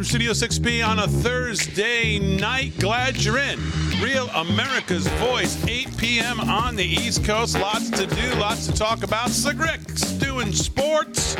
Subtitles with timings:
[0.00, 2.72] from Studio 6B on a Thursday night.
[2.78, 3.60] Glad you're in.
[4.00, 6.40] Real America's Voice, 8 p.m.
[6.40, 7.54] on the East Coast.
[7.58, 9.28] Lots to do, lots to talk about.
[9.28, 11.36] Slick Rick's doing sports.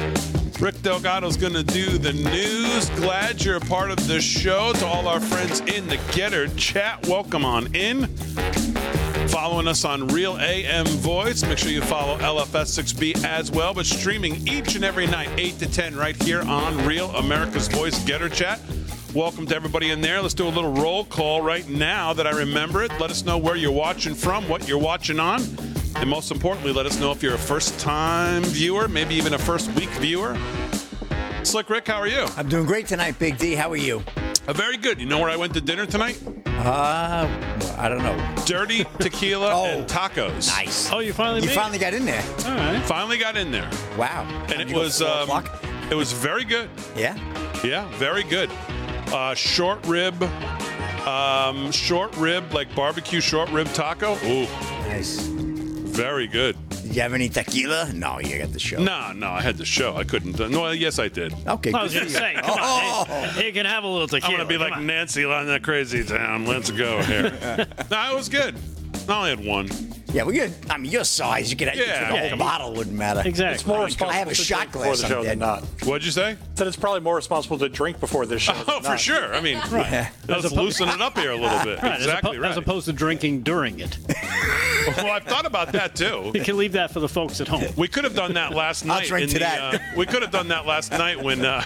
[0.60, 2.90] Rick Delgado's going to do the news.
[3.00, 4.74] Glad you're a part of the show.
[4.74, 8.10] To all our friends in the GETTR chat, welcome on in.
[9.30, 11.44] Following us on Real AM Voice.
[11.44, 15.70] Make sure you follow LFS6B as well, but streaming each and every night, 8 to
[15.70, 18.60] 10, right here on Real America's Voice GETTR Chat.
[19.14, 20.20] Welcome to everybody in there.
[20.20, 22.90] Let's do a little roll call right now that I remember it.
[22.98, 25.42] Let us know where you're watching from, what you're watching on,
[25.94, 29.38] and most importantly, let us know if you're a first time viewer, maybe even a
[29.38, 30.36] first week viewer.
[31.44, 32.26] Slick Rick, how are you?
[32.36, 33.54] I'm doing great tonight, Big D.
[33.54, 34.02] How are you?
[34.50, 35.00] Uh, very good.
[35.00, 36.20] You know where I went to dinner tonight?
[36.44, 37.28] Uh,
[37.78, 38.34] I don't know.
[38.46, 39.64] Dirty tequila Oh.
[39.66, 40.48] and tacos.
[40.48, 40.90] Nice.
[40.92, 42.18] Oh, you finally You made finally got in there.
[42.20, 42.46] it.
[42.48, 42.82] All right.
[42.84, 44.26] Finally got in there, Wow.
[44.28, 45.62] and Did it you go was four um, o'clock?
[45.88, 46.68] it was very good.
[46.96, 47.16] Yeah.
[47.62, 48.50] Yeah, very good.
[49.12, 50.20] Uh, short rib,
[51.06, 54.16] um, short rib like barbecue short rib taco.
[54.24, 54.48] Ooh,
[54.88, 55.20] Nice.
[55.20, 56.56] very good.
[56.90, 57.92] Did you have any tequila?
[57.92, 58.82] No, you got the show.
[58.82, 59.94] No, no, I had the show.
[59.96, 60.40] I couldn't.
[60.40, 61.32] Uh, no, yes, I did.
[61.46, 61.72] Okay.
[61.72, 63.06] I was good gonna say, come Oh.
[63.08, 63.28] on.
[63.28, 64.40] Hey, you can have a little tequila.
[64.40, 64.48] I'm tequila.
[64.48, 64.86] gonna be Come like on.
[64.88, 66.46] Nancy on that crazy town.
[66.46, 67.30] Let's go here.
[67.92, 68.56] no, it was good.
[69.08, 69.68] I only had one.
[70.12, 72.00] Yeah, well, you're, I mean, your size, you could have Yeah.
[72.00, 72.36] the whole Yeah.
[72.36, 73.22] bottle wouldn't matter.
[73.24, 73.54] Exactly.
[73.54, 74.18] It's more I responsible.
[74.18, 75.30] have a to shot drink before glass, the I'm show dead.
[75.32, 75.62] than not.
[75.84, 76.36] What'd you say?
[76.56, 78.52] Said it's probably more responsible to drink before this show.
[78.68, 79.00] Oh, than for not.
[79.00, 79.34] sure.
[79.34, 80.08] I mean, Yeah.
[80.28, 81.78] let's As loosen it up here a little bit.
[81.82, 82.50] Right, as, exactly oppo- right.
[82.50, 83.96] as opposed to drinking during it.
[84.96, 86.32] well, I've thought about that too.
[86.34, 87.64] You can leave that for the folks at home.
[87.76, 89.06] We could have done that last night.
[89.06, 89.74] drink in to the, that.
[89.74, 91.62] Uh, we could have done that last night when uh,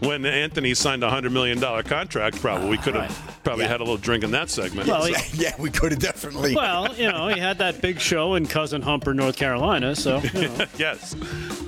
[0.00, 2.40] when Anthony signed a hundred million dollar contract.
[2.40, 3.70] Probably we could have probably Yeah.
[3.72, 4.86] had a little drink in that segment.
[4.88, 6.54] Well, he- yeah, we could have definitely.
[6.54, 9.96] well, you know, he had that big show in Cousin Humper, North Carolina.
[9.96, 10.66] So, you know.
[10.78, 11.16] yes,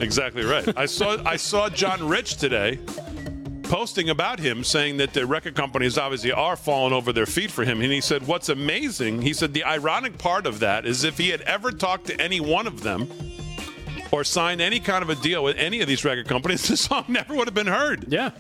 [0.00, 0.66] exactly right.
[0.76, 2.78] I saw I saw John Rich today
[3.64, 7.64] posting about him saying that the record companies obviously are falling over their feet for
[7.64, 11.16] him and he said what's amazing he said the ironic part of that is if
[11.16, 13.08] he had ever talked to any one of them
[14.10, 17.02] or signed any kind of a deal with any of these record companies the song
[17.08, 18.30] never would have been heard yeah.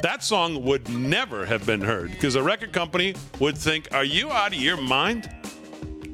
[0.00, 4.30] that song would never have been heard because a record company would think, "Are you
[4.30, 5.28] out of your mind?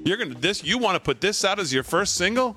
[0.04, 0.62] You're gonna this?
[0.62, 2.56] You want to put this out as your first single?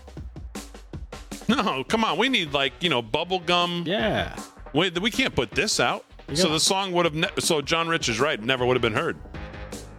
[1.47, 2.17] No, come on.
[2.17, 3.87] We need like you know bubblegum.
[3.87, 4.37] Yeah.
[4.73, 6.05] We, we can't put this out.
[6.33, 7.15] So the song would have.
[7.15, 8.41] Ne- so John Rich is right.
[8.41, 9.17] Never would have been heard.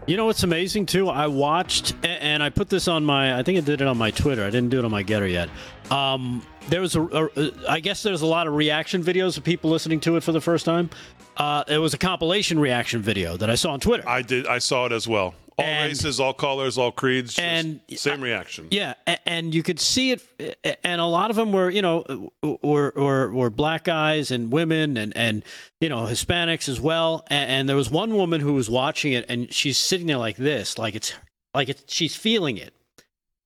[0.06, 1.08] You know what's amazing too?
[1.08, 3.38] I watched and I put this on my.
[3.38, 4.42] I think I did it on my Twitter.
[4.44, 5.48] I didn't do it on my GETTR yet.
[5.90, 7.52] Um, there was a, a.
[7.68, 10.40] I guess there's a lot of reaction videos of people listening to it for the
[10.40, 10.90] first time.
[11.38, 14.06] Uh, it was a compilation reaction video that I saw on Twitter.
[14.06, 14.46] I did.
[14.46, 15.34] I saw it as well.
[15.58, 17.34] All And- races, all colors, all creeds.
[17.34, 18.68] just And- same uh, reaction.
[18.70, 18.94] Yeah,
[19.26, 22.30] and you could see it, and a lot of them were, you know,
[22.62, 25.44] were were, were black guys and women and and
[25.80, 27.24] you know Hispanics as well.
[27.28, 30.36] And, and there was one woman who was watching it, and she's sitting there like
[30.36, 31.12] this, like it's
[31.54, 32.72] like it's she's feeling it,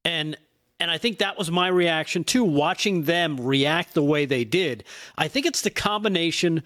[0.04, 0.36] and
[0.78, 4.84] and I think that was my reaction too, watching them react the way they did.
[5.16, 6.62] I think it's the combination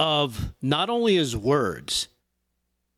[0.00, 2.08] of not only his words,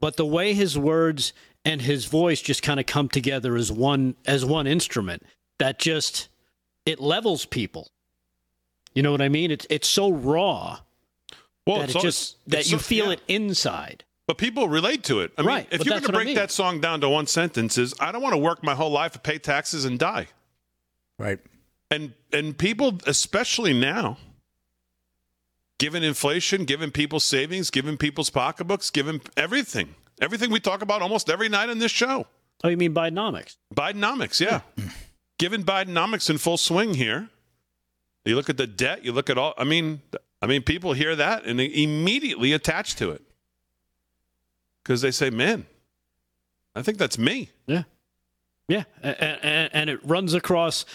[0.00, 1.32] but the way his words
[1.66, 5.22] and his voice just kind of come together as one as one instrument
[5.58, 6.28] that just
[6.86, 7.90] it levels people.
[8.94, 9.50] You know what I mean?
[9.50, 10.78] It's it's so raw
[11.66, 13.12] Well, that it's it just it's- that it's you so- feel yeah.
[13.12, 14.04] it inside.
[14.26, 15.30] But people relate to it.
[15.38, 16.34] I mean, Right, if but you're going to what I break mean.
[16.34, 19.12] that song down to one sentence, is I don't want to work my whole life
[19.12, 20.26] to pay taxes and die.
[21.18, 21.38] Right.
[21.92, 24.18] And and people, especially now,
[25.78, 31.28] given inflation, given people's savings, given people's pocketbooks, given everything, everything we talk about almost
[31.30, 32.26] every night on this show,
[32.64, 33.56] Oh, you mean Bidenomics?
[33.74, 34.60] Bidenomics, yeah,
[35.38, 37.28] given Bidenomics in full swing here.
[38.24, 39.54] You look at the debt, you look at all.
[39.56, 40.00] I mean,
[40.42, 43.22] I mean, people hear that and they immediately attach to it
[44.82, 45.66] because they say, "Man,
[46.74, 47.84] I think that's me." Yeah,
[48.68, 50.86] yeah, and, and it runs across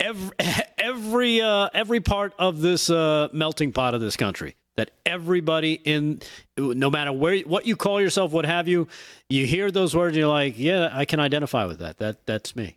[0.00, 0.30] every
[0.78, 4.56] every uh, every part of this uh, melting pot of this country.
[4.76, 6.20] That everybody in,
[6.58, 8.88] no matter where what you call yourself, what have you,
[9.30, 11.96] you hear those words, and you're like, yeah, I can identify with that.
[11.96, 12.76] That that's me.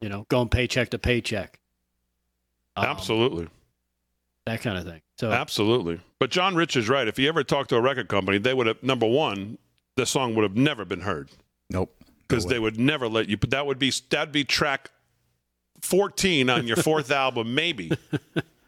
[0.00, 1.58] You know, going paycheck to paycheck.
[2.76, 3.48] Um, Absolutely.
[4.46, 5.00] that kind of thing.
[5.18, 6.00] So Absolutely.
[6.18, 7.08] But John Rich is right.
[7.08, 9.58] If he ever talked to a record company, they would have number one,
[9.96, 11.30] the song would have never been heard
[11.70, 11.94] Nope.
[12.28, 13.36] because No they would never let you.
[13.36, 14.90] But that would be that'd be track
[15.80, 17.90] fourteen on your fourth album, maybe.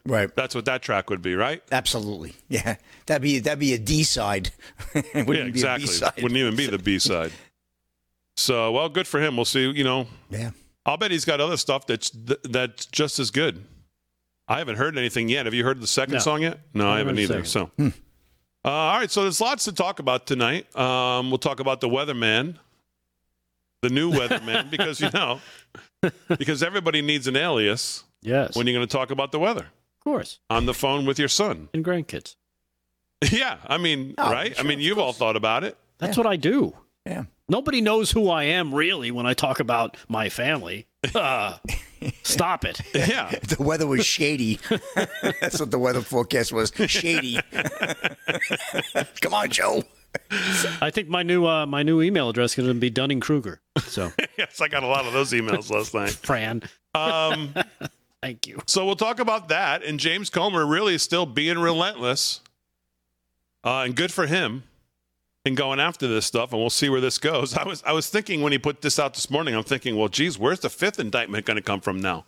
[0.06, 0.34] Right.
[0.36, 1.62] That's what that track would be, right?
[1.72, 2.34] Absolutely.
[2.48, 2.76] Yeah.
[3.06, 4.50] That'd be that'd be a D side.
[4.94, 5.52] yeah, exactly.
[5.52, 6.22] Be a B-side.
[6.22, 7.32] Wouldn't even be the B side.
[8.36, 9.36] So, well, good for him.
[9.36, 9.68] We'll see.
[9.70, 10.50] You know, Yeah.
[10.84, 13.64] I'll bet he's got other stuff that's th- that's just as good.
[14.46, 15.46] I haven't heard anything yet.
[15.46, 16.20] Have you heard the second No.
[16.20, 16.60] song yet?
[16.72, 17.34] No, I I haven't haven't either.
[17.36, 17.70] heard the So,
[18.64, 20.74] Uh, all right, so there's lots to talk about tonight.
[20.76, 22.56] Um, we'll talk about the weatherman,
[23.82, 25.40] the new weatherman, because you know,
[26.38, 28.54] because everybody needs an alias Yes.
[28.56, 29.66] when you're going to talk about the weather of
[30.06, 30.38] course.
[30.48, 31.68] on the phone with your son.
[31.74, 32.36] And grandkids.
[33.32, 34.54] yeah, I mean, Oh, right?
[34.58, 35.76] I mean, you've all thought about it.
[35.98, 36.74] That's what I do.
[37.04, 37.24] Yeah.
[37.48, 40.86] Nobody knows who I am really when I talk about my family.
[41.14, 41.56] Uh,
[42.24, 42.80] stop it.
[42.94, 43.30] Yeah.
[43.30, 44.58] The weather was shady.
[45.40, 46.72] That's what the weather forecast was.
[46.88, 47.38] Shady.
[49.20, 49.84] Come on, Joe.
[50.80, 53.60] I think my new uh, my new email address is going to be Dunning Kruger.
[53.82, 56.10] So, yes, I got a lot of those emails last night.
[56.10, 56.62] Fran,
[56.94, 57.54] Um,
[58.22, 58.60] thank you.
[58.66, 59.82] So we'll talk about that.
[59.82, 62.40] And James Comer really is still being relentless.
[63.64, 64.62] Uh, and good for him
[65.44, 66.52] in going after this stuff.
[66.52, 67.54] And we'll see where this goes.
[67.56, 70.08] I was I was thinking when he put this out this morning, I'm thinking, well,
[70.08, 72.24] geez, where's the fifth indictment going to come from now?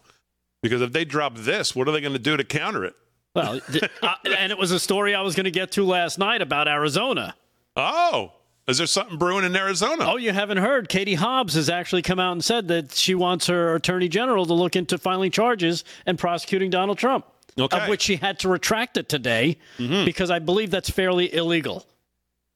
[0.63, 2.95] Because if they drop this, what are they going to do to counter it?
[3.35, 6.19] Well, th- uh, and it was a story I was going to get to last
[6.19, 7.35] night about Arizona.
[7.81, 8.33] Oh,
[8.69, 10.05] is there something brewing in Arizona?
[10.11, 10.89] Oh, you haven't heard?
[10.89, 14.55] Katie Hobbs has actually come out and said that she wants her attorney general to
[14.55, 17.27] look into filing charges and prosecuting Donald Trump.
[17.59, 17.77] Okay.
[17.77, 21.87] Of which she had to retract it today because I believe that's fairly illegal.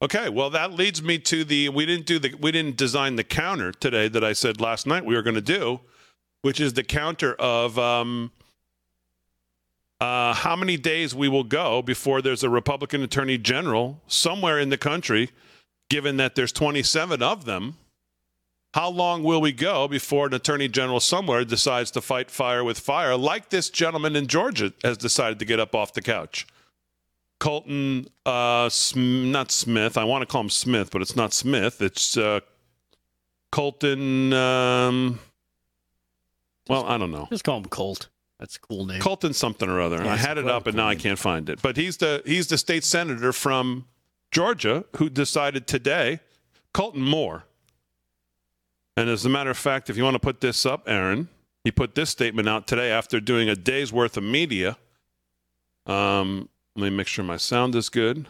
[0.01, 3.25] Okay, well that leads me to the we didn't do the we didn't design the
[3.25, 5.81] counter today that I said last night we were going to do,
[6.43, 8.31] which is the counter of um,
[10.01, 14.69] uh, how many days we will go before there's a Republican Attorney General somewhere in
[14.69, 15.31] the country,
[15.93, 17.77] given that there's 27 of them.
[18.73, 22.81] How long will we go before an Attorney General somewhere decides to fight fire with
[22.81, 26.47] fire, like this gentleman in Georgia has decided to get up off the couch?
[27.39, 29.99] Colton, uh, Sm- not Smith.
[29.99, 31.83] I want to call him Smith, but it's not Smith.
[31.83, 32.41] It's uh,
[33.51, 34.33] Colton.
[34.33, 35.19] Um,
[36.71, 37.27] well, I don't know.
[37.29, 38.09] Just call him Colt.
[38.39, 39.03] That's a cool name.
[39.03, 40.03] Colton something or other.
[40.03, 41.61] Yeah, I had it up, and now I can't find it.
[41.61, 43.85] But he's the he's the state senator from
[44.33, 46.21] Georgia who decided today,
[46.73, 47.45] Colton Moore.
[48.97, 51.29] And as a matter of fact, if you want to put this up, Aaron,
[51.65, 54.77] he put this statement out today after doing a day's worth of media.
[55.87, 58.27] Um, let me make sure my sound is good.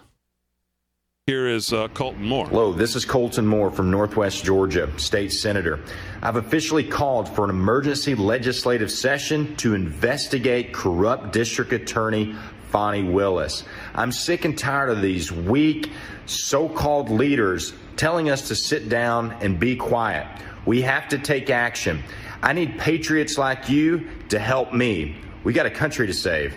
[1.27, 2.49] Here is uh, Colton Moore.
[2.49, 5.79] Hello, this is Colton Moore from Northwest Georgia, State Senator.
[6.21, 12.35] I've officially called for an emergency legislative session to investigate corrupt District Attorney
[12.71, 13.63] Fani Willis.
[13.95, 15.91] I'm sick and tired of these weak,
[16.27, 20.27] so called leaders telling us to sit down and be quiet.
[20.65, 22.03] We have to take action.
[22.43, 25.17] I need patriots like you to help me.
[25.45, 26.55] We got a country to save.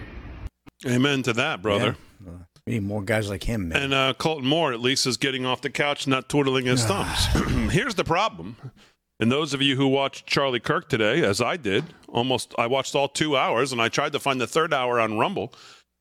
[0.85, 1.95] Amen to that, brother.
[2.25, 2.31] Yeah.
[2.65, 3.83] We need more guys like him, man.
[3.83, 7.25] And uh, Colton Moore, at least, is getting off the couch, not twiddling his thumbs.
[7.71, 8.55] Here's the problem.
[9.19, 12.95] And those of you who watched Charlie Kirk today, as I did, almost, I watched
[12.95, 15.53] all two hours, and I tried to find the third hour on Rumble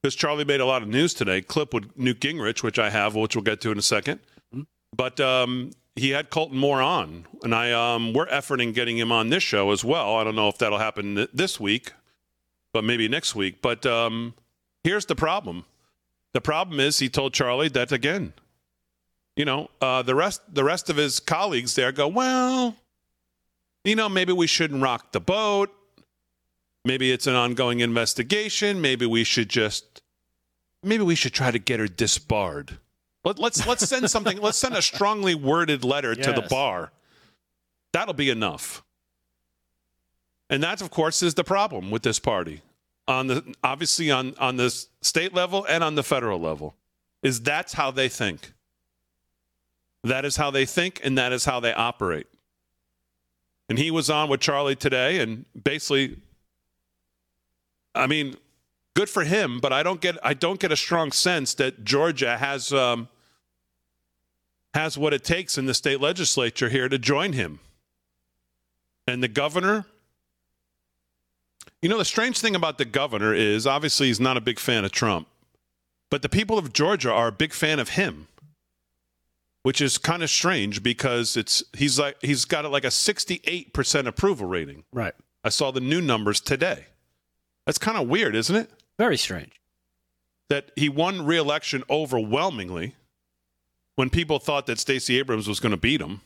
[0.04, 1.40] because Charlie made a lot of news today.
[1.40, 4.20] Clip with Newt Gingrich, which I have, which we'll get to in a second.
[4.94, 9.30] But um, he had Colton Moore on, and I um, we're efforting getting him on
[9.30, 10.16] this show as well.
[10.16, 11.94] I don't know if that'll happen th- this week,
[12.74, 13.62] but maybe next week.
[13.62, 14.34] But um,
[14.82, 15.64] here's the problem.
[16.34, 18.34] The problem is he told Charlie that again.
[19.36, 22.76] You know, uh, the rest the rest of his colleagues there go, well,
[23.84, 25.74] you know, maybe we shouldn't rock the boat.
[26.84, 28.82] Maybe it's an ongoing investigation.
[28.82, 29.93] Maybe we should just
[30.84, 32.78] maybe we should try to get her disbarred.
[33.24, 34.38] Let, let's let's send something.
[34.38, 36.92] let's send a strongly worded letter to the bar.
[37.92, 38.82] That'll be enough.
[40.50, 42.60] And that, of course, is the problem with this party
[43.06, 44.70] on the obviously on on the
[45.02, 46.74] state level and on the federal level
[47.22, 48.52] is that's how they think
[50.02, 52.26] that is how they think and that is how they operate
[53.68, 56.16] and he was on with charlie today and basically
[57.94, 58.34] i mean
[58.94, 62.38] good for him but i don't get i don't get a strong sense that georgia
[62.38, 63.08] has um
[64.72, 67.60] has what it takes in the state legislature here to join him
[69.06, 69.86] and the governor
[71.84, 74.86] you know, the strange thing about the governor is obviously he's not a big fan
[74.86, 75.28] of Trump,
[76.08, 78.26] but the people of Georgia are a big fan of him,
[79.64, 84.46] which is kind of strange because it's he's like he's got like a 68% approval
[84.46, 84.84] rating.
[84.94, 85.12] Right.
[85.44, 86.86] I saw the new numbers today.
[87.66, 88.70] That's kind of weird, isn't it?
[88.98, 89.60] Very strange.
[90.48, 92.94] That he won re-election overwhelmingly
[93.96, 96.20] when people thought that Stacey Abrams was going to beat him.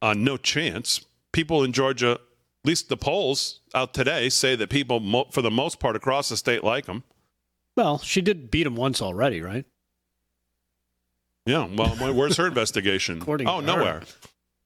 [0.00, 1.04] Uh, no chance.
[1.32, 5.50] People in Georgia at least the polls out today say that people, mo- for the
[5.50, 7.04] most part, across the state like him.
[7.76, 9.64] Well, she did beat him once already, right?
[11.46, 11.66] Yeah.
[11.66, 13.18] Well, where's her investigation?
[13.22, 14.02] According oh, nowhere.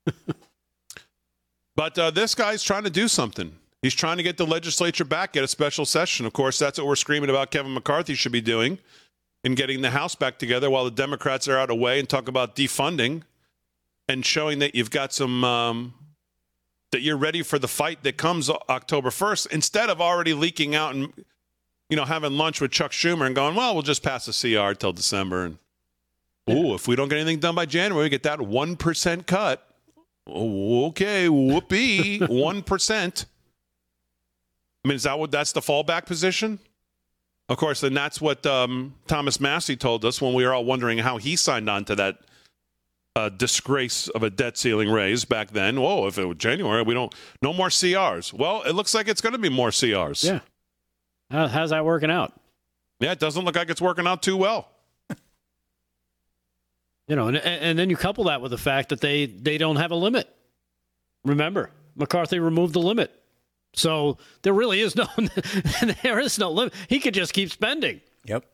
[1.77, 3.57] but uh, this guy's trying to do something.
[3.83, 6.25] He's trying to get the legislature back, get a special session.
[6.25, 7.51] Of course, that's what we're screaming about.
[7.51, 8.79] Kevin McCarthy should be doing.
[9.45, 12.09] in getting the House back together while the Democrats are out of the way and
[12.09, 13.23] talk about defunding
[14.09, 15.95] and showing that you've got some um,
[16.93, 20.95] that you're ready for the fight that comes October 1st instead of already leaking out
[20.95, 21.13] and
[21.91, 24.75] you know having lunch with Chuck Schumer and going, well, we'll just pass a CR
[24.75, 25.59] till December and
[26.49, 29.67] ooh, if we don't get anything done by January, we get that one percent cut.
[30.29, 33.27] Oh, okay, whoopee, one percent.
[34.85, 36.59] I mean, is that what that's the fallback position?
[37.49, 40.99] Of course, and that's what um, Thomas Massie told us when we were all wondering
[40.99, 42.19] how he signed on to that
[43.15, 45.81] uh, disgrace of a debt ceiling raise back then.
[45.81, 48.33] Whoa, if it was January, we don't no more CRs.
[48.33, 50.25] Well, it looks like it's going to be more CRs.
[50.25, 50.41] Yeah.
[51.31, 52.33] How, how's that working out?
[53.01, 54.69] Yeah, it doesn't look like it's working out too well.
[57.09, 59.77] You know, and, and then you couple that with the fact that they they don't
[59.77, 60.35] have a limit.
[61.25, 63.13] Remember, McCarthy removed the limit.
[63.75, 65.07] So there really is no
[66.03, 66.75] there is no limit.
[66.89, 68.01] He could just keep spending.
[68.25, 68.45] Yep.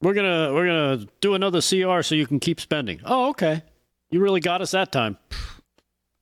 [0.00, 3.00] We're gonna we're gonna do another CR so you can keep spending.
[3.04, 3.62] Oh, okay.
[4.10, 5.18] You really got us that time.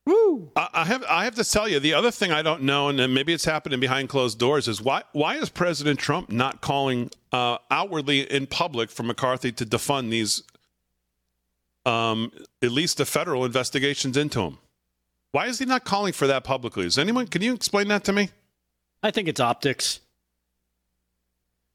[0.05, 0.51] Woo!
[0.55, 3.13] I, I have I have to tell you the other thing I don't know, and
[3.13, 7.57] maybe it's happening behind closed doors, is why why is President Trump not calling uh,
[7.69, 10.43] outwardly in public for McCarthy to defund these
[11.85, 12.31] um,
[12.61, 14.57] at least the federal investigations into him?
[15.31, 16.85] Why is he not calling for that publicly?
[16.85, 17.27] Is anyone?
[17.27, 18.29] Can you explain that to me?
[19.03, 19.99] I think it's optics.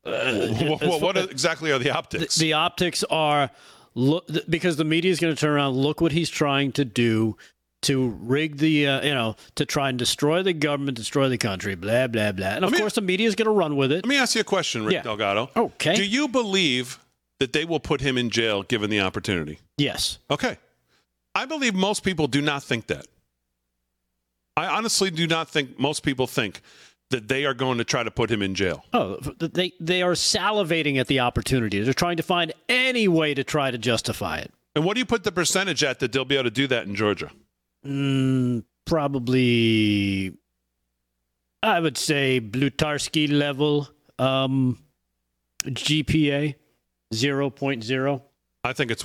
[0.04, 0.48] Uh,
[0.80, 2.34] what, what, exactly are the optics?
[2.34, 3.50] The, the optics are
[3.94, 5.74] look because the media is going to turn around.
[5.74, 7.36] Look what he's trying to do
[7.82, 11.74] to rig the uh, you know to try and destroy the government, destroy the country,
[11.74, 12.46] blah blah blah.
[12.46, 13.96] And of me, course, the media is going to run with it.
[13.96, 15.02] Let me ask you a question, Rick yeah.
[15.02, 15.50] Delgado.
[15.54, 15.94] Okay.
[15.94, 16.98] Do you believe
[17.38, 19.58] that they will put him in jail given the opportunity?
[19.78, 20.18] Yes.
[20.30, 20.58] Okay.
[21.34, 23.06] I believe most people do not think that.
[24.56, 26.60] I honestly do not think most people think
[27.10, 28.84] that they are going to try to put him in jail.
[28.92, 31.80] Oh, they they are salivating at the opportunity.
[31.80, 34.52] They're trying to find any way to try to justify it.
[34.74, 36.86] And what do you put the percentage at that they'll be able to do that
[36.86, 37.30] in Georgia?
[37.86, 40.34] Mm, probably,
[41.62, 44.78] I would say Blutarsky level um,
[45.64, 46.54] GPA
[47.14, 48.22] zero point zero.
[48.64, 49.04] I think it's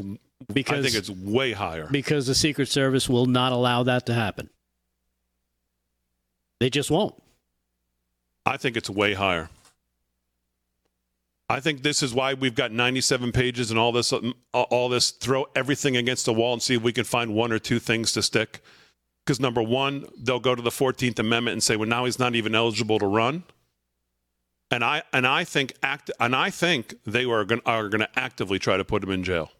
[0.54, 4.14] because I think it's way higher because the Secret Service will not allow that to
[4.14, 4.50] happen.
[6.60, 7.16] They just won't.
[8.46, 9.50] I think it's way higher.
[11.50, 15.12] I think this is why we've got 97 pages and all this um, all this
[15.12, 18.12] throw everything against the wall and see if we can find one or two things
[18.14, 18.62] to stick.
[19.26, 22.36] Because number one, they'll go to the 14th Amendment and say, well, now he's not
[22.36, 23.44] even eligible to run.
[24.72, 28.20] And I and I think act and I think they were going are going to
[28.20, 29.52] actively try to put him in jail.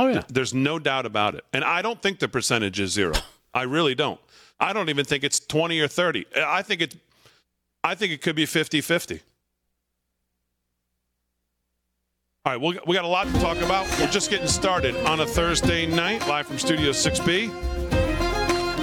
[0.00, 1.44] Oh yeah, there's no doubt about it.
[1.52, 3.14] And I don't think the percentage is zero.
[3.54, 4.20] I really don't.
[4.60, 6.26] I don't even think it's 20 or 30.
[6.36, 6.96] I think it
[7.84, 9.20] I think it could be 50-50.
[12.44, 13.86] All right, we we got a lot to talk about.
[14.00, 17.48] We're just getting started on a Thursday night, live from Studio 6B.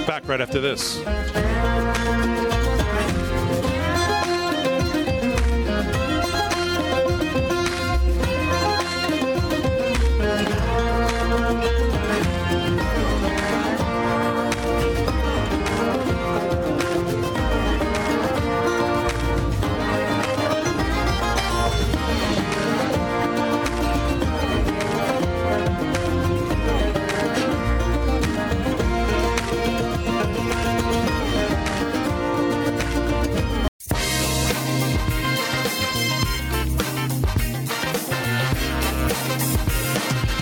[0.06, 1.02] Back right after this.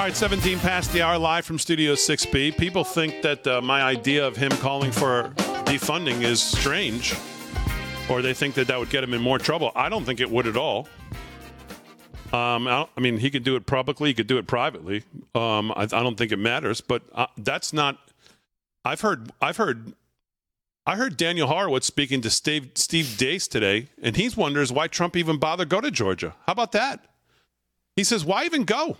[0.04, 2.58] All right, 17 past the hour, live from Studio 6B.
[2.58, 5.32] People think that uh, my idea of him calling for
[5.64, 7.16] defunding is strange,
[8.10, 9.72] or they think that that would get him in more trouble.
[9.78, 10.90] I don't think it would at all.
[12.34, 15.06] Um, I, I, mean, he could do it publicly, he could do it privately.
[15.36, 17.98] Um, I, I, don't think it matters, but uh, that's not.
[18.84, 19.94] I've heard, I've heard,
[20.86, 25.16] I heard Daniel Horowitz speaking to Steve Steve Deace today, and he wonders why Trump
[25.16, 26.36] even bothered go to Georgia.
[26.46, 27.06] How about that?
[27.96, 28.98] He says, why even go?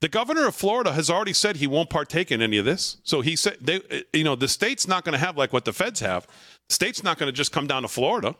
[0.00, 2.96] The governor of Florida has already said he won't partake in any of this.
[3.04, 3.80] So he said, they,
[4.12, 6.26] you know, the state's not going to have like what the feds have.
[6.68, 8.34] The state's not going to just come down to Florida.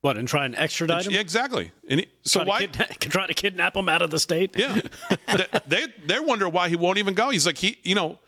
[0.00, 1.14] What and try and extradite him?
[1.14, 1.72] Exactly.
[1.88, 4.56] And he, so why kidna- try to kidnap him out of the state?
[4.56, 4.80] Yeah,
[5.26, 7.30] they, they they wonder why he won't even go.
[7.30, 8.20] He's like he, you know,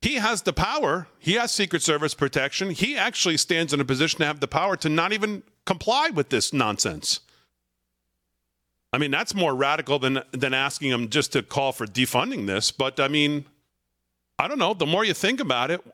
[0.00, 1.06] he has the power.
[1.18, 2.70] He has Secret Service protection.
[2.70, 6.30] He actually stands in a position to have the power to not even comply with
[6.30, 7.20] this nonsense.
[8.92, 12.70] I mean, that's more radical than than asking them just to call for defunding this.
[12.70, 13.44] But I mean,
[14.38, 14.74] I don't know.
[14.74, 15.84] The more you think about it,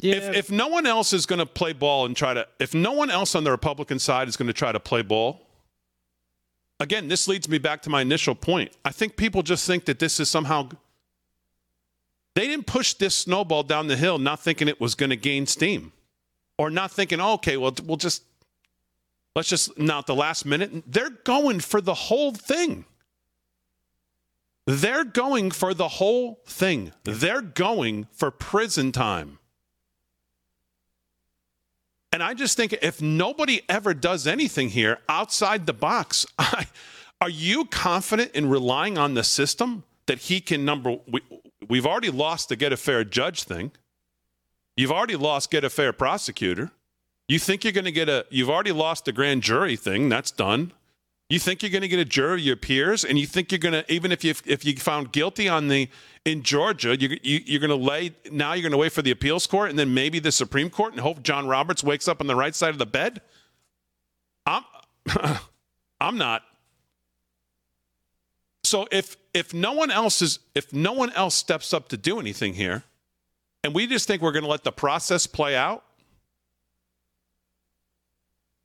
[0.00, 0.14] yeah.
[0.14, 2.92] if if no one else is going to play ball and try to, if no
[2.92, 5.42] one else on the Republican side is going to try to play ball,
[6.80, 8.72] again, this leads me back to my initial point.
[8.84, 10.68] I think people just think that this is somehow.
[12.34, 15.46] They didn't push this snowball down the hill not thinking it was going to gain
[15.46, 15.92] steam
[16.58, 18.24] or not thinking, oh, okay, well, we'll just,
[19.34, 22.84] let's just, now at the last minute, they're going for the whole thing.
[24.66, 26.92] They're going for the whole thing.
[27.04, 29.38] They're going for prison time.
[32.12, 36.66] And I just think if nobody ever does anything here outside the box, I,
[37.20, 40.98] are you confident in relying on the system that he can number?
[41.10, 41.22] We,
[41.68, 43.72] we've already lost the get a fair judge thing.
[44.76, 46.70] You've already lost get a fair prosecutor.
[47.28, 48.26] You think you're going to get a?
[48.30, 50.08] You've already lost the grand jury thing.
[50.08, 50.72] That's done.
[51.30, 53.58] You think you're going to get a jury of your peers, and you think you're
[53.58, 55.88] going to even if you if you found guilty on the
[56.26, 59.10] in Georgia, you, you, you're going to lay now you're going to wait for the
[59.10, 62.26] appeals court and then maybe the Supreme Court and hope John Roberts wakes up on
[62.26, 63.22] the right side of the bed.
[64.44, 64.64] I'm
[66.00, 66.42] I'm not.
[68.64, 72.20] So if if no one else is if no one else steps up to do
[72.20, 72.84] anything here,
[73.62, 75.84] and we just think we're going to let the process play out,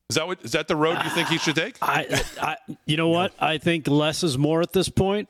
[0.09, 1.77] is that what is that the road you think he should take?
[1.81, 3.33] I, I you know what?
[3.39, 5.29] I think less is more at this point.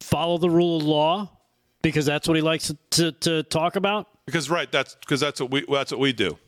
[0.00, 1.30] Follow the rule of law
[1.82, 4.08] because that's what he likes to, to talk about.
[4.24, 6.38] Because right, that's because that's what we that's what we do.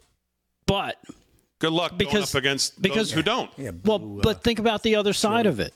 [0.67, 0.97] But
[1.59, 3.51] good luck because, going up against because those who don't.
[3.57, 5.75] Yeah, well, blue, uh, but think about the other side of it.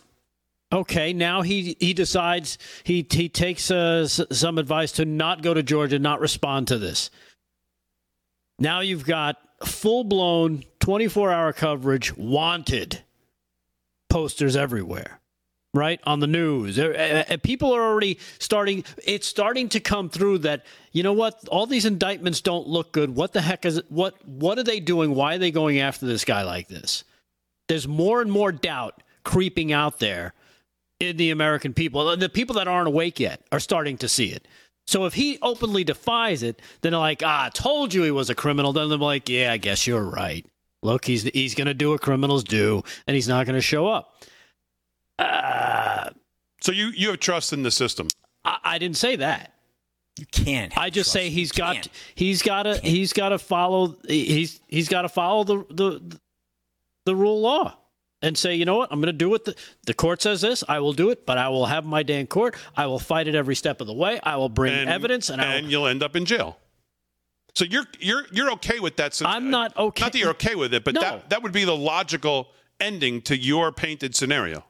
[0.73, 5.63] Okay, now he he decides he he takes uh, some advice to not go to
[5.63, 7.11] Georgia, not respond to this.
[8.59, 13.03] Now you've got full blown 24 hour coverage, wanted
[14.11, 15.21] posters everywhere,
[15.73, 16.01] right?
[16.03, 16.77] On the news.
[16.77, 21.13] Uh, uh, uh, People are already starting, it's starting to come through that, you know
[21.13, 23.15] what, all these indictments don't look good.
[23.15, 23.93] What the heck is it?
[23.93, 25.15] What, what are they doing?
[25.15, 27.05] Why are they going after this guy like this?
[27.69, 30.35] There's more and more doubt creeping out there
[30.99, 32.17] in the American people.
[32.17, 34.49] The people that aren't awake yet are starting to see it.
[34.89, 38.31] So if he openly defies it, then they're like, ah, I told you he was
[38.31, 38.73] a criminal.
[38.73, 40.45] Then they're like, yeah, I guess you're right.
[40.83, 43.87] Look, he's he's going to do what criminals do, and he's not going to show
[43.87, 44.15] up.
[45.19, 46.11] Uh,
[46.61, 48.09] So you you have trust in the system.
[48.45, 49.55] I, I didn't say that.
[50.19, 50.73] you can't.
[50.73, 51.13] have I just trust.
[51.13, 51.89] say he's You got can't.
[52.15, 56.19] he's got to he's got to follow he's he's got to follow the the
[57.07, 57.79] the rule of law
[58.21, 59.55] and say you know what I'm going to do what the
[59.87, 62.27] the court says this I will do it but I will have my day in
[62.27, 65.31] court I will fight it every step of the way I will bring and, evidence
[65.31, 66.59] and, I and will, you'll end up in jail.
[67.55, 69.13] So you're you're you're okay with that?
[69.13, 71.01] sce- I'm not okay- Not that you're okay with it, but No.
[71.01, 72.49] that that would be the logical
[72.81, 74.65] ending to your painted scenario.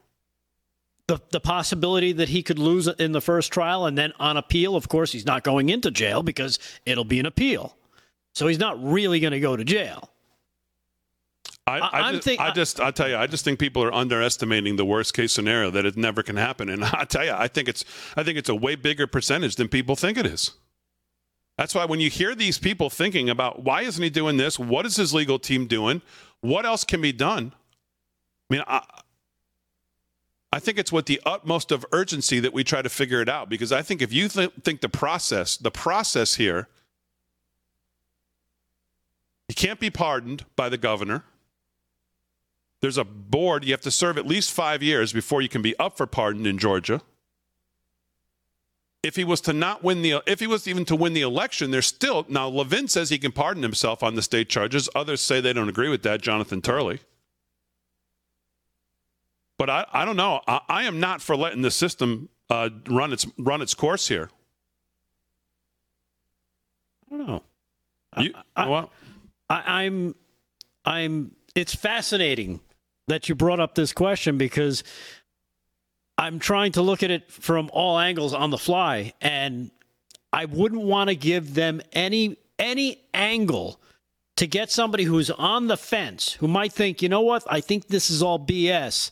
[1.07, 4.75] the the possibility that he could lose in the first trial and then on appeal
[4.75, 7.75] of course he's not going into jail because it'll be an appeal
[8.33, 10.09] so he's not really going to go to jail
[11.67, 14.75] I, I- just, think- I just, I tell you, I just think people are underestimating
[14.75, 16.67] the worst case scenario that it never can happen.
[16.67, 17.85] And I tell you, I think it's,
[18.17, 20.51] I think it's a way bigger percentage than people think it is.
[21.57, 24.57] That's why when you hear these people thinking about why isn't he doing this?
[24.57, 26.01] What is his legal team doing?
[26.41, 27.53] What else can be done?
[28.49, 28.81] I mean, I,
[30.51, 33.49] I think it's with the utmost of urgency that we try to figure it out
[33.49, 36.67] because I think if you th- think the process, the process here,
[39.47, 41.23] you can't be pardoned by the governor.
[42.81, 43.63] There's a board.
[43.63, 46.45] You have to serve at least five years before you can be up for pardon
[46.45, 47.01] in Georgia.
[49.03, 51.71] If he was to not win the, if he was even to win the election,
[51.71, 52.47] there's still now.
[52.47, 54.87] Levin says he can pardon himself on the state charges.
[54.95, 56.21] Others say they don't agree with that.
[56.21, 57.01] Jonathan Turley.
[59.57, 60.39] But I, I don't know.
[60.47, 64.29] I, I am not for letting the system uh, run its run its course here.
[67.11, 67.43] I don't know.
[68.17, 68.91] You, I- well,
[69.49, 70.15] I, I'm,
[70.85, 71.35] I'm.
[71.55, 72.61] It's fascinating
[73.07, 74.83] that you brought up this question because
[76.17, 79.71] I'm trying to look at it from all angles on the fly, and
[80.31, 83.79] I wouldn't want to give them any any angle
[84.35, 87.87] to get somebody who's on the fence who might think, you know what, I think
[87.87, 89.11] this is all BS.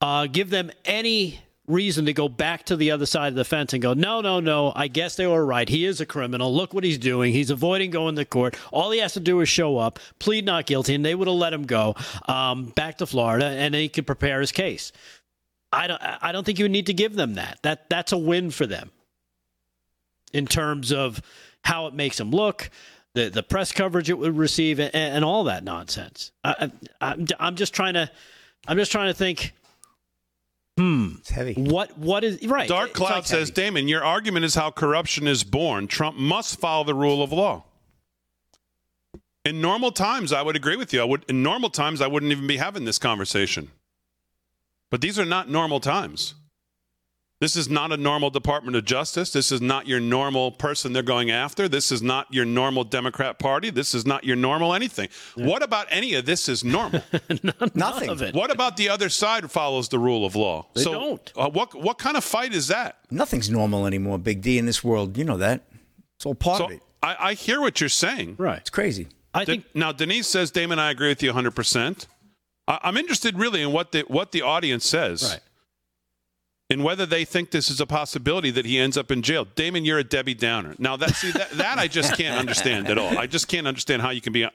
[0.00, 3.72] Uh, give them any reason to go back to the other side of the fence
[3.72, 5.68] and go, no, no, no, I guess they were right.
[5.68, 6.54] He is a criminal.
[6.54, 7.32] Look what he's doing.
[7.32, 8.56] He's avoiding going to court.
[8.70, 11.36] All he has to do is show up, plead not guilty, and they would have
[11.36, 11.94] let him go
[12.28, 14.92] um, back to Florida, and he could prepare his case.
[15.74, 16.00] I don't.
[16.02, 17.58] I don't think you need to give them that.
[17.62, 18.90] That that's a win for them
[20.32, 21.22] in terms of
[21.64, 22.70] how it makes them look,
[23.14, 26.32] the the press coverage it would receive, and, and all that nonsense.
[26.42, 28.10] I, I, I'm I'm just trying to.
[28.66, 29.52] I'm just trying to think.
[30.76, 31.14] Hmm.
[31.20, 31.54] It's heavy.
[31.54, 32.68] What what is right?
[32.68, 33.62] Dark Cloud like says, heavy.
[33.62, 35.86] Damon, your argument is how corruption is born.
[35.86, 37.64] Trump must follow the rule of law.
[39.44, 41.00] In normal times, I would agree with you.
[41.00, 43.70] I would in normal times I wouldn't even be having this conversation.
[44.90, 46.34] But these are not normal times.
[47.40, 49.32] This is not a normal Department of Justice.
[49.32, 51.68] This is not your normal person they're going after.
[51.68, 53.70] This is not your normal Democrat Party.
[53.70, 55.08] This is not your normal anything.
[55.34, 57.02] What about any of this is normal?
[57.42, 58.08] None Nothing.
[58.08, 58.34] of it.
[58.34, 60.66] what about the other side follows the rule of law?
[60.74, 61.32] They so, don't.
[61.36, 62.98] Uh, what what kind of fight is that?
[63.10, 65.18] Nothing's normal anymore, Big D, in this world.
[65.18, 65.64] You know that.
[66.16, 66.82] It's all part So of it.
[67.02, 68.36] I, I hear what you're saying.
[68.38, 68.58] Right.
[68.60, 69.08] It's crazy.
[69.34, 71.50] I De- think now Denise says, Damon, I agree with you 100.
[71.50, 72.06] percent
[72.66, 75.22] I'm interested really in what the what the audience says.
[75.22, 75.40] right.
[76.70, 79.46] and whether they think this is a possibility that he ends up in jail.
[79.54, 80.74] Damon, you're a Debbie Downer.
[80.78, 83.18] Now that see that, that I just can't understand at all.
[83.18, 84.46] I just can't understand how you can be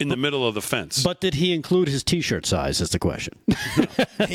[0.00, 1.02] in the middle of the fence.
[1.02, 2.80] But did he include his T-shirt size?
[2.80, 3.34] Is the question.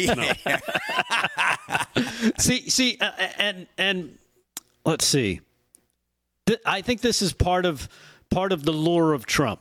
[2.40, 4.18] see, see, uh, and and
[4.86, 5.42] let's see.
[6.46, 7.90] Th- I think this is part of
[8.32, 9.60] part of the lure of Trump.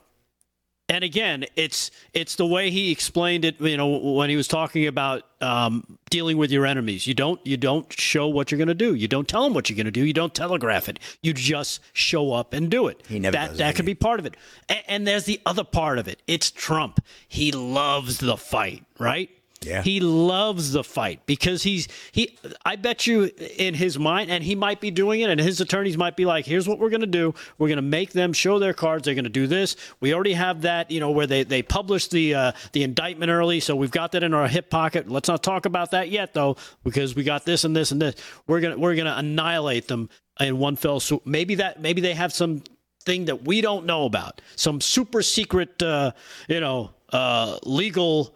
[0.90, 3.60] And again, it's it's the way he explained it.
[3.60, 7.58] You know, when he was talking about um, dealing with your enemies, you don't you
[7.58, 8.94] don't show what you're going to do.
[8.94, 10.04] You don't tell them what you're going to do.
[10.04, 10.98] You don't telegraph it.
[11.20, 13.02] You just show up and do it.
[13.06, 13.76] He never that does that that.
[13.76, 14.36] could be part of it.
[14.68, 16.22] And, and there's the other part of it.
[16.26, 17.04] It's Trump.
[17.28, 19.28] He loves the fight, right?
[19.60, 19.82] Yeah.
[19.82, 24.54] He loves the fight because he's he I bet you in his mind and he
[24.54, 27.06] might be doing it and his attorneys might be like here's what we're going to
[27.06, 27.34] do.
[27.58, 29.04] We're going to make them show their cards.
[29.04, 29.76] They're going to do this.
[30.00, 33.60] We already have that you know where they they published the uh, the indictment early
[33.60, 35.08] so we've got that in our hip pocket.
[35.08, 38.14] Let's not talk about that yet though because we got this and this and this.
[38.46, 40.08] We're to we're to annihilate them
[40.40, 41.26] in one fell swoop.
[41.26, 42.62] Maybe that maybe they have some
[43.04, 46.12] thing that we don't know about some super secret uh,
[46.48, 48.34] you know uh, legal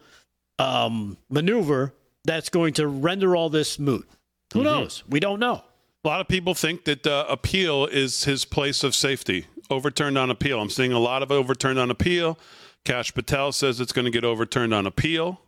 [0.59, 4.09] um, maneuver that's going to render all this moot.
[4.53, 5.03] Who knows?
[5.09, 5.65] We don't know.
[6.05, 9.47] a lot of people think that uh, appeal is his place of safety.
[9.71, 10.61] Overturned on appeal.
[10.61, 12.39] I'm seeing a lot of overturned on appeal.
[12.85, 15.41] Kash Patel says it's going to get overturned on appeal.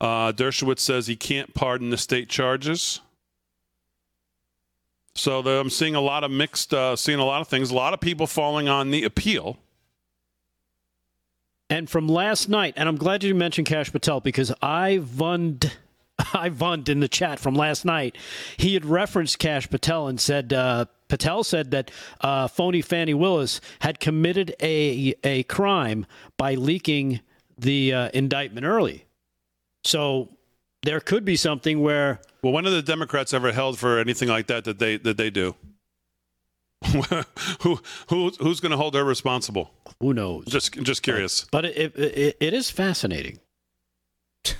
[0.00, 3.00] Uh, Dershowitz says he can't pardon the state charges.
[5.14, 7.70] So the, I'm seeing a lot of mixed, uh, seeing a lot of things.
[7.70, 9.58] A lot of people falling on the appeal.
[11.70, 15.76] And from last night, and I'm glad you mentioned Kash Patel because I vund,
[16.34, 18.16] I vund in the chat from last night.
[18.56, 23.60] He had referenced Kash Patel and said uh, Patel said that uh, phony Fani Willis
[23.80, 27.20] had committed a a crime by leaking
[27.58, 29.04] the uh, indictment early.
[29.84, 30.30] So
[30.82, 34.46] there could be something where Well, when have the Democrats ever held for anything like
[34.46, 35.54] that that they that they do?
[37.60, 39.72] who who who's going to hold her responsible?
[40.00, 40.44] who knows.
[40.46, 41.46] Just just curious.
[41.50, 43.38] But it, it, it is fascinating.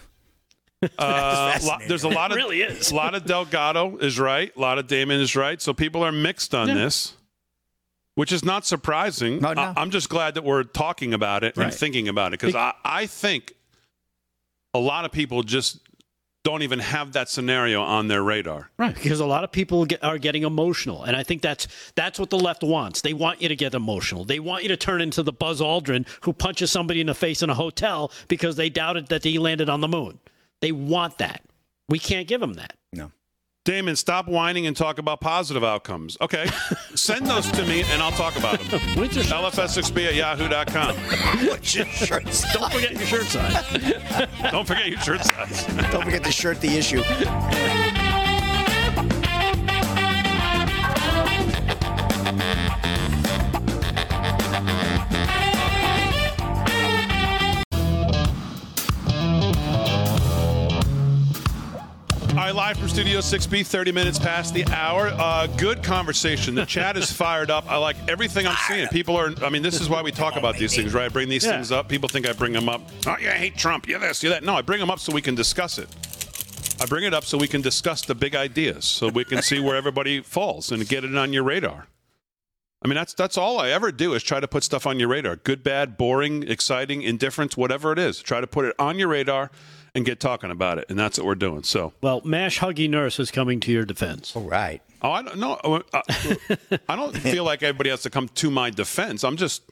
[0.96, 2.92] Uh, lo- there's a lot of It really is.
[2.92, 5.60] a lot of Delgado is right, a lot of Damon is right.
[5.60, 6.74] So people are mixed on Yeah.
[6.74, 7.14] this,
[8.14, 9.40] which is not surprising.
[9.40, 9.74] No, no.
[9.76, 11.64] I, am just glad that we're talking about it Right.
[11.64, 13.54] and thinking about it because I, I think
[14.72, 15.80] a lot of people just
[16.44, 18.70] don't even have that scenario on their radar.
[18.78, 22.18] Right, because a lot of people get, are getting emotional, and I think that's that's
[22.18, 23.00] what the left wants.
[23.00, 24.24] They want you to get emotional.
[24.24, 27.42] They want you to turn into the Buzz Aldrin who punches somebody in the face
[27.42, 30.18] in a hotel because they doubted that he landed on the moon.
[30.60, 31.42] They want that.
[31.88, 32.74] We can't give them that.
[32.92, 33.12] No.
[33.68, 36.16] Damon, stop whining and talk about positive outcomes.
[36.22, 36.48] Okay,
[36.94, 38.80] send those to me and I'll talk about them.
[38.96, 40.96] When's your- LFS6B at yahoo.com.
[41.48, 44.50] What's your shirt Don't forget your shirt size.
[44.50, 45.66] Don't forget your shirt size.
[45.92, 47.02] Don't forget to shirt the issue.
[62.48, 65.08] right, live from Studio 6B, 30 minutes past the hour.
[65.08, 66.54] Uh, good conversation.
[66.54, 67.70] The chat is fired up.
[67.70, 68.88] I like everything I'm seeing.
[68.88, 71.04] People are, I mean, this is why we talk about these things, right?
[71.04, 71.52] I bring these Yeah.
[71.52, 71.88] things up.
[71.88, 72.80] People think I bring them up.
[73.06, 73.86] Oh, yeah, I hate Trump.
[73.86, 74.44] Yeah, this, yeah, that.
[74.44, 75.88] No, I bring them up so we can discuss it.
[76.80, 79.60] I bring it up so we can discuss the big ideas, so we can see
[79.60, 81.88] where everybody falls and get it on your radar.
[82.80, 85.08] I mean, that's that's all I ever do is try to put stuff on your
[85.08, 85.34] radar.
[85.36, 88.22] Good, bad, boring, exciting, indifferent, whatever it is.
[88.22, 89.50] Try to put it on your radar
[89.94, 91.62] and get talking about it, and that's what we're doing.
[91.62, 91.92] So.
[92.02, 94.34] Well, Mash Huggy Nurse is coming to your defense.
[94.36, 94.82] All right.
[95.02, 95.54] Oh, I don't know.
[95.62, 96.02] Uh,
[96.88, 99.24] I don't feel like everybody has to come to my defense.
[99.24, 99.62] I'm just.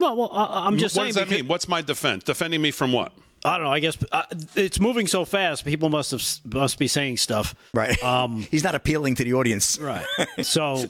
[0.00, 1.06] Well, well, I, I'm just what saying.
[1.08, 1.48] does that because- mean?
[1.48, 2.24] What's my defense?
[2.24, 3.12] Defending me from what?
[3.48, 3.72] I don't know.
[3.72, 4.22] I guess uh,
[4.56, 5.64] it's moving so fast.
[5.64, 7.54] People must have must be saying stuff.
[7.72, 8.00] Right.
[8.04, 9.78] Um, He's not appealing to the audience.
[9.78, 10.04] Right.
[10.42, 10.86] So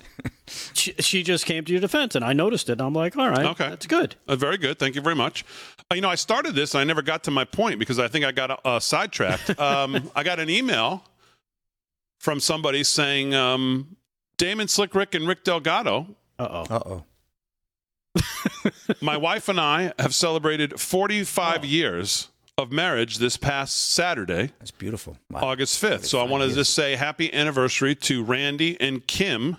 [0.75, 2.73] she, she just came to your defense, and I noticed it.
[2.73, 3.68] And I'm like, all right, Okay.
[3.68, 4.16] that's good.
[4.27, 4.79] Uh, very good.
[4.79, 5.44] Thank you very much.
[5.90, 8.09] Uh, you know, I started this and I never got to my point because I
[8.09, 9.59] think I got uh, sidetracked.
[9.61, 11.05] um, I got an email
[12.18, 13.97] from somebody saying um,
[14.37, 16.07] Damon Slick Rick and Rick Delgado,
[16.38, 16.75] Uh oh.
[16.75, 17.05] Uh oh.
[19.01, 25.16] my wife and I have celebrated 45 years of marriage this past Saturday, That's beautiful.
[25.31, 25.40] Wow.
[25.44, 26.05] August 5th.
[26.05, 29.57] So I want to just say happy anniversary to Randy and Kim,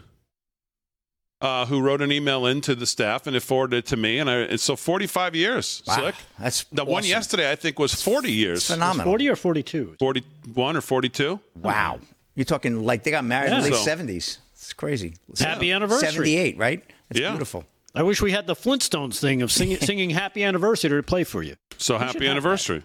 [1.42, 4.20] uh, who wrote an email into the staff and it forwarded it to me.
[4.20, 5.82] And, I, and so 45 years.
[5.88, 5.96] Wow.
[5.96, 6.16] Slick.
[6.38, 8.68] That's The one yesterday, I think, was 40 years.
[8.68, 9.06] phenomenal.
[9.06, 9.96] 40 or 42?
[9.98, 11.40] 41 or 42.
[11.56, 12.00] Wow.
[12.36, 14.40] You're talking like they got married in the late So- 70s.
[14.54, 15.14] It's crazy.
[15.40, 16.10] Happy anniversary.
[16.10, 16.84] 78, right?
[17.10, 17.30] It's Yeah.
[17.32, 17.66] beautiful.
[17.95, 21.41] I wish we had the Flintstones thing of singing, singing happy anniversary to play for
[21.43, 21.56] you.
[21.78, 22.84] So should happy anniversary.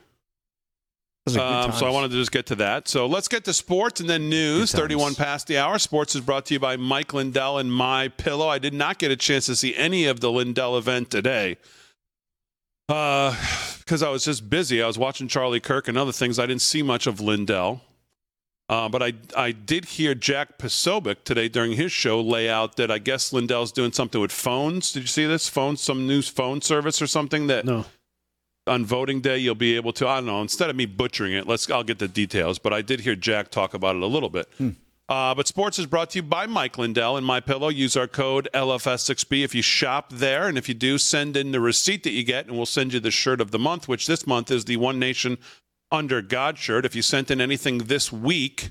[1.27, 2.87] Those are good Um, so I wanted to just get to that.
[2.89, 4.73] So let's get to sports and then news.
[4.73, 5.79] 31 past the hour.
[5.79, 8.49] Sports is brought to you by Mike Lindell and My Pillow.
[8.49, 11.57] I did not get a chance to see any of the Lindell event today.
[12.89, 13.35] Uh,
[13.79, 14.83] because I was just busy.
[14.83, 16.39] I was watching Charlie Kirk and other things.
[16.39, 17.81] I didn't see much of Lindell.
[18.69, 22.91] Uh, but I I did hear Jack Posobiec today during his show lay out that
[22.91, 24.91] I guess Lindell's doing something with phones.
[24.93, 25.49] Did you see this?
[25.49, 27.85] Phone, some new phone service or something that No.
[28.67, 31.47] on voting day you'll be able to i don't know instead of me butchering it
[31.47, 34.31] let's i'll get the details but i did hear jack talk about it a little
[34.31, 34.49] bit
[35.11, 38.07] uh, but sports is brought to you by mike lindell and my pillow use our
[38.09, 42.13] code lfs6b if you shop there and if you do send in the receipt that
[42.13, 44.65] you get and we'll send you the shirt of the month which this month is
[44.65, 45.37] the one nation
[45.91, 48.71] under god shirt if you sent in anything this week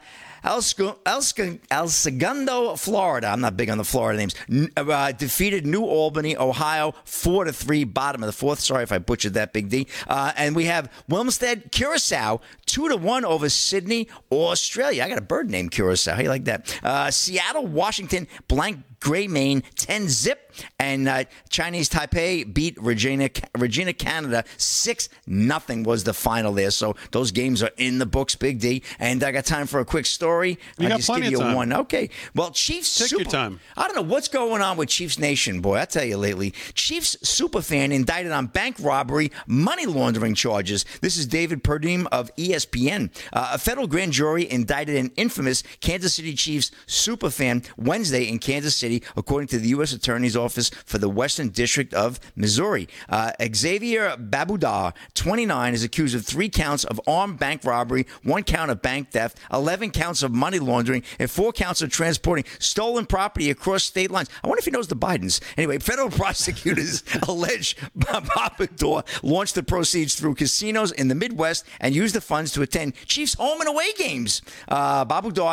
[0.48, 0.64] El,
[1.06, 1.22] El,
[1.70, 3.28] El Segundo, Florida.
[3.28, 4.36] I'm not big on the Florida names.
[4.78, 7.84] Uh, defeated New Albany, Ohio, four to three.
[7.84, 8.62] Bottom of the fourth.
[8.62, 9.88] Sorry if I butchered that, Big D.
[10.08, 15.04] Uh, and we have Willemstad, Curacao, two to one over Sydney, Australia.
[15.04, 16.16] I got a bird named Curacao.
[16.16, 16.80] How you like that?
[16.82, 18.84] Uh, Seattle, Washington, blank.
[19.00, 20.47] Gray Maine 10 zip
[20.80, 26.72] and uh, Chinese Taipei beat Regina Regina Canada 6 nothing was the final there.
[26.72, 28.84] So those games are in the books Big D.
[29.00, 30.58] And I got time for a quick story.
[30.78, 31.74] You I'll got just give you one.
[31.74, 32.10] Okay.
[32.36, 33.60] Well Chiefs Take super, your time.
[33.76, 35.80] I don't know what's going on with Chiefs Nation boy.
[35.80, 40.86] I tell you lately Chiefs superfan indicted on bank robbery money laundering charges.
[41.02, 46.16] This is David Purdum of ESPN uh, a federal grand jury indicted an infamous Kansas
[46.16, 49.94] City Chiefs superfan Wednesday in Kansas City according to the U.S.
[49.94, 50.47] Attorney's Office
[50.86, 52.88] for the Western District of Missouri.
[53.10, 58.72] Uh, Xaviar Babudar, 29, is accused of three counts of armed bank robbery, one count
[58.72, 63.50] of bank theft, 11 counts of money laundering, and four counts of transporting stolen property
[63.50, 64.30] across state lines.
[64.44, 65.42] I wonder if he knows the Bidens.
[65.58, 72.16] Anyway, federal prosecutors allege Babudar launched the proceeds through casinos in the Midwest and used
[72.16, 74.42] the funds to attend Chiefs home and away games.
[74.68, 75.06] Uh,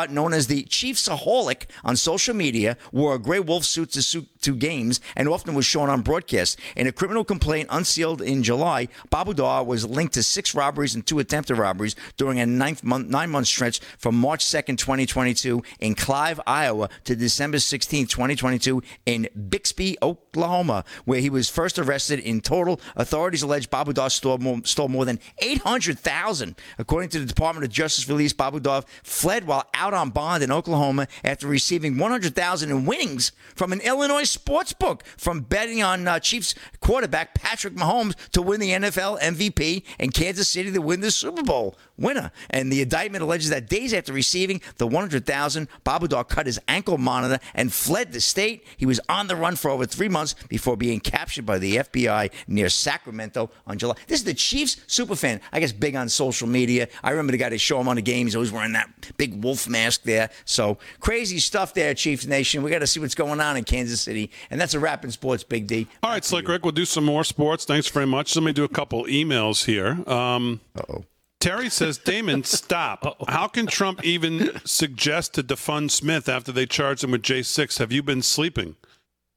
[0.09, 4.99] known as the Chiefsaholic on social media, wore a gray wolf suit to, suit games
[5.15, 6.59] and often was shown on broadcast.
[6.75, 11.19] In a criminal complaint unsealed in July, Babudar was linked to six robberies and two
[11.19, 16.89] attempted robberies during a month, nine month stretch from March 2nd, 2022 in Clive, Iowa
[17.05, 22.19] to December 16th, 2022 in Bixby, Oklahoma, where he was first arrested.
[22.19, 26.55] In total, authorities allege Babudar stole more, stole more than 800,000.
[26.77, 31.07] According to the Department of Justice release, Babudar fled while out on bond in Oklahoma
[31.23, 36.53] after receiving 100,000 in winnings from an Illinois sports book from betting on uh, Chiefs
[36.79, 41.43] quarterback Patrick Mahomes to win the NFL MVP and Kansas City to win the Super
[41.43, 42.31] Bowl winner.
[42.49, 47.39] And the indictment alleges that days after receiving the 100,000, Babudar cut his ankle monitor
[47.53, 48.65] and fled the state.
[48.77, 52.31] He was on the run for over three months before being captured by the FBI
[52.47, 53.95] near Sacramento on July.
[54.07, 55.39] This is the Chiefs superfan.
[55.51, 56.87] I guess big on social media.
[57.03, 58.27] I remember the guy to show him on the game.
[58.27, 60.29] He's always wearing that big wolf mask there.
[60.45, 62.63] So crazy stuff there, Chiefs Nation.
[62.63, 64.31] We got to see what's going on in Kansas City.
[64.49, 65.87] And that's a wrap in sports, Big D.
[66.03, 67.65] All right, Slick Rick, we'll do some more sports.
[67.65, 68.35] Thanks very much.
[68.35, 70.07] Let me do a couple emails here.
[70.09, 71.03] Um, Uh-oh.
[71.45, 73.23] Terry says, Damon, stop.
[73.29, 77.77] How can Trump even suggest to defund Smith after they charged him with J6?
[77.77, 78.75] Have you been sleeping?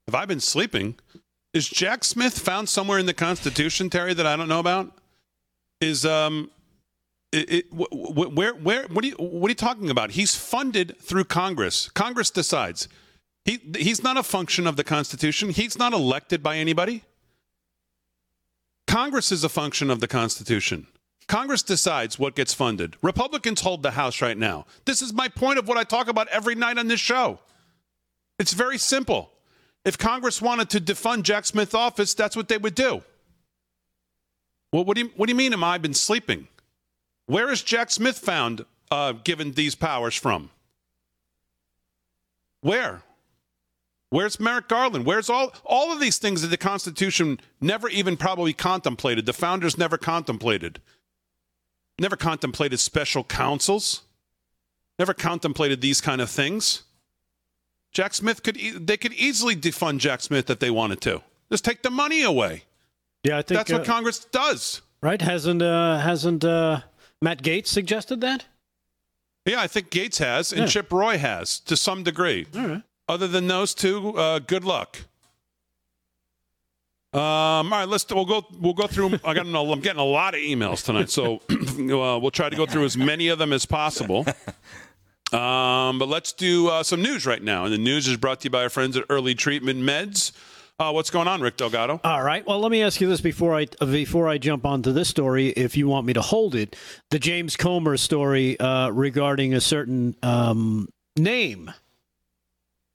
[0.06, 0.94] Have I been sleeping?
[1.52, 4.90] Is Jack Smith found somewhere in the Constitution, Terry, that I don't know about?
[5.82, 6.50] Is um,
[7.30, 10.12] it, it, wh- wh- where where what are you what are you talking about?
[10.12, 11.90] He's funded through Congress.
[11.90, 12.88] Congress decides.
[13.44, 15.50] He he's not a function of the Constitution.
[15.50, 17.04] He's not elected by anybody.
[18.86, 20.86] Congress is a function of the Constitution.
[21.28, 22.96] Congress decides what gets funded.
[23.02, 24.64] Republicans hold the House right now.
[24.86, 27.38] This is my point of what I talk about every night on this show.
[28.38, 29.30] It's very simple.
[29.84, 33.02] If Congress wanted to defund Jack Smith's office, that's what they would do.
[34.72, 35.52] Well, what do you what do you mean?
[35.52, 36.48] Am I been sleeping?
[37.26, 40.50] Where is Jack Smith found uh, given these powers from?
[42.60, 43.02] Where?
[44.10, 45.04] Where's Merrick Garland?
[45.04, 49.26] Where's all all of these things that the Constitution never even probably contemplated?
[49.26, 50.80] The founders never contemplated.
[51.98, 54.02] Never contemplated special counsels.
[54.98, 56.82] Never contemplated these kind of things.
[57.92, 61.22] Jack Smith could e- they could easily defund Jack Smith if they wanted to.
[61.50, 62.64] Just take the money away.
[63.24, 64.82] Yeah, I think That's what uh, Congress does.
[65.00, 66.80] right hasn't uh, hasn't uh,
[67.22, 68.44] Matt Gaetz suggested that?
[69.46, 70.66] Yeah, I think Gaetz has and Yeah.
[70.66, 72.46] Chip Roy has to some degree.
[72.54, 72.82] All right.
[73.08, 74.98] Other than those two, uh, good luck.
[77.14, 79.18] Um, all right, let's we'll go we'll go through.
[79.24, 82.56] I got a, I'm getting a lot of emails tonight, so uh, we'll try to
[82.56, 84.26] go through as many of them as possible.
[85.32, 88.44] Um, but let's do uh, some news right now, and the news is brought to
[88.44, 90.32] you by our friends at Early Treatment Meds.
[90.78, 92.00] Uh, what's going on, Rick Delgado?
[92.04, 92.46] All right.
[92.46, 95.76] Well, let me ask you this before I before I jump onto this story, if
[95.76, 96.76] you want me to hold it,
[97.10, 101.72] the James Comer story uh, regarding a certain um, name.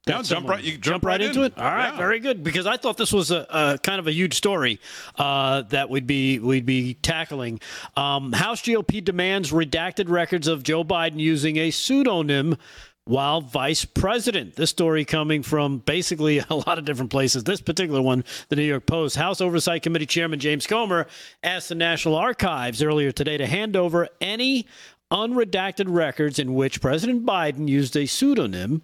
[0.05, 1.45] Yeah, jump right- you jump, jump right right into in.
[1.47, 1.57] it.
[1.57, 1.97] All right, Yeah.
[1.97, 2.43] very good.
[2.43, 4.79] Because I thought this was a, a kind of a huge story
[5.17, 7.61] uh, that we'd be we'd be tackling.
[7.95, 12.57] Um, House GOP demands redacted records of Joe Biden using a pseudonym
[13.05, 14.55] while vice president.
[14.55, 17.45] This story coming from basically a lot of different places.
[17.45, 19.15] This particular one, the New York Post.
[19.15, 21.07] House Oversight Committee Chairman James Comer
[21.43, 24.67] asked the National Archives earlier today to hand over any
[25.11, 28.81] unredacted records in which President Biden used a pseudonym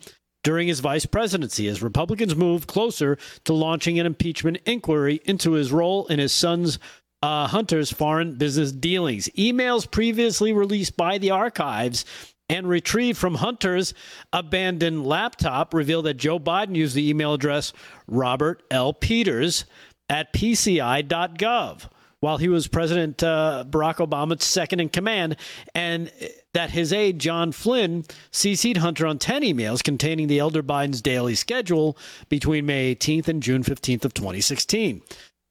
[0.50, 5.72] during his vice presidency as Republicans move closer to launching an impeachment inquiry into his
[5.72, 6.80] role in his son's
[7.22, 9.30] uh, Hunter's foreign business dealings.
[9.38, 12.04] Emails previously released by the archives
[12.50, 13.94] and retrieved from Hunter's
[14.34, 17.72] abandoned laptop reveal that Joe Biden used the email address
[18.08, 18.92] Robert L.
[18.92, 19.66] Peters
[20.10, 21.90] at PCI.gov
[22.22, 25.38] while he was President uh, Barack Obama's second in command,
[25.74, 26.12] and
[26.54, 31.36] that his aide, John Flynn, CC'd Hunter on 10 emails containing the elder Biden's daily
[31.36, 35.02] schedule between May 18th and June 15th of 2016.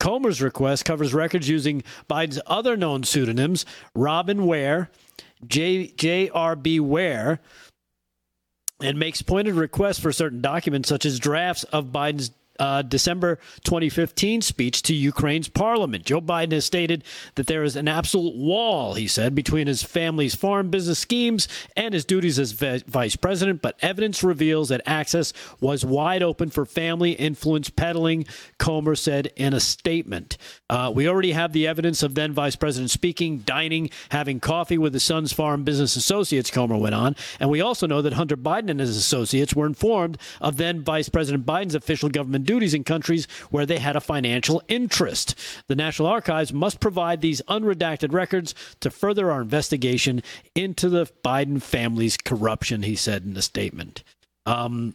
[0.01, 3.65] Comer's request covers records using Biden's other known pseudonyms,
[3.95, 4.91] Robin Ware,
[5.47, 5.89] J.
[5.89, 6.81] J.R.B.
[6.81, 7.41] Ware,
[8.81, 14.43] and makes pointed requests for certain documents, such as drafts of Biden's uh, December 2015
[14.43, 16.05] speech to Ukraine's parliament.
[16.05, 17.05] Joe Biden has stated
[17.37, 21.95] that there is an absolute wall, he said, between his family's foreign business schemes and
[21.95, 26.65] his duties as vi- vice president, but evidence reveals that access was wide open for
[26.65, 28.27] family influence peddling,
[28.59, 30.37] Comer said in a statement.
[30.69, 34.93] Uh, we already have the evidence of then vice president speaking, dining, having coffee with
[34.93, 37.15] his son's foreign business associates, Comer went on.
[37.41, 41.09] And we also know that Hunter Biden and his associates were informed of then Vice
[41.09, 45.35] President Biden's official government duties in countries where they had a financial interest.
[45.67, 50.23] The National Archives must provide these unredacted records to further our investigation
[50.55, 54.03] into the Biden family's corruption, he said in a statement.
[54.47, 54.95] Um,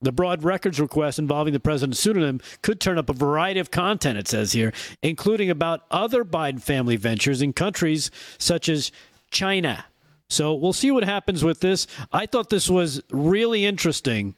[0.00, 4.16] The broad records request involving the president's pseudonym could turn up a variety of content,
[4.16, 4.72] it says here,
[5.02, 8.92] including about other Biden family ventures in countries such as
[9.30, 9.84] China.
[10.30, 11.88] So we'll see what happens with this.
[12.12, 14.36] I thought this was really interesting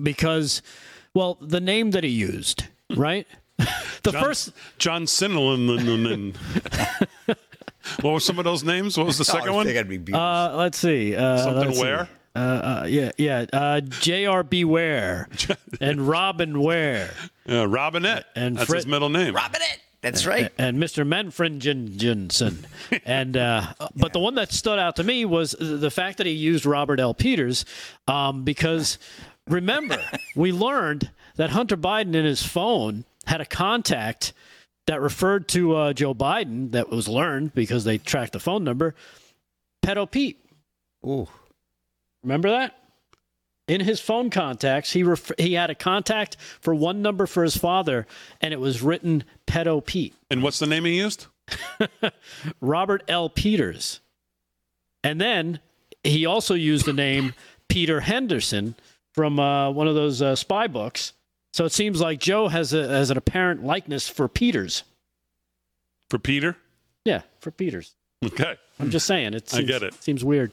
[0.00, 0.62] because,
[1.14, 2.64] well, the name that he used,
[2.96, 3.26] right?
[4.02, 6.34] the John, first John Sinelin.
[8.00, 8.96] what were some of those names?
[8.96, 9.66] What was the second Oh, I one?
[9.66, 10.14] think I'd be beat.
[10.14, 11.14] Uh, let's see.
[11.14, 11.82] Uh, Something let's see.
[11.84, 12.08] where?
[12.34, 13.44] Uh, uh, yeah, yeah.
[13.52, 14.64] Uh, J.R.B.
[14.64, 15.28] Ware
[15.80, 17.10] and Robin Ware
[17.48, 18.24] Uh, Robinette.
[18.34, 19.34] And That's Fred- his middle name.
[19.34, 19.80] Robinette.
[20.00, 20.50] That's right.
[20.58, 21.06] and Mr.
[21.06, 22.66] Manfred Jensen.
[23.04, 26.32] and uh, but the one that stood out to me was the fact that he
[26.32, 27.14] used Robert L.
[27.14, 27.64] Peters,
[28.08, 28.98] um, because
[29.48, 29.98] remember
[30.36, 34.32] we learned that Hunter Biden in his phone had a contact
[34.86, 36.72] that referred to uh, Joe Biden.
[36.72, 38.94] That was learned because they tracked the phone number.
[39.84, 40.38] Pedo Pete.
[41.06, 41.28] Ooh.
[42.22, 42.78] Remember that?
[43.68, 47.56] In his phone contacts, he ref- he had a contact for one number for his
[47.56, 48.06] father,
[48.40, 51.26] and it was written Pedo Pete, And what's the name he used?
[52.60, 53.28] Robert L.
[53.28, 54.00] Peters.
[55.04, 55.60] And then
[56.04, 57.34] he also used the name
[57.68, 58.74] Peter Henderson
[59.12, 61.12] from uh, one of those uh, spy books.
[61.52, 64.84] So it seems like Joe has a has an apparent likeness for Peters.
[66.08, 66.56] For Peter?
[67.04, 67.94] Yeah, for Peters.
[68.24, 68.56] Okay.
[68.78, 69.34] I'm just saying.
[69.34, 69.94] It I seems, get it.
[70.02, 70.52] Seems weird.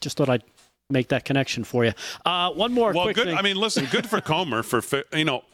[0.00, 0.42] Just thought I'd
[0.90, 1.92] make that connection for you.
[2.24, 3.26] Uh, one more Well, quick good.
[3.26, 3.36] thing.
[3.36, 4.82] I mean, listen, good for Comer for
[5.16, 5.44] you know.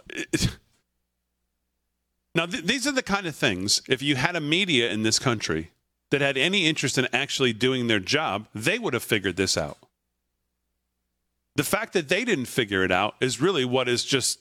[2.34, 3.82] now, th- these are the kind of things.
[3.88, 5.70] If you had a media in this country
[6.10, 9.78] that had any interest in actually doing their job, they would have figured this out.
[11.58, 14.38] The fact that they didn't figure it out is really what is just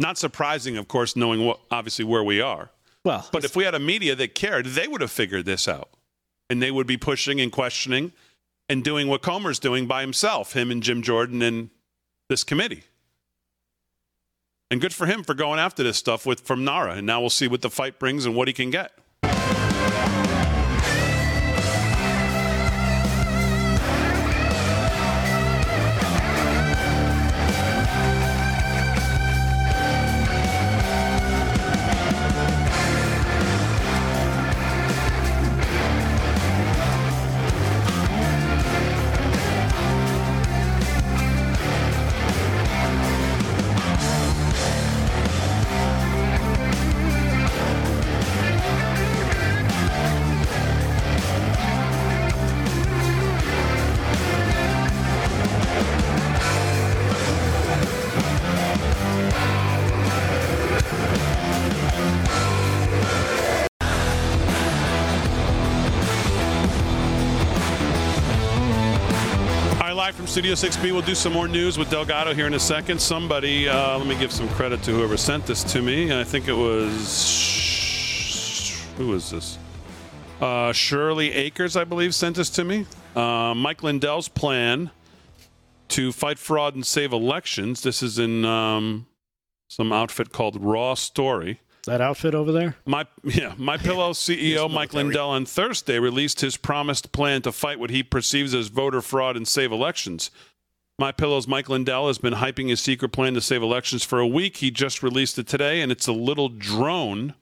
[0.00, 0.78] not surprising.
[0.78, 2.70] Of course, knowing what obviously where we are.
[3.04, 5.90] well, But if we had a media that cared, they would have figured this out.
[6.48, 8.12] And they would be pushing and questioning
[8.70, 11.68] and doing what Comer's doing by himself, him and Jim Jordan and
[12.30, 12.84] this committee.
[14.70, 16.94] And good for him for going after this stuff with from NARA.
[16.94, 18.92] And now we'll see what the fight brings and what he can get.
[70.38, 73.00] Studio 6B, we'll do some more news with Delgado here in a second.
[73.00, 76.16] Somebody, uh, let me give some credit to whoever sent this to me.
[76.16, 77.74] I think it was.
[78.98, 79.58] Who was this?
[80.40, 82.86] Uh, Shirley Akers, I believe, sent this to me.
[83.16, 84.92] Uh, Mike Lindell's plan
[85.88, 87.82] to fight fraud and save elections.
[87.82, 89.08] This is in um,
[89.66, 91.62] some outfit called Raw Story.
[91.88, 92.76] That outfit over there.
[92.84, 97.80] My yeah, my pillow CEO Mike Lindell on Thursday released his promised plan to fight
[97.80, 100.30] what he perceives as voter fraud and save elections.
[100.98, 104.26] My Pillow's Mike Lindell has been hyping his secret plan to save elections for a
[104.26, 104.56] week.
[104.56, 107.34] He just released it today, and it's a little drone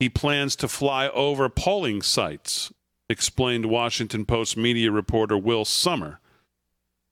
[0.00, 2.72] he plans to fly over polling sites,
[3.08, 6.20] explained Washington Post media reporter Will Sommer.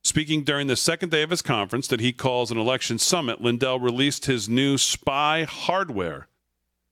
[0.03, 3.81] Speaking during the second day of his conference that he calls an election summit, Lindell
[3.81, 6.27] released his new spy hardware,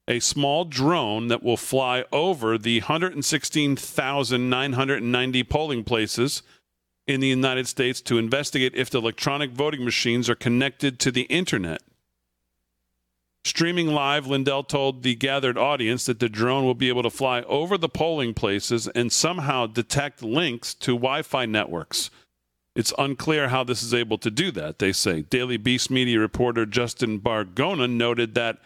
[0.09, 6.43] a small drone that will fly over the 116,990 polling places
[7.07, 11.23] in the United States to investigate if the electronic voting machines are connected to the
[11.23, 11.83] internet.
[13.45, 17.43] Streaming live, Lindell told the gathered audience that the drone will be able to fly
[17.43, 22.11] over the polling places and somehow detect links to Wi Fi networks.
[22.77, 25.23] It's unclear how this is able to do that, they say.
[25.23, 28.59] Daily Beast media reporter Justin Baragona noted that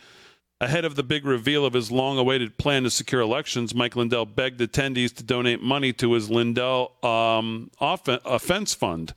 [0.61, 4.25] ahead of the big reveal of his long awaited plan to secure elections, Mike Lindell
[4.25, 9.15] begged attendees to donate money to his Lindell um, off- offense fund,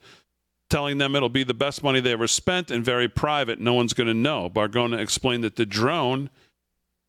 [0.69, 3.59] telling them it'll be the best money they ever spent and very private.
[3.59, 4.49] No one's going to know.
[4.49, 6.29] Baragona explained that the drone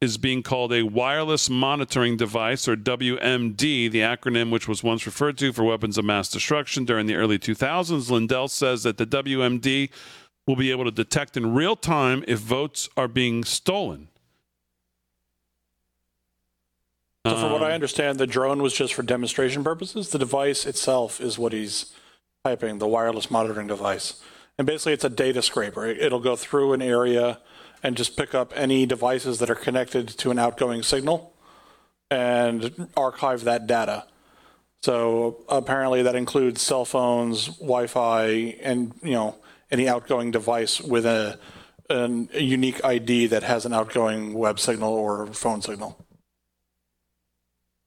[0.01, 5.37] is being called a wireless monitoring device, or WMD, the acronym which was once referred
[5.37, 8.09] to for weapons of mass destruction during the early 2000s.
[8.11, 9.91] Lindell says that the WMD
[10.47, 14.09] will be able to detect in real time if votes are being stolen.
[17.27, 20.09] So, from what I Um, understand, the drone was just for demonstration purposes.
[20.09, 21.93] The device itself is what he's
[22.45, 24.15] typing, the wireless monitoring device.
[24.57, 25.87] And basically, it's a data scraper.
[25.87, 27.41] It'll go through an area
[27.83, 31.35] and just pick up any devices that are connected to an outgoing signal
[32.11, 34.05] and archive that data.
[34.83, 39.37] So apparently that includes cell phones, Wi-Fi, and you know
[39.71, 41.39] any outgoing device with a,
[41.91, 46.05] an, a unique ID that has an outgoing web signal or phone signal.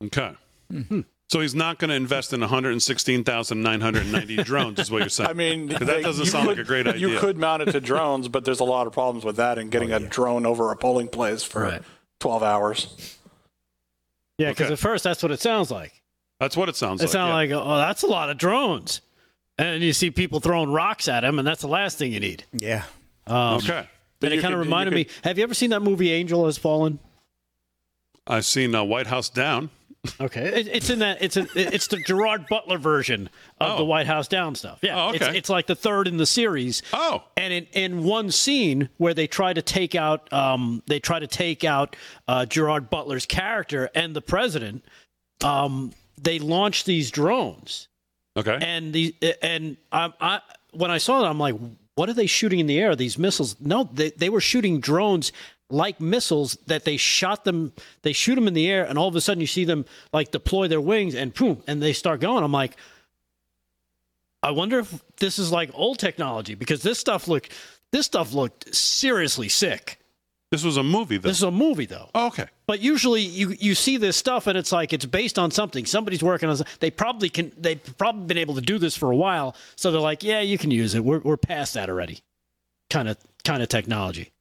[0.03, 0.33] Okay.
[1.29, 5.29] So he's not going to invest in 116,990 drones, is what you're saying?
[5.29, 7.07] I mean, that they- doesn't sound could- like a great idea.
[7.09, 9.71] You could mount it to drones, but there's a lot of problems with that and
[9.71, 11.81] getting a drone over a polling place for Right.
[12.19, 13.17] 12 hours.
[14.37, 14.73] Yeah, because Okay.
[14.73, 16.01] at first that's what it sounds like.
[16.39, 17.11] That's what it sounds It like.
[17.11, 17.57] sounds yeah.
[17.57, 19.01] like, oh, that's a lot of drones.
[19.57, 22.43] And you see people throwing rocks at him, and that's the last thing you need.
[22.51, 22.83] Yeah.
[23.27, 23.87] Um, okay.
[24.19, 25.13] But And it kind of reminded could- me.
[25.23, 26.99] Have you ever seen that movie Angel Has Fallen?
[28.25, 29.69] I've seen uh, White House Down.
[30.19, 31.21] Okay, it, it's in that.
[31.21, 33.29] It's a, it's the Gerard Butler version
[33.61, 33.77] of Oh.
[33.77, 34.79] the White House Down stuff.
[34.81, 35.37] Yeah, Oh, it's, okay.
[35.37, 36.81] it's like the third in the series.
[36.91, 37.23] Oh.
[37.37, 41.27] and in, in one scene where they try to take out, um, they try to
[41.27, 41.95] take out
[42.27, 44.83] uh, Gerard Butler's character and the president.
[45.41, 47.87] Um, they launch these drones,
[48.37, 48.57] Okay.
[48.61, 50.39] and the and I, I
[50.73, 51.55] when I saw that I'm like,
[51.95, 52.95] what are they shooting in the air?
[52.95, 53.55] These missiles?
[53.61, 55.31] No, they they were shooting drones
[55.73, 57.73] like missiles that they shot them.
[58.03, 60.31] They shoot them in the air, and all of a sudden you see them like
[60.31, 62.43] deploy their wings and boom, and they start going.
[62.43, 62.77] I'm like,
[64.43, 67.51] I wonder if this is like old technology because this stuff looked
[67.91, 69.99] this stuff looked seriously sick.
[70.51, 71.29] this was a movie, though.
[71.29, 72.09] This is a movie though.
[72.13, 72.47] oh, okay.
[72.67, 75.85] But usually you you see this stuff and it's like it's based on something.
[75.85, 76.57] Somebody's working on.
[76.79, 77.51] They probably can.
[77.57, 79.55] They've probably been able to do this for a while.
[79.75, 81.03] So they're like, yeah, you can use it.
[81.03, 82.19] We're we're past that already.
[82.89, 84.31] Kind of kind of technology.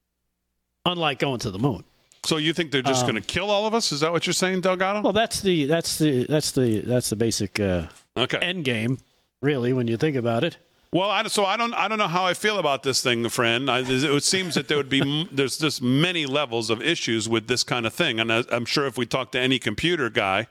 [0.85, 1.85] Unlike going to the moon.
[2.25, 3.91] So you think they're just Um, going to kill all of us?
[3.93, 5.01] Is that what you're saying, Delgado?
[5.01, 8.39] Well, that's the that's the that's the that's the basic uh, okay.
[8.39, 8.99] end game,
[9.41, 10.57] really, when you think about it.
[10.93, 13.71] Well, I, so I don't, I don't know how I feel about this thing, friend.
[13.71, 17.65] I, it seems that there would be, there's just many levels of issues with this
[17.65, 20.49] kind of thing, and I, I'm sure if we talk to any computer guy,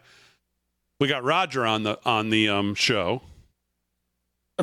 [0.99, 3.21] we got Roger on the on the um, show.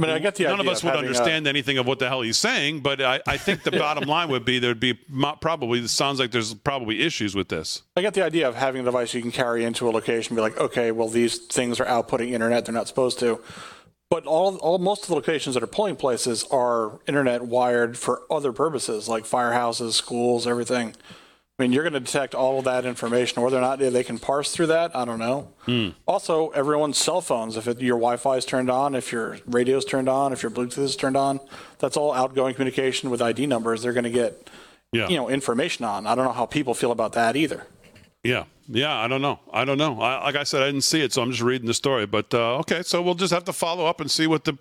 [0.04, 1.98] I mean, I get the None of us would having a- understand anything of what
[1.98, 4.94] the hell he's saying, but I, I think the bottom line would be there'd be
[5.40, 5.80] probably.
[5.80, 7.82] It sounds like there's probably issues with this.
[7.96, 10.36] I get the idea of having a device you can carry into a location, and
[10.36, 13.40] be like, okay, well, these things are outputting internet; they're not supposed to.
[14.10, 18.22] But all, all most of the locations that are polling places are internet wired for
[18.30, 20.94] other purposes, like firehouses, schools, everything.
[21.58, 23.42] I mean, you're going to detect all of that information.
[23.42, 25.48] Whether or not they can parse through that, I don't know.
[26.06, 27.56] Also, everyone's cell phones.
[27.56, 30.52] If it, your Wi-Fi is turned on, if your radio is turned on, if your
[30.52, 31.40] Bluetooth is turned on,
[31.80, 33.82] that's all outgoing communication with ID numbers.
[33.82, 34.48] They're going to get,
[34.92, 35.08] Yeah.
[35.08, 36.06] you know, information on.
[36.06, 37.66] I don't know how people feel about that either.
[38.22, 38.96] Yeah, yeah.
[38.96, 39.40] I don't know.
[39.52, 40.00] I don't know.
[40.00, 42.06] I, like I said, I didn't see it, so I'm just reading the story.
[42.06, 44.56] But uh, okay, so we'll just have to follow up and see what the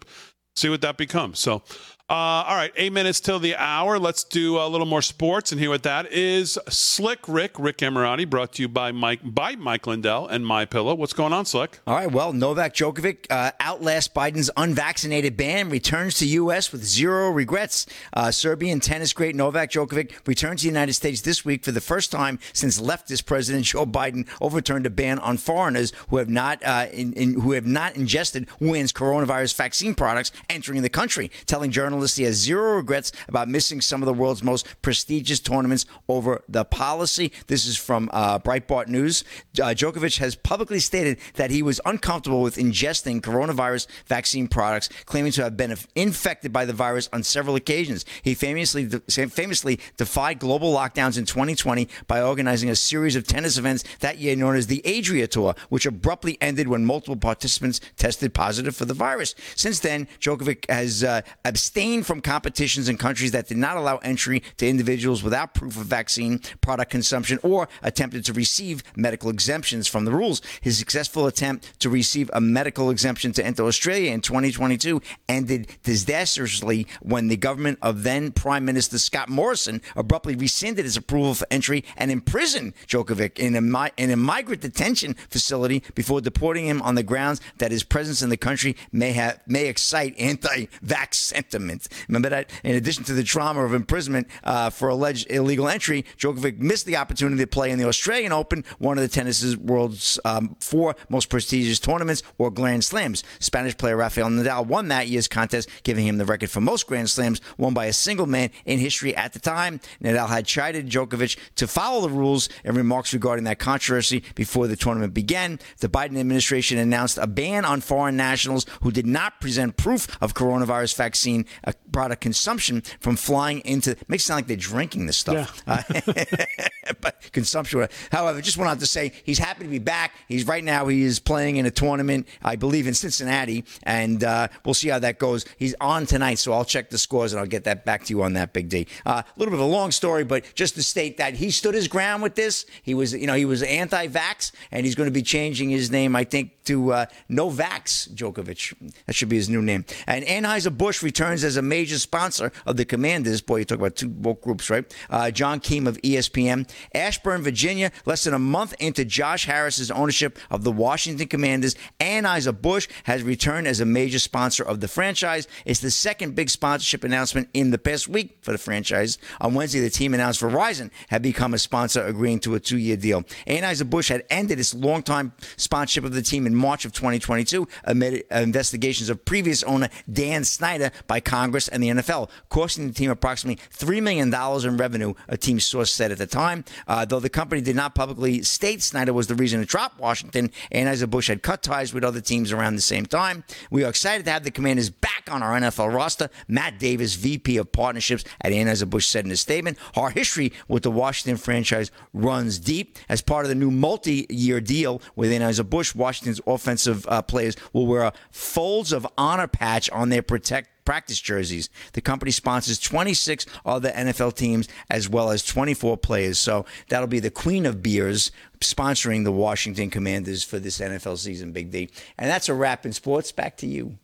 [0.56, 1.38] see what that becomes.
[1.40, 1.62] So,
[2.10, 2.14] uh,
[2.48, 4.00] all right, eight minutes till the hour.
[4.00, 6.58] Let's do a little more sports and hear what that is.
[6.70, 10.96] Slick Rick, Rick Emirati, brought to you by Mike by Mike Lindell and My Pillow.
[10.96, 11.82] What's going on, Slick?
[11.86, 12.10] All right.
[12.10, 16.72] Well, Novak Djokovic uh, outlasts Biden's unvaccinated ban, returns to U.S.
[16.72, 17.86] with zero regrets.
[18.14, 21.82] Uh, Serbian tennis great Novak Djokovic returned to the United States this week for the
[21.82, 26.64] first time since leftist President Joe Biden overturned a ban on foreigners who have not
[26.64, 31.70] uh, in, in, who have not ingested Wuhan's coronavirus vaccine products entering the country, telling
[31.70, 36.44] journalists he has zero regrets about missing some of the world's most prestigious tournaments over
[36.48, 37.32] the policy.
[37.48, 39.24] This is from uh, Breitbart News.
[39.62, 45.32] Uh, Djokovic has publicly stated that he was uncomfortable with ingesting coronavirus vaccine products, claiming
[45.34, 48.06] to have been infected by the virus on several occasions.
[48.22, 53.84] He famously famously defied global lockdowns in 2020 by organizing a series of tennis events
[54.00, 58.76] that year known as the Adria Tour, which abruptly ended when multiple participants tested positive
[58.76, 59.36] for the virus.
[59.56, 64.44] Since then, Djokovic has uh, abstained from competitions in countries that did not allow entry
[64.58, 70.06] to individuals without proof of vaccine product consumption or attempted to receive medical exemptions from
[70.06, 70.42] the rules.
[70.62, 76.88] His successful attempt to receive a medical exemption to enter Australia in 2022 ended disastrously
[77.02, 81.86] when the government of then Prime Minister Scott Morrison abruptly rescinded his approval for entry
[81.96, 87.04] and imprisoned Djokovic in a, in a migrant detention facility before deporting him on the
[87.04, 91.77] grounds that his presence in the country may have may excite anti-vax sentiment.
[92.08, 92.52] Remember that?
[92.64, 96.98] In addition to the trauma of imprisonment uh, for alleged illegal entry, Djokovic missed the
[96.98, 101.30] opportunity to play in the Australian Open, one of the tennis's world's um, four most
[101.30, 103.24] prestigious tournaments or Grand Slams.
[103.40, 107.10] Spanish player Rafael Nadal won that year's contest, giving him the record for most Grand
[107.10, 109.80] Slams won by a single man in history at the time.
[110.02, 114.76] Nadal had chided Djokovic to follow the rules in remarks regarding that controversy before the
[114.76, 115.60] tournament began.
[115.80, 120.34] The Biden administration announced a ban on foreign nationals who did not present proof of
[120.34, 123.96] coronavirus vaccine a product consumption from flying into.
[124.08, 125.62] Makes it sound like they're drinking this stuff.
[125.68, 125.84] Uh,
[127.02, 127.88] but consumption.
[128.12, 130.14] However, just went on to say he's happy to be back.
[130.28, 134.48] He's right now he is playing in a tournament, I believe, in Cincinnati, and uh,
[134.66, 135.46] we'll see how that goes.
[135.58, 138.24] He's on tonight, so I'll check the scores and I'll get that back to you
[138.24, 138.88] on that, Big D.
[139.06, 141.76] Uh, a little bit of a long story, but just to state that he stood
[141.76, 142.66] his ground with this.
[142.82, 146.16] He was, you know, he was anti-vax, and he's going to be changing his name,
[146.16, 148.74] I think, to uh, Novax Djokovic.
[149.06, 149.86] That should be his new name.
[150.06, 153.42] And Anheuser-Busch returns as a major sponsor of the Commanders.
[153.42, 154.86] Boy, you talk about two woke groups, right?
[155.10, 156.70] Uh, John Keim of ESPN.
[156.94, 162.88] Ashburn, Virginia, less than a month into Josh Harris's ownership of the Washington Commanders, Anheuser-Busch
[163.04, 165.48] has returned as a major sponsor of the franchise.
[165.66, 169.18] It's the second big sponsorship announcement in the past week for the franchise.
[169.42, 173.24] On Wednesday, the team announced Verizon had become a sponsor, agreeing to a two-year deal.
[173.48, 179.10] Anheuser-Busch had ended its longtime sponsorship of the team in March of 2022 amid investigations
[179.10, 184.02] of previous owner Dan Snyder by Congress and the NFL, costing the team approximately $3
[184.02, 186.66] million in revenue, a team source said at the time.
[186.88, 190.50] Uh, though the company did not publicly state Snyder was the reason to drop Washington,
[190.74, 193.44] Anheuser-Busch had cut ties with other teams around the same time.
[193.70, 196.32] We are excited to have the Commanders back on our NFL roster.
[196.48, 200.90] Matt Davis, VP of Partnerships at Anheuser-Busch, said in a statement, our history with the
[200.90, 202.98] Washington franchise runs deep.
[203.10, 208.12] As part of the new multi-year deal with Anheuser-Busch, Washington's offensive uh, players will wear
[208.32, 211.70] folds of honor patch on their protect practice jerseys.
[211.92, 216.40] The company sponsors 26 other NFL teams as well as 24 players.
[216.40, 218.32] So that'll be the Queen of Beers
[218.62, 221.90] sponsoring the Washington Commanders for this NFL season, Big D.
[222.18, 223.34] And that's a wrap in sports.
[223.34, 223.98] Back to you.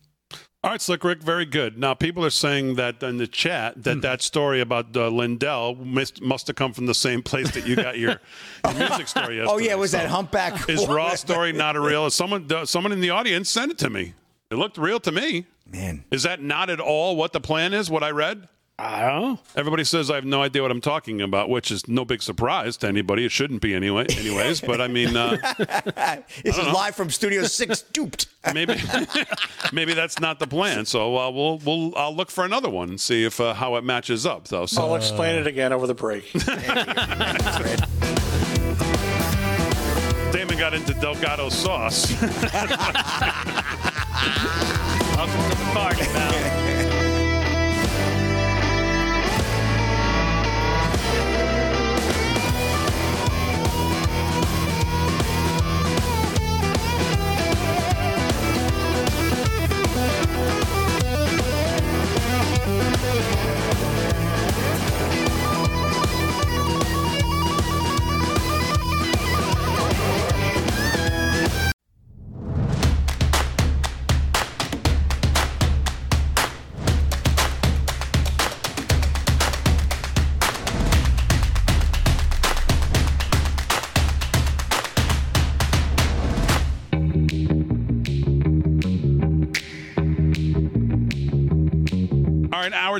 [0.62, 1.78] All right, Slick Rick, very good.
[1.78, 6.20] Now, people are saying that in the chat that that story about uh, Lindell must,
[6.20, 8.20] must have come from the same place that you got your,
[8.64, 9.46] your music story yesterday.
[9.46, 10.68] Oh yeah, was that humpback?
[10.68, 12.10] Is Raw story not a real?
[12.10, 14.12] Someone, uh, someone in the audience sent it to me.
[14.50, 15.46] It looked real to me.
[15.74, 17.90] Man, Is that not at all what the plan is?
[17.90, 18.48] What I read?
[18.78, 19.38] I don't know.
[19.56, 22.76] Everybody says I have no idea what I'm talking about, which is no big surprise
[22.78, 23.24] to anybody.
[23.24, 24.06] It shouldn't be anyway.
[24.16, 25.36] Anyways, but I mean, uh,
[26.44, 27.82] this is live from Studio Six.
[27.92, 28.26] Duped.
[28.52, 28.76] maybe
[29.72, 30.84] maybe that's not the plan.
[30.86, 33.82] So uh, we'll we'll I'll look for another one and see if uh, how it
[33.82, 34.46] matches up.
[34.46, 34.66] Though.
[34.66, 36.32] So I'll explain it again over the break.
[40.32, 42.12] Damon got into Delgado sauce.
[45.24, 46.60] Welcome to the party, pal.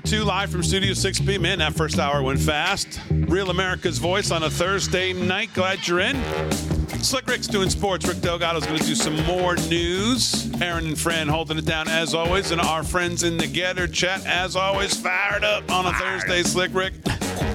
[0.04, 1.40] two live from Studio 6B.
[1.40, 3.00] Man, that first hour went fast.
[3.10, 5.52] Real America's Voice on a Thursday night.
[5.54, 6.22] Glad you're in.
[7.02, 8.06] Slick Rick's doing sports.
[8.06, 10.50] Rick Delgado's going to do some more news.
[10.60, 12.50] Aaron and Fran holding it down as always.
[12.50, 16.42] And our friends in the GETTR chat, as always, fired up on a Thursday.
[16.42, 16.94] Slick Rick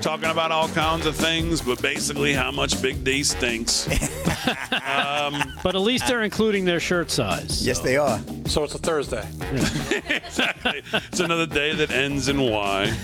[0.01, 3.87] talking about all kinds of things, but basically how much Big D stinks.
[5.61, 7.65] But at least they're including their shirt size.
[7.65, 8.19] Yes, they are.
[8.47, 9.27] so it's a Thursday.
[10.09, 10.81] exactly.
[10.93, 12.93] It's another day that ends in Y.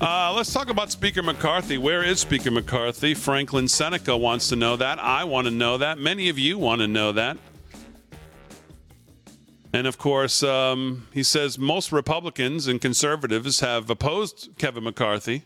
[0.00, 1.76] Uh, let's talk about Speaker McCarthy.
[1.76, 3.12] Where is Speaker McCarthy?
[3.12, 4.98] Franklin Seneca wants to know that.
[4.98, 5.98] I want to know that.
[5.98, 7.36] Many of you want to know that.
[9.74, 15.44] And of course, um, he says most Republicans and conservatives have opposed Kevin McCarthy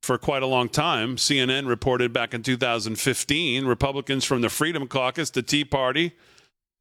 [0.00, 1.16] for quite a long time.
[1.16, 6.12] CNN reported back in 2015 Republicans from the Freedom Caucus, the Tea Party,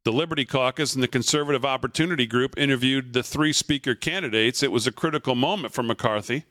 [0.06, 4.64] the Liberty Caucus and the Conservative Opportunity Group interviewed the three speaker candidates.
[4.64, 6.46] It was a critical moment for McCarthy,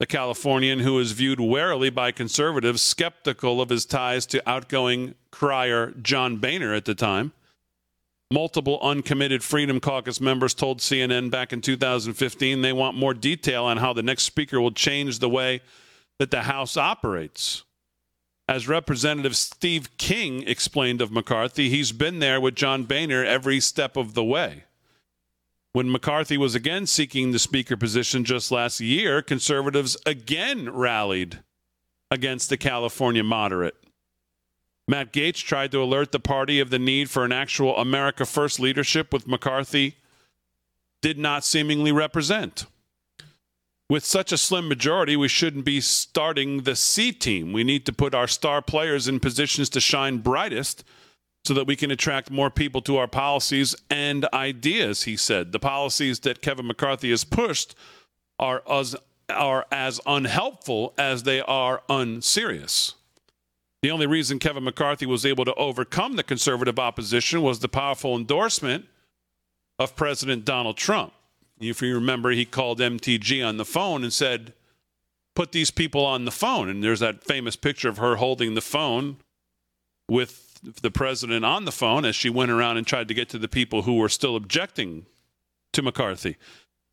[0.00, 5.94] the Californian who was viewed warily by conservatives, skeptical of his ties to outgoing crier
[6.02, 7.32] John Boehner at the time.
[8.32, 13.76] Multiple uncommitted Freedom Caucus members told CNN back in 2015 they want more detail on
[13.76, 15.60] how the next speaker will change the way
[16.18, 17.64] that the House operates.
[18.46, 23.96] As Representative Steve King explained of McCarthy, he's been there with John Boehner every step
[23.96, 24.64] of the way.
[25.72, 31.40] When McCarthy was again seeking the speaker position just last year, conservatives again rallied
[32.10, 33.74] against the California moderate.
[34.86, 38.60] Matt Gaetz tried to alert the party of the need for an actual America First
[38.60, 39.96] leadership with McCarthy
[41.00, 42.66] did not seemingly represent.
[43.90, 47.52] With such a slim majority, we shouldn't be starting the C team.
[47.52, 50.84] We need to put our star players in positions to shine brightest
[51.44, 55.52] so that we can attract more people to our policies and ideas, he said.
[55.52, 57.74] The policies that Kevin McCarthy has pushed
[58.38, 58.96] are as,
[59.28, 62.94] are as unhelpful as they are unserious.
[63.82, 68.16] The only reason Kevin McCarthy was able to overcome the conservative opposition was the powerful
[68.16, 68.86] endorsement
[69.78, 71.12] of President Donald Trump.
[71.68, 74.52] If you remember, he called MTG on the phone and said,
[75.34, 76.68] Put these people on the phone.
[76.68, 79.16] And there's that famous picture of her holding the phone
[80.08, 83.38] with the president on the phone as she went around and tried to get to
[83.38, 85.06] the people who were still objecting
[85.72, 86.36] to McCarthy.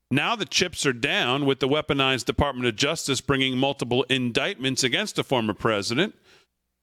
[0.09, 5.15] Now the chips are down with the weaponized Department of Justice bringing multiple indictments against
[5.15, 6.15] the former president,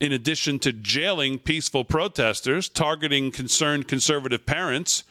[0.00, 5.04] in addition to jailing peaceful protesters, targeting concerned conservative parents,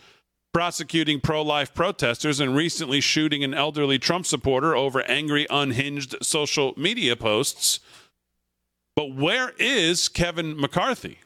[0.58, 6.74] prosecuting pro life protesters, and recently shooting an elderly Trump supporter over angry, unhinged social
[6.76, 7.80] media posts.
[8.96, 11.20] But where is Kevin McCarthy?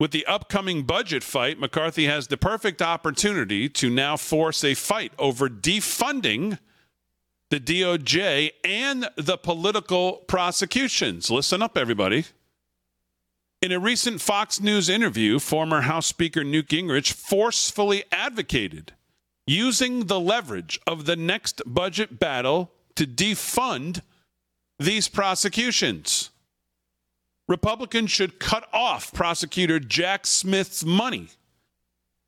[0.00, 5.12] With the upcoming budget fight, McCarthy has the perfect opportunity to now force a fight
[5.16, 6.58] over defunding
[7.50, 11.30] the DOJ and the political prosecutions.
[11.30, 12.24] Listen up, everybody.
[13.62, 18.92] In a recent Fox News interview, former House Speaker Newt Gingrich forcefully advocated
[19.46, 24.02] using the leverage of the next budget battle to defund
[24.80, 26.30] these prosecutions.
[27.46, 31.28] Republicans should cut off prosecutor Jack Smith's money.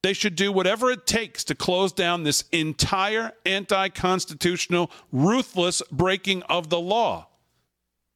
[0.04, 6.44] They should do whatever it takes to close down this entire anti constitutional, ruthless breaking
[6.44, 7.26] of the law,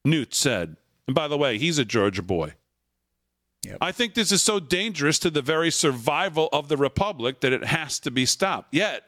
[0.05, 0.77] Newt said.
[1.09, 2.55] And by the way, he's a Georgia boy.
[3.65, 3.79] Yep.
[3.81, 7.65] I think this is so dangerous to the very survival of the republic that it
[7.65, 8.73] has to be stopped.
[8.73, 9.05] Yet,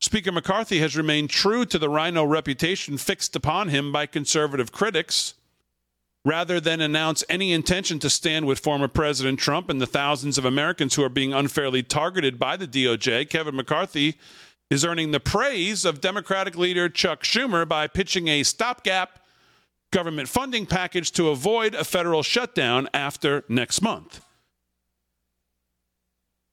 [0.00, 5.34] Speaker McCarthy has remained true to the RINO reputation fixed upon him by conservative critics.
[6.24, 10.44] Rather than announce any intention to stand with former President Trump and the thousands of
[10.44, 14.18] Americans who are being unfairly targeted by the DOJ, Kevin McCarthy
[14.70, 19.21] is earning the praise of Democratic leader Chuck Schumer by pitching a stopgap
[19.92, 24.24] government funding package to avoid a federal shutdown after next month.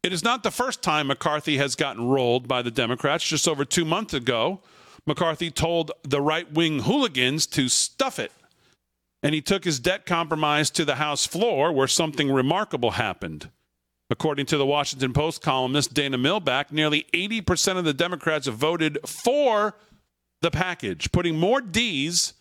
[0.04, 3.28] It is not the first time McCarthy has gotten rolled by the Democrats.
[3.28, 4.62] Just over two months ago,
[5.06, 8.32] McCarthy told the right wing hooligans to stuff it.
[9.22, 13.50] And he took his debt compromise to the House floor where something remarkable happened.
[14.10, 19.76] According to the Washington Post columnist Dana Milbank, nearly 80% of the Democrats voted for
[20.42, 22.34] the package, putting more D's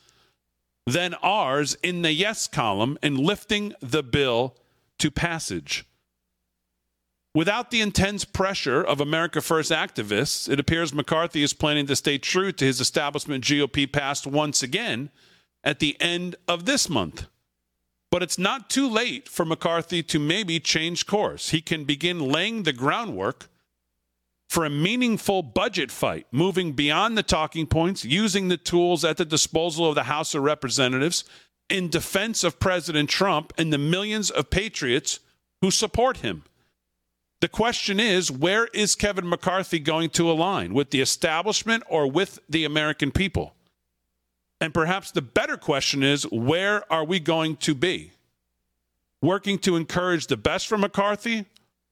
[0.92, 4.56] than R's in the yes column and lifting the bill
[4.98, 5.84] to passage.
[7.34, 12.16] Without the intense pressure of America First activists, it appears McCarthy is planning to stay
[12.18, 15.10] true to his establishment GOP past once again
[15.62, 17.26] at the end of this month.
[18.10, 21.50] But it's not too late for McCarthy to maybe change course.
[21.50, 23.48] He can begin laying the groundwork
[24.48, 29.24] for a meaningful budget fight, moving beyond the talking points, using the tools at the
[29.24, 31.24] disposal of the House of Representatives
[31.68, 35.20] in defense of President Trump and the millions of patriots
[35.60, 36.44] who support him.
[37.40, 40.72] The question is where is Kevin McCarthy going to align?
[40.72, 43.54] With the establishment or with the American people?
[44.60, 48.12] And perhaps the better question is where are we going to be?
[49.20, 51.44] Working to encourage the best for McCarthy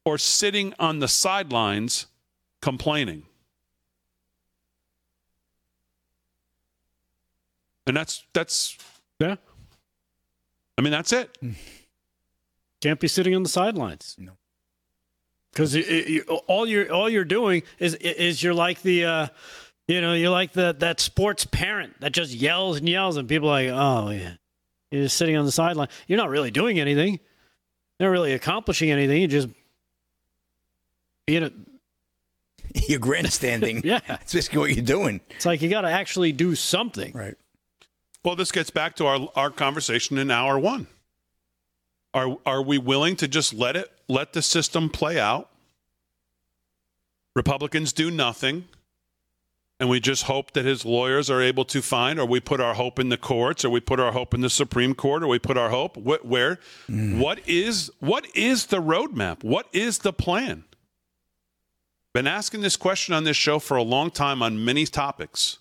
[0.05, 2.07] or sitting on the sidelines
[2.67, 3.23] complaining?
[7.87, 8.77] And that's that's
[9.21, 9.37] yeah.
[10.77, 11.39] I mean that's it.
[12.81, 14.17] Can't be sitting on the sidelines.
[14.19, 14.33] No.
[15.53, 15.77] Because
[16.49, 19.27] all you're all you're doing is is you're like the uh,
[19.87, 23.49] you know you're like the that sports parent that just yells and yells and people
[23.49, 24.33] are like oh yeah
[24.91, 27.21] you're just sitting on the sideline you're not really doing anything
[27.99, 29.49] you're not really accomplishing anything you're just
[31.27, 31.51] being know
[32.89, 36.55] you're grandstanding yeah It's basically what you're doing it's like you got to actually do
[36.55, 37.37] something right
[38.25, 40.87] well this gets back to our our conversation in hour one
[42.17, 45.51] are are we willing to just let it let the system play out?
[47.35, 48.65] Republicans do nothing,
[49.79, 52.73] and we just hope that his lawyers are able to find, or we put our
[52.73, 55.39] hope in the courts, or we put our hope in the Supreme Court, or we
[55.39, 56.59] put our hope where?
[56.89, 57.19] Mm.
[57.19, 59.45] What is what is the roadmap?
[59.45, 60.65] What is the plan?
[62.17, 65.59] Been asking this question on this show for a long time on many topics,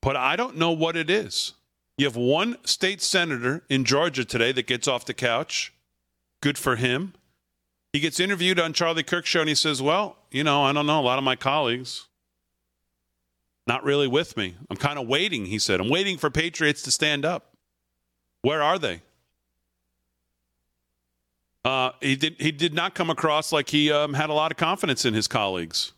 [0.00, 1.52] but I don't know what it is.
[1.98, 5.74] You have one state senator in Georgia today that gets off the couch.
[6.40, 7.12] Good for him.
[7.92, 10.86] He gets interviewed on Charlie Kirk show and he says, "Well, you know, I don't
[10.86, 10.98] know.
[10.98, 12.06] A lot of my colleagues
[13.66, 14.56] not really with me.
[14.70, 17.54] I'm kind of waiting." He said, "I'm waiting for Patriots to stand up.
[18.40, 19.02] Where are they?"
[21.66, 22.36] Uh, he did.
[22.38, 25.26] He did not come across like he um, had a lot of confidence in his
[25.26, 25.92] colleagues.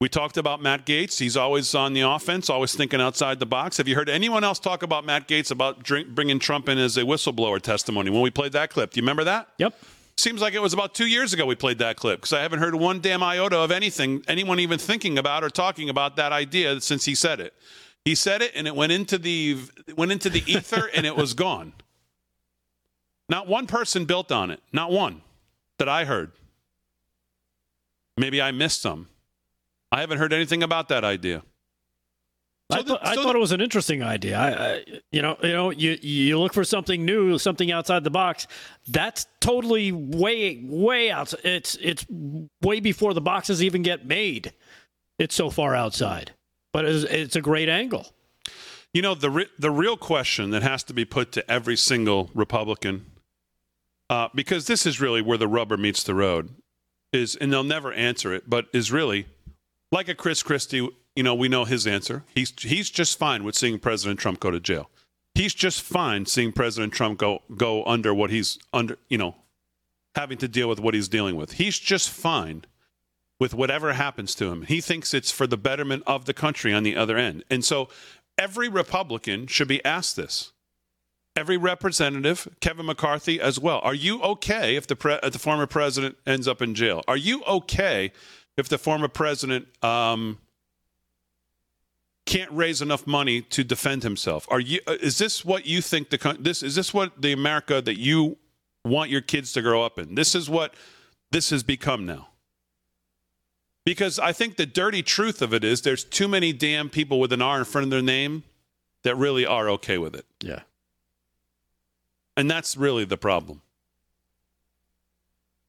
[0.00, 1.18] We talked about Matt Gaetz.
[1.18, 3.76] He's always on the offense, always thinking outside the box.
[3.76, 6.96] Have you heard anyone else talk about Matt Gaetz about drink, bringing Trump in as
[6.96, 8.92] a whistleblower testimony when we played that clip?
[8.92, 9.48] Do you remember that?
[9.58, 9.74] Yep.
[10.16, 12.60] Seems like it was about two years ago we played that clip because I haven't
[12.60, 16.80] heard one damn iota of anything, anyone even thinking about or talking about that idea
[16.80, 17.52] since he said it.
[18.06, 19.58] He said it and it went into the
[19.96, 21.74] went into the ether and it was gone.
[23.28, 24.60] Not one person built on it.
[24.72, 25.22] Not one
[25.78, 26.32] that I heard.
[28.16, 29.08] Maybe I missed some.
[29.92, 31.42] I haven't heard anything about that idea.
[32.70, 34.36] So I, th- the, so I thought the, it was an interesting idea.
[34.36, 38.10] I, I, you know, you know, you you look for something new, something outside the
[38.10, 38.48] box.
[38.88, 41.32] That's totally way way out.
[41.44, 42.04] It's it's
[42.62, 44.52] way before the boxes even get made.
[45.18, 46.32] It's so far outside,
[46.72, 48.08] but it's, it's a great angle.
[48.92, 52.30] You know, the re- the real question that has to be put to every single
[52.34, 53.06] Republican
[54.08, 56.50] uh, because this is really where the rubber meets the road,
[57.12, 59.26] is, and they'll never answer it, but is really
[59.92, 60.88] like a Chris Christie.
[61.14, 62.24] You know, we know his answer.
[62.34, 64.90] He's he's just fine with seeing President Trump go to jail.
[65.34, 68.98] He's just fine seeing President Trump go go under what he's under.
[69.08, 69.36] You know,
[70.14, 71.52] having to deal with what he's dealing with.
[71.52, 72.64] He's just fine
[73.38, 74.62] with whatever happens to him.
[74.62, 77.44] He thinks it's for the betterment of the country on the other end.
[77.50, 77.88] And so
[78.38, 80.52] every Republican should be asked this
[81.36, 83.80] every representative, Kevin McCarthy as well.
[83.82, 87.02] Are you okay if the pre- if the former president ends up in jail?
[87.06, 88.12] Are you okay
[88.56, 90.38] if the former president um,
[92.24, 94.46] can't raise enough money to defend himself?
[94.50, 94.80] Are you?
[94.86, 98.38] Uh, is this what you think the this is this what the America that you
[98.84, 100.14] want your kids to grow up in?
[100.14, 100.74] This is what
[101.30, 102.28] this has become now.
[103.84, 107.32] Because I think the dirty truth of it is there's too many damn people with
[107.32, 108.42] an R in front of their name
[109.04, 110.26] that really are okay with it.
[110.40, 110.62] Yeah.
[112.36, 113.62] And that's really the problem.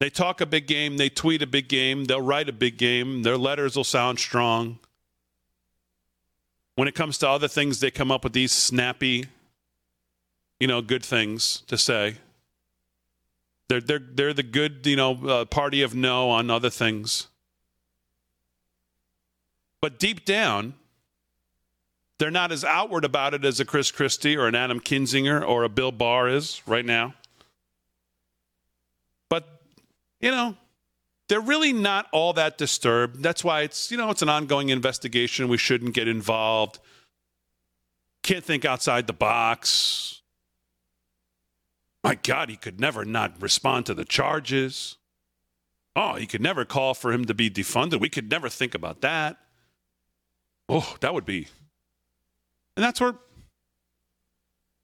[0.00, 3.24] They talk a big game, they tweet a big game, they'll write a big game,
[3.24, 4.78] their letters will sound strong.
[6.76, 9.26] When it comes to other things, they come up with these snappy,
[10.60, 12.16] you know, good things to say.
[13.68, 17.26] They're, they're, they're the good, you know, uh, party of no on other things.
[19.80, 20.74] But deep down,
[22.18, 25.62] they're not as outward about it as a Chris Christie or an Adam Kinzinger or
[25.62, 27.14] a Bill Barr is right now.
[29.28, 29.46] But,
[30.20, 30.56] you know,
[31.28, 33.22] they're really not all that disturbed.
[33.22, 35.48] That's why it's, you know, it's an ongoing investigation.
[35.48, 36.80] We shouldn't get involved.
[38.22, 40.22] Can't think outside the box.
[42.02, 44.96] My God, he could never not respond to the charges.
[45.94, 48.00] Oh, he could never call for him to be defunded.
[48.00, 49.36] We could never think about that.
[50.68, 51.48] Oh, that would be
[52.78, 53.14] and that's where,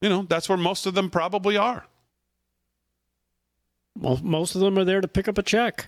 [0.01, 1.87] you know, that's where most of them probably are.
[3.97, 5.87] Well, most of them are there to pick up a check.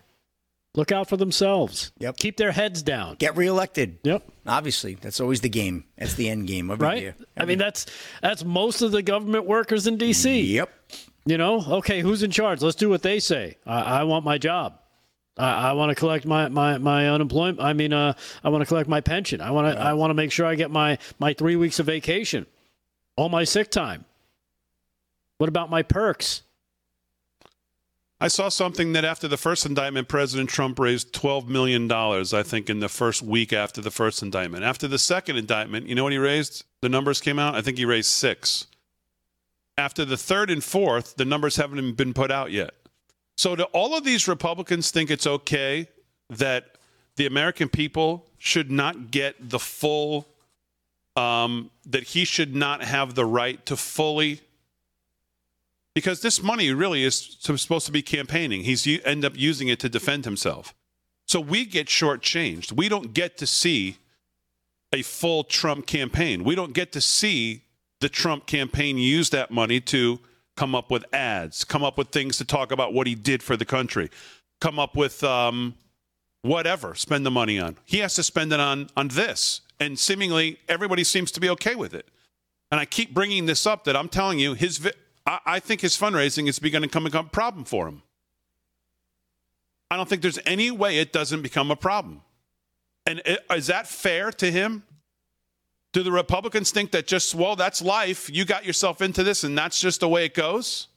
[0.76, 1.90] Look out for themselves.
[1.98, 2.18] Yep.
[2.18, 3.16] Keep their heads down.
[3.16, 3.98] Get reelected.
[4.04, 4.22] Yep.
[4.46, 5.82] Obviously, that's always the game.
[5.98, 7.02] That's the end game every right?
[7.02, 7.16] year.
[7.36, 7.86] Every I mean, that's
[8.22, 10.42] that's most of the government workers in D.C.
[10.42, 10.70] Yep.
[11.24, 12.62] You know, okay, who's in charge?
[12.62, 13.56] Let's do what they say.
[13.66, 14.78] I, I want my job.
[15.36, 17.60] I, I want to collect my, my, my unemployment.
[17.60, 19.40] I mean, uh, I want to collect my pension.
[19.40, 21.86] I want to I want to make sure I get my, my three weeks of
[21.86, 22.46] vacation,
[23.16, 24.04] all my sick time.
[25.38, 26.42] What about my perks?
[28.18, 32.70] I saw something that after the first indictment, President Trump raised $12 million, I think,
[32.70, 34.64] in the first week after the first indictment.
[34.64, 36.64] After the second indictment, you know what he raised?
[36.80, 37.54] The numbers came out.
[37.54, 38.68] I think he raised six.
[39.76, 42.72] After the third and fourth, the numbers haven't been put out yet.
[43.36, 45.88] So, do all of these Republicans think it's okay
[46.30, 46.76] that
[47.16, 50.26] the American people should not get the full,
[51.16, 54.40] um, that he should not have the right to fully?
[55.94, 58.64] Because this money really is supposed to be campaigning.
[58.64, 60.74] He's you end up using it to defend himself.
[61.26, 62.72] So we get shortchanged.
[62.72, 63.96] We don't get to see
[64.92, 66.44] a full Trump campaign.
[66.44, 67.62] We don't get to see
[68.00, 70.20] the Trump campaign use that money to
[70.56, 73.56] come up with ads, come up with things to talk about what he did for
[73.56, 74.10] the country,
[74.60, 75.74] come up with um,
[76.42, 77.76] whatever, spend the money on.
[77.84, 81.74] He has to spend it on on this, and seemingly everybody seems to be okay
[81.74, 82.08] with it.
[82.70, 84.90] And I keep bringing this up that I'm telling you, his
[85.26, 88.02] I, I think his fundraising is going to become a problem for him.
[89.90, 92.22] I don't think there's any way it doesn't become a problem.
[93.06, 94.82] And it, is that fair to him?
[95.96, 98.28] Do the Republicans think that just, well, that's life.
[98.28, 100.88] You got yourself into this and that's just the way it goes?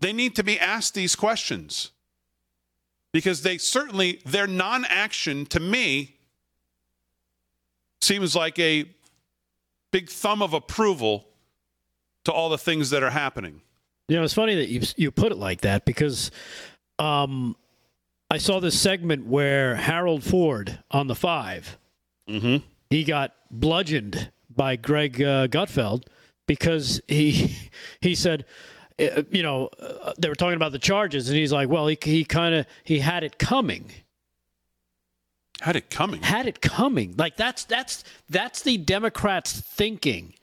[0.00, 1.90] They need to be asked these questions
[3.12, 6.16] because they certainly, their non action to me
[8.00, 8.86] seems like a
[9.90, 11.26] big thumb of approval
[12.24, 13.60] to all the things that are happening.
[14.08, 16.30] You know, it's funny that you you put it like that because
[16.98, 17.54] um,
[18.30, 21.76] I saw this segment where Harold Ford on the 5
[22.28, 22.64] Mm-hmm.
[22.92, 26.04] He got bludgeoned by Greg uh, Gutfeld
[26.46, 27.56] because he
[28.02, 28.44] he said,
[29.00, 31.96] uh, you know, uh, they were talking about the charges, and he's like, well, he
[32.02, 33.90] he kind of he had it coming,
[35.62, 36.20] Had it coming.
[36.20, 37.14] had it coming.
[37.16, 40.34] Like that's that's that's the Democrats thinking,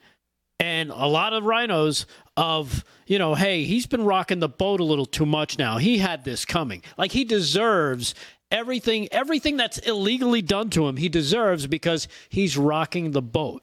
[0.58, 2.04] and a lot of RINOs
[2.36, 5.78] of you know, hey, he's been rocking the boat a little too much now.
[5.78, 6.82] He had this coming.
[6.98, 8.12] Like he deserves
[8.50, 10.96] everything everything that's illegally done to him.
[10.96, 13.62] He deserves because he's rocking the boat.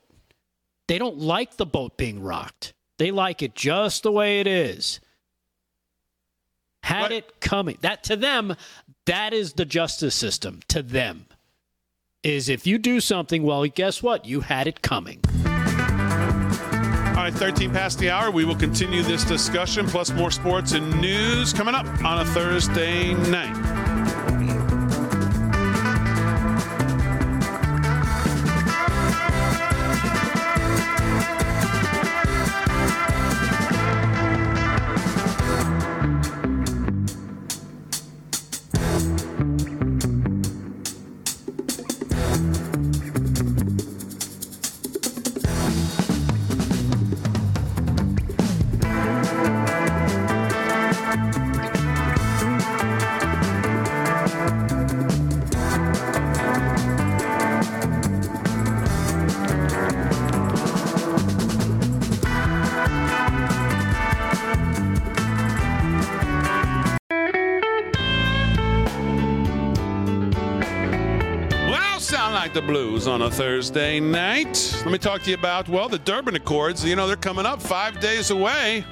[0.87, 2.73] They don't like the boat being rocked.
[2.97, 4.99] They like it just the way it is.
[6.83, 7.77] Had What- it coming.
[7.81, 8.55] That to them,
[9.05, 10.61] that is the justice system.
[10.69, 11.25] To them,
[12.23, 14.25] is if you do something, well, guess what?
[14.25, 15.19] You had it coming.
[15.45, 18.31] All right, 13 past the hour.
[18.31, 23.13] We will continue this discussion, plus more sports and news coming up on a Thursday
[23.29, 23.86] night.
[72.57, 74.75] The blues on a Thursday night.
[74.77, 76.83] Let me talk to you about, well, the Durban Accords.
[76.83, 78.83] You know, they're coming up five days away.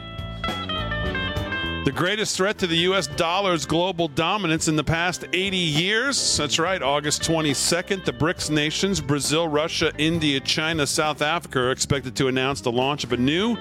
[1.83, 3.07] The greatest threat to the U.S.
[3.07, 6.37] dollar's global dominance in the past 80 years.
[6.37, 8.05] That's right, August 22nd.
[8.05, 13.03] The BRICS nations, Brazil, Russia, India, China, South Africa, are expected to announce the launch
[13.03, 13.57] of a new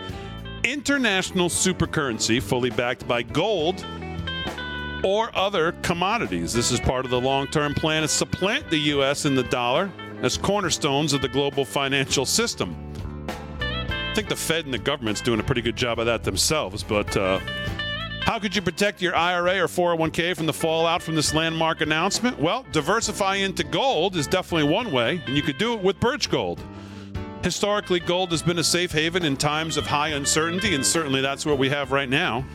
[0.65, 3.83] international supercurrency fully backed by gold
[5.05, 6.53] or other commodities.
[6.53, 9.27] This is part of the long term plan to supplant the U.S.
[9.27, 9.93] and the dollar
[10.23, 12.75] as cornerstones of the global financial system.
[13.59, 16.83] I think the Fed and the government's doing a pretty good job of that themselves,
[16.83, 17.41] but uh,
[18.21, 22.39] how could you protect your IRA or 401k from the fallout from this landmark announcement?
[22.39, 26.31] Well, diversify into gold is definitely one way, and you could do it with Birch
[26.31, 26.61] Gold.
[27.43, 31.45] Historically, gold has been a safe haven in times of high uncertainty, and certainly that's
[31.45, 32.47] what we have right now.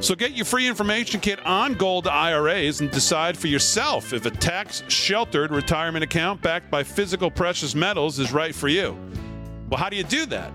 [0.00, 4.30] So get your free information kit on gold IRAs and decide for yourself if a
[4.30, 8.96] tax sheltered retirement account backed by physical precious metals is right for you.
[9.68, 10.52] Well, how do you do that?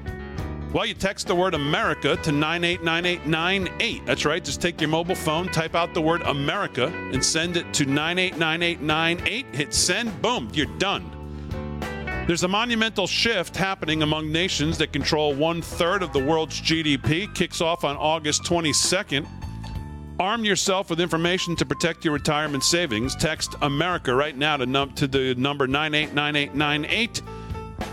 [0.74, 4.06] Well, you text the word America to 989898.
[4.06, 4.44] That's right.
[4.44, 9.46] Just take your mobile phone, type out the word America, and send it to 989898.
[9.56, 10.22] Hit send.
[10.22, 10.50] Boom.
[10.54, 11.15] You're done.
[12.28, 17.32] There's a monumental shift happening among nations that control one third of the world's GDP.
[17.36, 19.28] Kicks off on August 22nd.
[20.20, 23.16] Arm yourself with information to protect your retirement savings.
[23.16, 27.22] Text America right now to, num- to the number 989898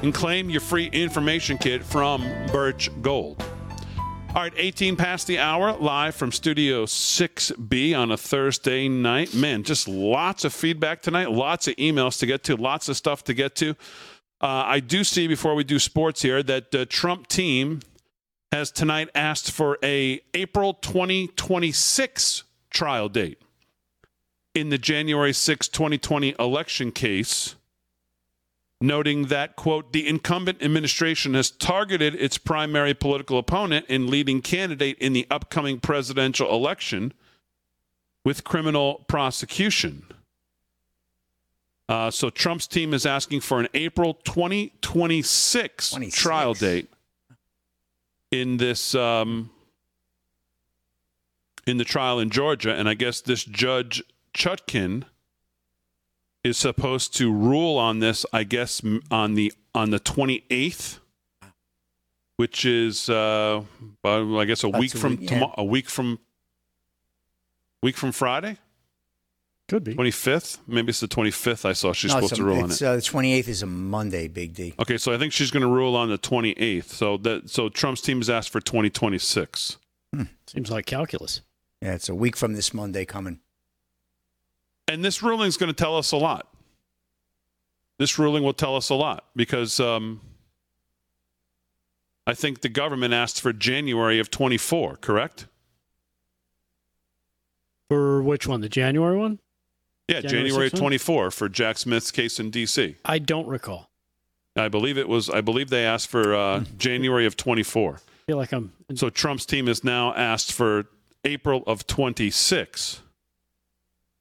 [0.02, 3.44] and claim your free information kit from Birch Gold.
[4.34, 9.34] All right, 18 past the hour, live from Studio 6B on a Thursday night.
[9.34, 13.24] Man, just lots of feedback tonight, lots of emails to get to, lots of stuff
[13.24, 13.76] to get to.
[14.42, 17.80] Uh, I do see before we do sports here that the Trump team
[18.50, 23.40] has tonight asked for a April 2026 trial date
[24.52, 27.54] in the January 6, 2020 election case,
[28.80, 34.98] noting that, quote, the incumbent administration has targeted its primary political opponent and leading candidate
[34.98, 37.12] in the upcoming presidential election
[38.24, 40.04] with criminal prosecution.
[41.88, 46.16] Uh, so Trump's team is asking for an April 2026 26.
[46.22, 46.88] trial date
[48.30, 49.50] in this um,
[51.66, 54.02] in the trial in Georgia, and I guess this judge
[54.32, 55.04] Chutkan
[56.42, 58.24] is supposed to rule on this.
[58.32, 58.80] I guess
[59.10, 60.98] on the on the 28th,
[62.36, 63.62] which is uh,
[64.04, 65.54] I guess a That's week a from week, tomo- yeah.
[65.58, 66.18] a week from
[67.82, 68.56] week from Friday.
[69.72, 69.94] Could be.
[69.94, 70.58] 25th?
[70.66, 72.86] Maybe it's the 25th I saw she's No, supposed it's to rule on it's, it.
[72.86, 74.74] Uh, the 28th is a Monday, Big D.
[74.78, 76.90] Okay, so I think she's going to rule on the 28th.
[76.90, 79.78] So that so Trump's team has asked for 2026.
[80.46, 81.40] Seems like calculus.
[81.80, 83.40] Yeah, it's a week from this Monday coming.
[84.86, 86.48] And this ruling is going to tell us a lot.
[87.98, 90.20] This ruling will tell us a lot because um,
[92.26, 95.46] I think the government asked for January of 24, correct?
[97.88, 98.60] For which one?
[98.60, 99.38] The January one?
[100.12, 100.80] Yeah, January January 6th one?
[100.80, 102.96] 24 for Jack Smith's case in D.C.
[103.04, 103.90] I don't recall.
[104.56, 105.30] I believe it was.
[105.30, 107.94] I believe they asked for uh, January of 24.
[107.94, 108.72] I feel like I'm.
[108.94, 110.86] So Trump's team has now asked for
[111.24, 113.00] April of 26.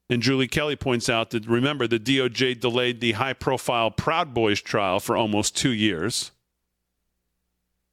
[0.08, 5.00] And Julie Kelly points out that remember the DOJ delayed the high-profile Proud Boys trial
[5.00, 6.32] for almost two years.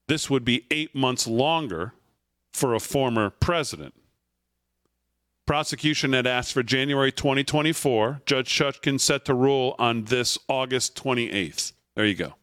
[0.06, 1.94] This would be eight months longer
[2.52, 3.94] for a former president.
[5.50, 8.22] Prosecution had asked for January 2024.
[8.24, 11.72] Judge Chutkan set to rule on this August 28th.
[11.96, 12.34] There you go.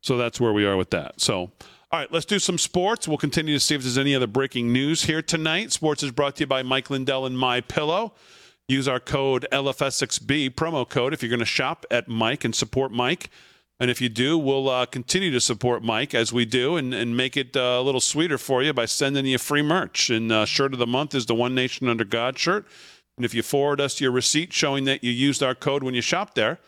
[0.00, 1.20] So that's where we are with that.
[1.20, 1.52] So, all
[1.92, 3.06] right, let's do some sports.
[3.06, 5.70] We'll continue to see if there's any other breaking news here tonight.
[5.70, 8.14] Sports is brought to you by Mike Lindell and My Pillow.
[8.66, 12.90] Use our code LFS6B promo code if you're going to shop at Mike and support
[12.90, 13.30] Mike.
[13.78, 17.16] And if you do, we'll uh, continue to support Mike as we do and, and
[17.16, 20.08] make it uh, a little sweeter for you by sending you free merch.
[20.08, 22.66] And uh, shirt of the month is the One Nation Under God shirt.
[23.16, 26.00] And if you forward us your receipt showing that you used our code when you
[26.00, 26.58] shop there,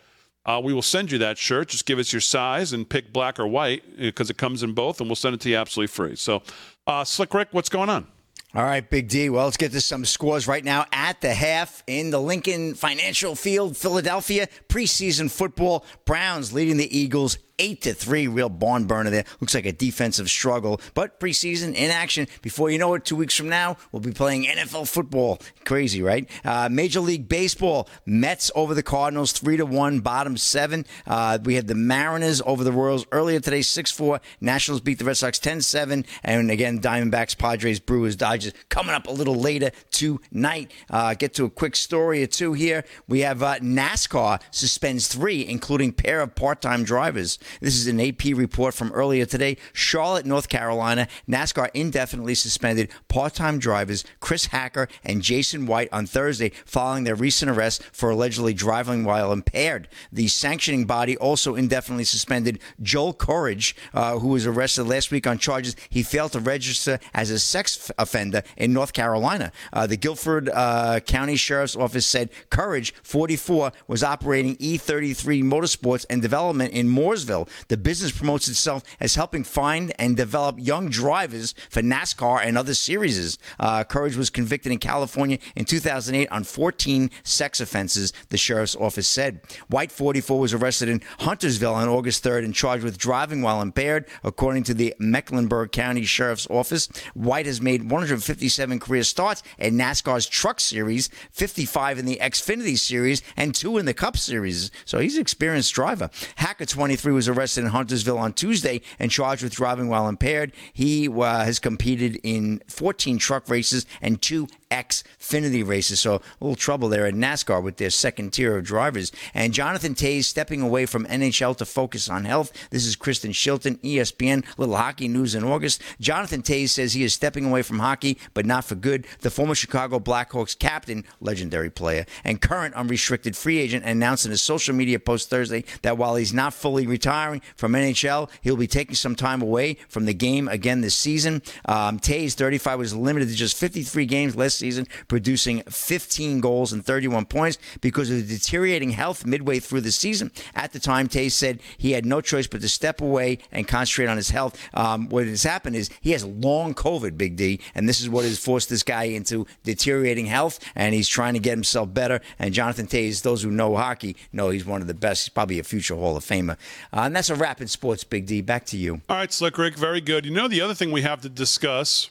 [0.45, 1.69] uh, we will send you that shirt.
[1.69, 4.99] Just give us your size and pick black or white because it comes in both,
[4.99, 6.15] and we'll send it to you absolutely free.
[6.15, 6.41] So,
[6.87, 8.07] uh, Slick Rick, what's going on?
[8.55, 9.29] All right, Big D.
[9.29, 13.35] Well, let's get to some scores right now at the half in the Lincoln Financial
[13.35, 14.47] Field, Philadelphia.
[14.67, 15.85] Preseason football.
[16.05, 18.27] Browns leading the Eagles eight to three.
[18.27, 19.25] Real barn burner there.
[19.39, 22.27] Looks like a defensive struggle, but preseason in action.
[22.41, 25.39] Before you know it, two weeks from now, we'll be playing NFL football.
[25.65, 26.27] Crazy, right?
[26.43, 27.87] Uh, Major League Baseball.
[28.05, 30.85] Mets over the Cardinals, three to one, bottom seven.
[31.05, 34.19] Uh, we had the Mariners over the Royals earlier today, six four.
[34.41, 36.05] Nationals beat the Red Sox 10-7.
[36.23, 40.71] and again Diamondbacks, Padres, Brewers, Dodgers coming up a little later tonight.
[40.89, 42.85] Uh, get to a quick story or two here.
[43.07, 47.39] We have uh, NASCAR suspends three, including pair of part-time drivers.
[47.61, 49.57] This is an AP report from earlier today.
[49.73, 56.51] Charlotte, North Carolina, NASCAR indefinitely suspended part-time drivers Chris Hacker and Jason White on Thursday
[56.65, 59.87] following their recent arrest for allegedly driving while impaired.
[60.11, 65.37] The sanctioning body also indefinitely suspended Joel Courage, uh, who was arrested last week on
[65.37, 69.51] charges he failed to register as a sex offender in North Carolina.
[69.73, 76.21] Uh, the Guilford uh, County Sheriff's Office said Courage, 44, was operating E33 Motorsports and
[76.21, 77.38] Development in Mooresville.
[77.67, 82.73] The business promotes itself as helping find and develop young drivers for NASCAR and other
[82.73, 83.37] series.
[83.59, 89.07] Uh, Courage was convicted in California in 2008 on 14 sex offenses, the sheriff's office
[89.07, 89.41] said.
[89.67, 94.05] White, 44, was arrested in Huntersville on August 3rd and charged with driving while impaired,
[94.23, 96.87] according to the Mecklenburg County Sheriff's Office.
[97.13, 103.21] White has made 157 career starts in NASCAR's Truck Series, 55 in the Xfinity Series,
[103.37, 104.71] and two in the Cup Series.
[104.85, 106.09] So he's an experienced driver.
[106.35, 110.51] Hacker, 23, was arrested in Huntersville on Tuesday and charged with driving while impaired.
[110.73, 115.99] He uh, has competed in 14 truck races and two Xfinity races.
[115.99, 119.11] So a little trouble there at NASCAR with their second tier of drivers.
[119.33, 122.51] And Jonathan Toews stepping away from NHL to focus on health.
[122.69, 125.81] This is Kristen Shilton, ESPN, little hockey news in August.
[125.99, 129.07] Jonathan Toews says he is stepping away from hockey, but not for good.
[129.21, 134.37] The former Chicago Blackhawks captain, legendary player, and current unrestricted free agent announced in a
[134.37, 138.93] social media post Thursday that while he's not fully retiring from NHL, he'll be taking
[138.93, 141.41] some time away from the game again this season.
[141.65, 146.85] Um, Toews, 35, was limited to just 53 games last season, producing 15 goals and
[146.85, 150.31] 31 points because of the deteriorating health midway through the season.
[150.53, 154.07] At the time, Toews said he had no choice but to step away and concentrate
[154.07, 154.59] on his health.
[154.75, 158.23] Um, what has happened is he has long COVID, Big D, and this is what
[158.23, 162.21] has forced this guy into deteriorating health, and he's trying to get himself better.
[162.37, 165.23] And Jonathan Toews, those who know hockey, know he's one of the best.
[165.23, 166.57] He's probably a future Hall of Famer.
[166.99, 168.41] Uh, and that's a wrap in sports, Big D.
[168.41, 168.99] Back to you.
[169.07, 170.25] All right, Slick Rick, very good.
[170.25, 172.09] You know, the other thing we have to discuss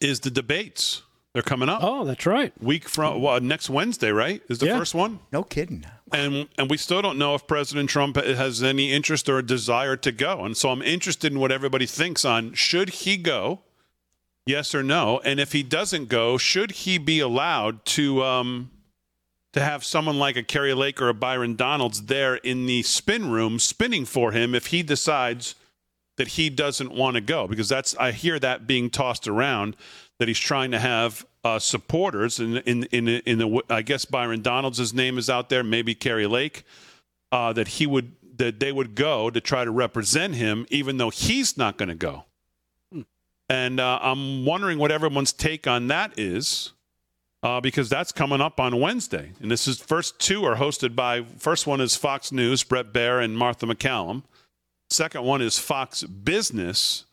[0.00, 1.02] is the debates.
[1.34, 1.80] They're coming up.
[1.82, 2.52] Oh, that's right.
[2.62, 4.42] Week from well, next Wednesday, right?
[4.48, 4.78] Is the Yeah.
[4.78, 5.18] first one?
[5.30, 5.84] No kidding.
[6.10, 9.96] and and we still don't know if President Trump has any interest or a desire
[9.96, 10.44] to go.
[10.44, 13.60] And so I'm interested in what everybody thinks on should he go,
[14.46, 18.70] yes or no, and if he doesn't go, should he be allowed to um,
[19.52, 23.30] to have someone like a Kari Lake or a Byron Donalds there in the spin
[23.30, 25.54] room spinning for him if he decides
[26.16, 27.46] that he doesn't want to go?
[27.46, 29.76] Because that's I hear that being tossed around
[30.18, 34.42] that he's trying to have uh, supporters in in in in the I guess Byron
[34.42, 36.64] Donalds' name is out there, maybe Kari Lake,
[37.30, 41.10] uh, that he would that they would go to try to represent him, even though
[41.10, 42.24] he's not going to go.
[43.48, 46.72] And uh, I'm wondering what everyone's take on that is.
[47.42, 49.32] Uh, because that's coming up on Wednesday.
[49.40, 53.22] And this is first two are hosted by first one is Fox News, Bret Baier
[53.22, 54.22] and Martha MacCallum.
[54.90, 57.04] Second one is Fox Business,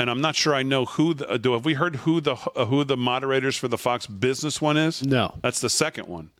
[0.00, 2.64] and I'm not sure I know who the, do have we heard who the uh,
[2.66, 5.04] who the moderators for the Fox Business one is?
[5.04, 5.34] No.
[5.42, 6.30] That's the second one.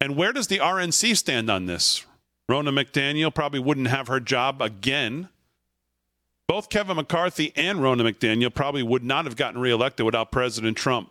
[0.00, 2.06] And where does the RNC stand on this?
[2.50, 5.28] Ronna McDaniel probably wouldn't have her job again.
[6.50, 11.08] Both Kevin McCarthy and Ronna McDaniel probably would not have gotten reelected without President Trump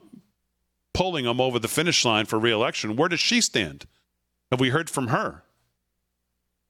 [0.94, 2.98] pulling them over the finish line for reelection.
[2.98, 3.86] Where does she stand?
[4.52, 5.44] Have we heard from her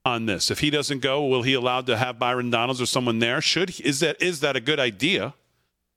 [0.05, 0.51] on this?
[0.51, 3.41] If he doesn't go, will he allowed to have Byron Donalds or someone there?
[3.41, 5.33] Should is that is that a good idea?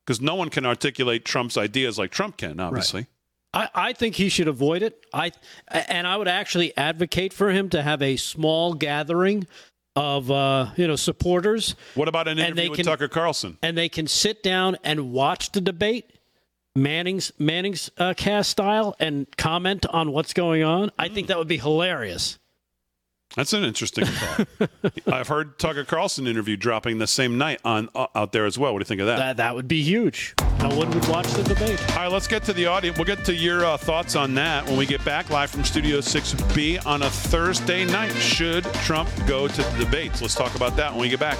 [0.06, 3.06] Because no one can articulate Trump's ideas like Trump can, obviously.
[3.52, 5.04] I, I think he should avoid it.
[5.12, 5.32] I
[5.68, 9.46] and I would actually advocate for him to have a small gathering
[9.96, 13.58] of uh, you know supporters, What about an interview with can- Tucker Carlson?
[13.62, 16.10] and they can sit down and watch the debate,
[16.74, 20.90] Manning's Manning's uh, cast style, and comment on what's going on.
[20.98, 22.38] I think that would be hilarious.
[23.36, 24.70] That's an interesting thought.
[25.06, 28.72] I've heard Tucker Carlson interview dropping the same night on uh, out there as well.
[28.72, 29.16] What do you think of that?
[29.16, 30.34] That that would be huge.
[30.58, 31.80] No one would watch the debate.
[31.90, 32.96] All right, let's get to the audience.
[32.98, 35.98] We'll get to your uh, thoughts on that when we get back live from Studio
[35.98, 38.12] 6B on a Thursday night.
[38.12, 40.20] Should Trump go to the debates?
[40.20, 41.38] Let's talk about that when we get back.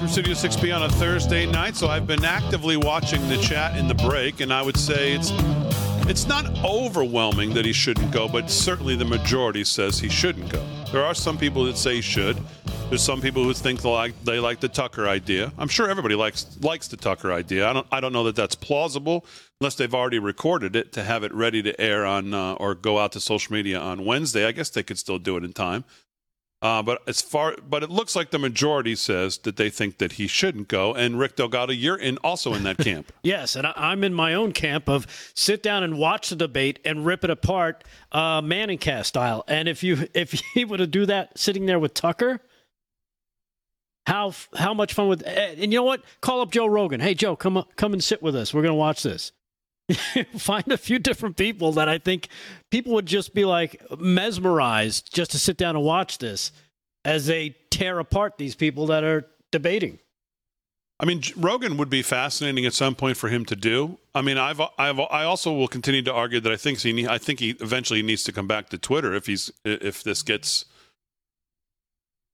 [0.00, 1.76] From Studio 6B on a Thursday night.
[1.76, 5.30] So I've been actively watching the chat in the break, and I would say it's
[6.08, 10.64] it's not overwhelming that he shouldn't go, but certainly the majority says he shouldn't go.
[10.90, 12.38] There are some people that say he should.
[12.88, 15.52] There's some people who think they like they like the Tucker idea.
[15.58, 17.68] I'm sure everybody likes likes the Tucker idea.
[17.68, 19.26] I don't I don't know that that's plausible
[19.60, 22.98] unless they've already recorded it to have it ready to air on uh, or go
[22.98, 24.46] out to social media on Wednesday.
[24.46, 25.84] I guess they could still do it in time.
[26.62, 30.12] Uh, but as far, but it looks like the majority says that they think that
[30.12, 30.94] he shouldn't go.
[30.94, 33.12] And Rick Delgado, you're in also in that camp.
[33.22, 36.78] Yes, and I, I'm in my own camp of sit down and watch the debate
[36.84, 39.44] and rip it apart, uh, Manning cast style.
[39.46, 42.40] And if you if he were to do that sitting there with Tucker,
[44.06, 45.22] how how much fun would?
[45.22, 46.02] And you know what?
[46.20, 47.00] Call up Joe Rogan.
[47.00, 48.52] Hey Joe, come come and sit with us.
[48.52, 49.32] We're gonna watch this.
[50.38, 52.28] Find a few different people that I think
[52.70, 56.52] people would just be like mesmerized just to sit down and watch this
[57.04, 59.98] as they tear apart these people that are debating.
[61.02, 63.98] I mean, Rogan would be fascinating at some point for him to do.
[64.14, 67.16] I mean, I've, I've, I also will continue to argue that I think he, I
[67.16, 70.66] think he eventually needs to come back to Twitter if he's, if this gets.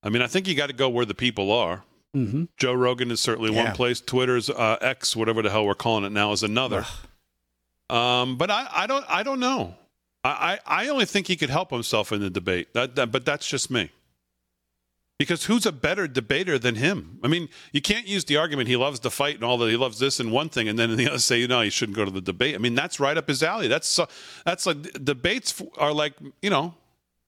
[0.03, 1.85] I mean, I think you got to go where the people are.
[2.17, 2.45] Mm-hmm.
[2.59, 3.65] Joe Rogan is certainly Yeah.
[3.67, 4.01] one place.
[4.01, 6.85] Twitter's uh, X, whatever the hell we're calling it now, is another.
[7.89, 9.75] Um, but I, I don't, I don't know.
[10.25, 12.75] I, I, I only think he could help himself in the debate.
[12.75, 13.91] That, that, but that's just me.
[15.19, 17.19] Because who's a better debater than him?
[17.23, 19.71] I mean, you can't use the argument he loves to fight and all that.
[19.71, 21.97] He loves this and one thing, and then the other say, you know, you shouldn't
[21.97, 22.55] go to the debate.
[22.55, 23.67] I mean, that's right up his alley.
[23.67, 24.09] That's so,
[24.45, 26.75] that's like debates are like you know,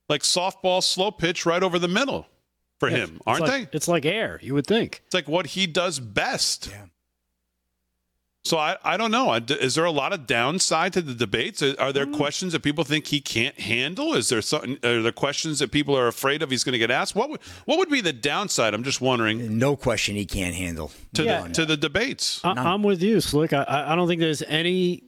[0.07, 2.27] like softball slow pitch right over the middle
[2.79, 3.75] for him, aren't like- they?
[3.75, 5.01] It's like air, you would think.
[5.07, 6.67] It's like what he does best.
[6.69, 6.85] Yeah.
[8.45, 9.33] So I, I don't know.
[9.33, 11.61] Is there a lot of downside to the debates?
[11.61, 14.13] Are are there questions that people think he can't handle?
[14.13, 14.77] Is there something?
[14.83, 16.49] Are there questions that people are afraid of?
[16.49, 17.15] He's going to get asked.
[17.15, 18.73] What would what would be the downside?
[18.73, 20.91] I'm just wondering No question he can't handle.
[21.15, 21.41] to Yeah.
[21.47, 22.39] the to the debates.
[22.45, 23.51] I, I'm with you, Slick.
[23.51, 25.03] I- I, I don't think there's any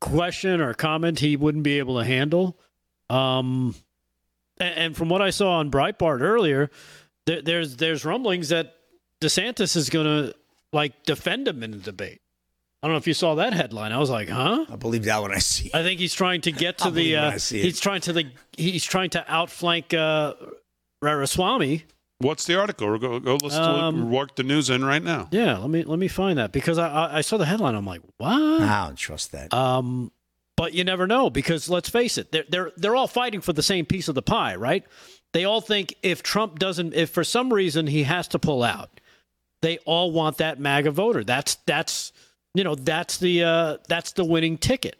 [0.00, 2.58] question or comment he wouldn't be able to handle.
[3.10, 3.74] Um,
[4.58, 6.70] and, and from what I saw on Breitbart earlier,
[7.26, 8.76] there, there's there's rumblings that
[9.20, 10.34] DeSantis is going to
[10.72, 12.22] like defend him in the debate.
[12.82, 13.92] I don't know if you saw that headline.
[13.92, 14.64] I was like, huh?
[14.70, 15.74] I believe that when I see it.
[15.74, 17.14] I think he's trying to get to I'll believe the.
[17.16, 17.64] when Uh, I see it.
[17.64, 18.26] he's trying to the.
[18.56, 20.34] He's trying to outflank uh,
[21.02, 21.84] Ramaswamy.
[22.18, 22.98] What's the article?
[22.98, 25.28] Go, go let's Um, work the news in right now.
[25.30, 27.74] Yeah, let me let me find that because I I, I saw the headline.
[27.74, 28.30] I'm like, what?
[28.62, 29.52] I don't trust that.
[29.54, 30.12] Um,
[30.56, 33.62] but you never know because let's face it, they're they're they're all fighting for the
[33.62, 34.84] same piece of the pie, right?
[35.32, 39.00] They all think if Trump doesn't, if for some reason he has to pull out,
[39.62, 41.24] they all want that MAGA voter.
[41.24, 42.12] That's that's
[42.54, 44.96] you know that's the uh, that's the winning ticket.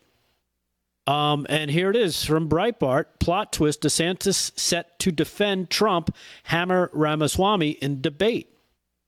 [1.06, 6.14] Um, and here it is from Breitbart: plot twist: DeSantis set to defend Trump,
[6.44, 8.51] hammer Ramaswamy in debate.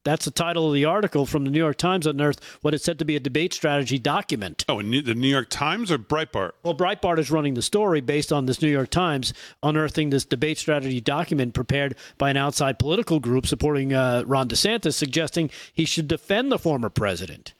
[0.04, 2.98] That's the title of the article from the New York Times unearthed what is said
[2.98, 4.64] to be a debate strategy document.
[4.68, 6.52] Oh, the New York Times or Breitbart?
[6.64, 9.32] Well, Breitbart is running the story based on this New York Times
[9.62, 14.94] unearthing this debate strategy document prepared by an outside political group supporting uh, Ron DeSantis,
[14.94, 17.54] suggesting he should defend the former president,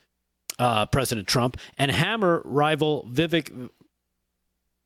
[0.59, 3.71] uh, President Trump, and hammer rival Vivek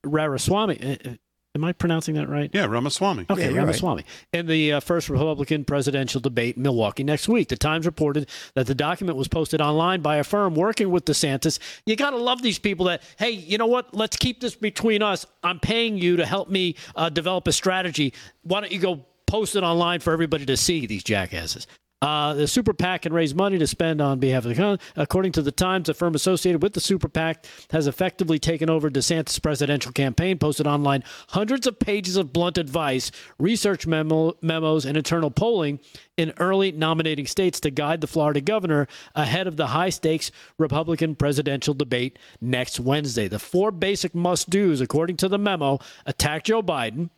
[0.05, 0.81] Ramaswamy.
[0.83, 1.15] Uh, uh,
[1.57, 2.51] Am I pronouncing that right?
[2.53, 3.25] Yeah, Ramaswamy.
[3.31, 4.03] Okay, yeah, Ramaswamy.
[4.03, 4.39] Right.
[4.39, 8.67] In the uh, first Republican presidential debate in Milwaukee next week, the Times reported that
[8.67, 11.59] the document was posted online by a firm working with DeSantis.
[11.87, 13.95] You got to love these people that, hey, you know what?
[13.95, 15.25] Let's keep this between us.
[15.43, 18.13] I'm paying you to help me uh, develop a strategy.
[18.43, 21.67] Why don't you go post it online for everybody to see, these jackasses?
[22.03, 24.87] Uh, the super PAC can raise money to spend on behalf of the country.
[24.97, 28.91] According to the Times, a firm associated with the super PAC has effectively taken over
[28.91, 34.97] DeSantis' presidential campaign, posted online hundreds of pages of blunt advice, research memo- memos, and
[34.97, 35.81] internal polling
[36.19, 41.15] in early nominating states to guide the Florida governor ahead of the high stakes Republican
[41.15, 43.27] presidential debate next Wednesday.
[43.27, 47.09] The four basic must dos, according to the memo, attack Joe Biden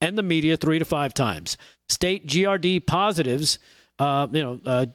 [0.00, 1.56] and the media three to five times,
[1.88, 3.58] state GRD positives
[3.98, 4.86] uh, you know, uh,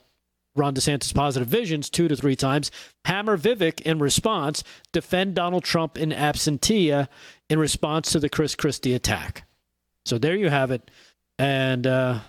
[0.55, 2.71] Ron DeSantis' positive visions two to three times.
[3.05, 7.07] Hammer Vivek in response, defend Donald Trump in absentia
[7.49, 9.47] in response to the Chris Christie attack.
[10.05, 10.91] So there you have it.
[11.37, 12.19] And, uh,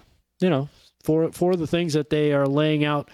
[0.40, 0.68] you know,
[1.02, 3.10] for, for the things that they are laying out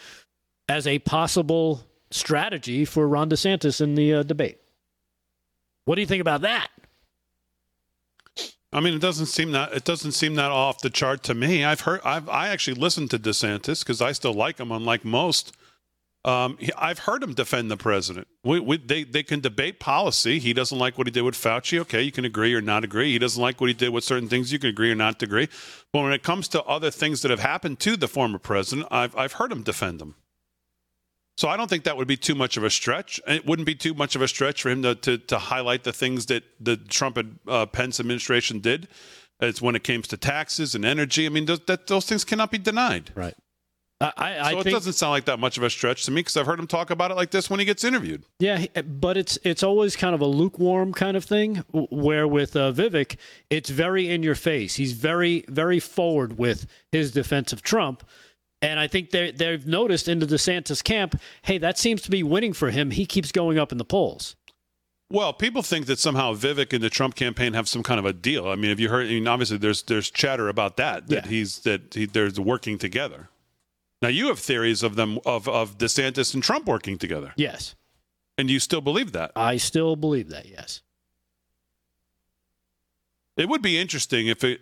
[0.68, 4.58] as a possible strategy for Ron DeSantis in the uh, debate.
[5.84, 6.68] What do you think about that?
[8.76, 11.64] I mean, it doesn't seem that it doesn't seem that off the chart to me.
[11.64, 15.56] I've heard, I've I actually listened to DeSantis because I still like him, unlike most.
[16.26, 18.26] Um, I've heard him defend the president.
[18.44, 20.38] We, we, they they can debate policy.
[20.40, 21.78] He doesn't like what he did with Fauci.
[21.80, 23.12] Okay, you can agree or not agree.
[23.12, 24.52] He doesn't like what he did with certain things.
[24.52, 25.48] You can agree or not agree.
[25.90, 29.16] But when it comes to other things that have happened to the former president, I've
[29.16, 30.16] I've heard him defend them.
[31.36, 33.20] So I don't think that would be too much of a stretch.
[33.26, 35.92] It wouldn't be too much of a stretch for him to to, to highlight the
[35.92, 38.88] things that the Trump and uh, Pence administration did.
[39.40, 41.26] It's when it came to taxes and energy.
[41.26, 43.12] I mean, those, that, those things cannot be denied.
[43.14, 43.34] Right.
[43.98, 46.20] I, I so it think, doesn't sound like that much of a stretch to me
[46.20, 48.24] because I've heard him talk about it like this when he gets interviewed.
[48.38, 51.64] Yeah, but it's it's always kind of a lukewarm kind of thing.
[51.72, 53.16] Where with uh, Vivek,
[53.48, 54.74] it's very in your face.
[54.74, 58.06] He's very very forward with his defense of Trump.
[58.62, 62.22] And I think they they've noticed in the DeSantis camp, hey, that seems to be
[62.22, 62.90] winning for him.
[62.90, 64.34] He keeps going up in the polls.
[65.08, 68.12] Well, people think that somehow Vivek and the Trump campaign have some kind of a
[68.12, 68.48] deal.
[68.48, 69.06] I mean, have you heard?
[69.06, 71.30] I mean, obviously, there's there's chatter about that that yeah.
[71.30, 73.28] he's that he, they're working together.
[74.02, 77.34] Now, you have theories of them of of DeSantis and Trump working together.
[77.36, 77.76] Yes,
[78.36, 79.30] and you still believe that?
[79.36, 80.46] I still believe that.
[80.46, 80.82] Yes.
[83.36, 84.60] It would be interesting if it.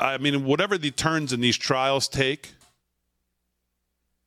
[0.00, 2.52] I mean, whatever the turns in these trials take,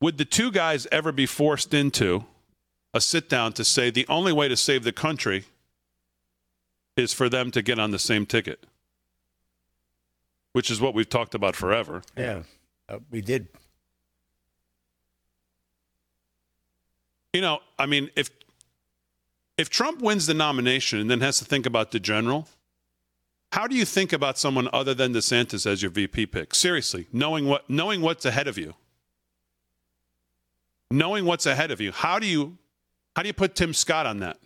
[0.06, 2.26] would the two guys ever be forced into
[2.94, 5.46] a sit down to say the only way to save the country
[6.96, 8.68] is for them to get on the same ticket?
[10.54, 12.04] Which is what we've talked about forever.
[12.16, 12.44] Yeah,
[12.88, 13.48] uh, we did.
[17.34, 18.30] You know, I mean, if
[19.58, 22.48] if Trump wins the nomination and then has to think about the general,
[23.54, 26.54] how do you think about someone other than DeSantis as your VP pick?
[26.54, 28.76] Seriously, knowing what knowing what's ahead of you
[30.92, 32.58] knowing what's ahead of you, how do you
[33.16, 34.38] how do you put Tim Scott on that?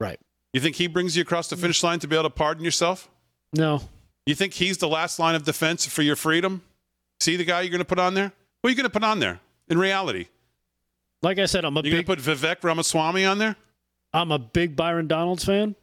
[0.00, 0.18] Right.
[0.52, 3.08] You think he brings you across the finish line to be able to pardon yourself?
[3.52, 3.82] No.
[4.26, 6.62] You think he's the last line of defense for your freedom?
[7.20, 8.32] See the guy you're going to put on there?
[8.60, 10.26] What are you going to put on there in reality?
[11.22, 12.06] Like I said, I'm a You're big.
[12.06, 13.56] going to put Vivek Ramaswamy on there?
[14.12, 15.74] I'm a big Byron Donalds fan.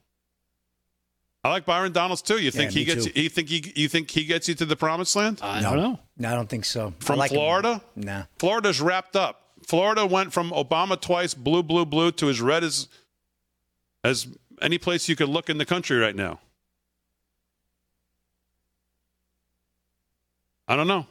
[1.43, 2.39] I like Byron Donalds too.
[2.41, 3.11] You think Yeah, he gets too.
[3.15, 5.39] you, you think he you think he gets you to the promised land?
[5.43, 5.99] I no, don't know.
[6.17, 6.93] No, I don't think so.
[6.99, 7.35] From like him.
[7.35, 7.81] Florida?
[7.95, 8.23] Nah.
[8.39, 9.41] Florida's wrapped up.
[9.65, 12.87] Florida went from Obama twice, blue, blue, blue, to as red as
[14.03, 14.27] as
[14.61, 16.39] any place you could look in the country right now.
[20.67, 21.07] I don't know.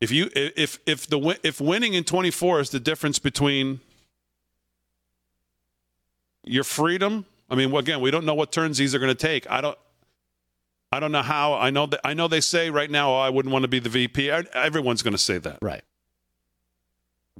[0.00, 3.80] If you if if the if winning in 24 is the difference between
[6.44, 9.50] your freedom, I mean, again, we don't know what turns these are going to take.
[9.50, 9.78] I don't
[10.92, 11.54] I don't know how.
[11.54, 13.80] I know that I know they say right now, oh, I wouldn't want to be
[13.80, 14.30] the VP.
[14.30, 15.58] Everyone's going to say that.
[15.60, 15.82] Right.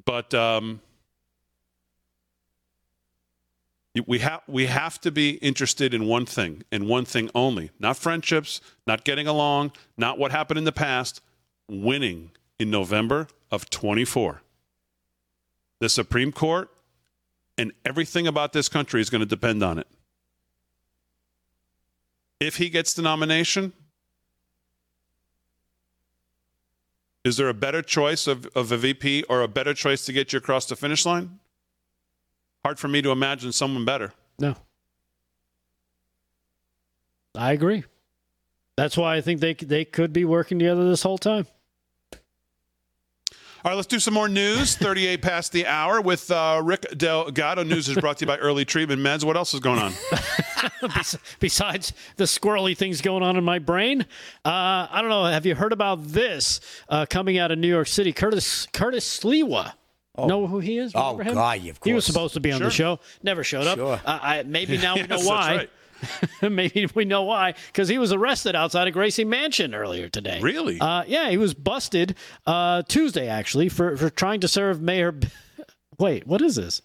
[0.04, 0.80] But um,
[4.06, 7.96] we have we have to be interested in one thing, and one thing only: not
[7.96, 11.22] friendships, not getting along, not what happened in the past.
[11.68, 14.42] Winning in November of 24.
[15.78, 16.68] The Supreme Court
[17.56, 19.86] and everything about this country is going to depend on it.
[22.40, 23.72] If he gets the nomination,
[27.24, 30.32] is there a better choice of, of a VP or a better choice to get
[30.32, 31.38] you across the finish line?
[32.64, 34.12] Hard for me to imagine someone better.
[34.38, 34.56] No.
[37.34, 37.84] I agree.
[38.76, 41.46] That's why I think they they could be working together this whole time.
[43.62, 44.74] All right, let's do some more news.
[44.76, 47.62] 38 past the hour with uh, Rick Delgado.
[47.62, 49.22] News is brought to you by Early Treatment Meds.
[49.22, 49.92] What else is going on?
[51.40, 54.02] Besides the squirrely things going on in my brain,
[54.46, 55.26] uh, I don't know.
[55.26, 58.14] Have you heard about this uh, coming out of New York City?
[58.14, 59.74] Curtis Curtis Sliwa.
[60.16, 60.26] Oh.
[60.26, 60.92] Know who he is?
[60.94, 61.34] Oh, him?
[61.34, 61.84] God, of course.
[61.84, 62.68] He was supposed to be on Sure.
[62.68, 62.98] the show.
[63.22, 63.78] Never showed up.
[63.78, 64.00] Sure.
[64.04, 65.56] Uh, I, maybe now we know Yes, that's why.
[65.56, 65.70] right.
[66.42, 70.40] Maybe we know why because he was arrested outside of Gracie Mansion earlier today.
[70.40, 70.80] Really?
[70.80, 72.16] Uh, yeah, he was busted
[72.46, 75.18] uh, Tuesday actually for for trying to serve Mayor.
[75.98, 76.82] Wait, what is this?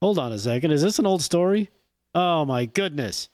[0.00, 0.70] Hold on a second.
[0.70, 1.70] Is this an old story?
[2.14, 3.28] Oh my goodness.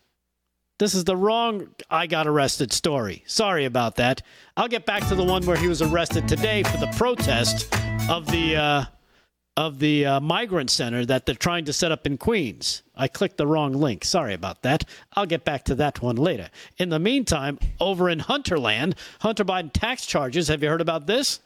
[0.78, 3.22] This is the wrong I got arrested story.
[3.26, 4.22] Sorry about that.
[4.56, 7.68] I'll get back to the one where he was arrested today for the protest
[8.09, 8.84] of the uh,
[9.61, 12.82] of the uh, migrant center that they're trying to set up in Queens.
[12.97, 14.07] I clicked the wrong link.
[14.07, 14.87] Sorry about that.
[15.12, 16.49] I'll get back to that one later.
[16.78, 20.49] In the meantime, over in Hunterland, Hunter Biden tax charges.
[20.49, 21.41] Have you heard about this?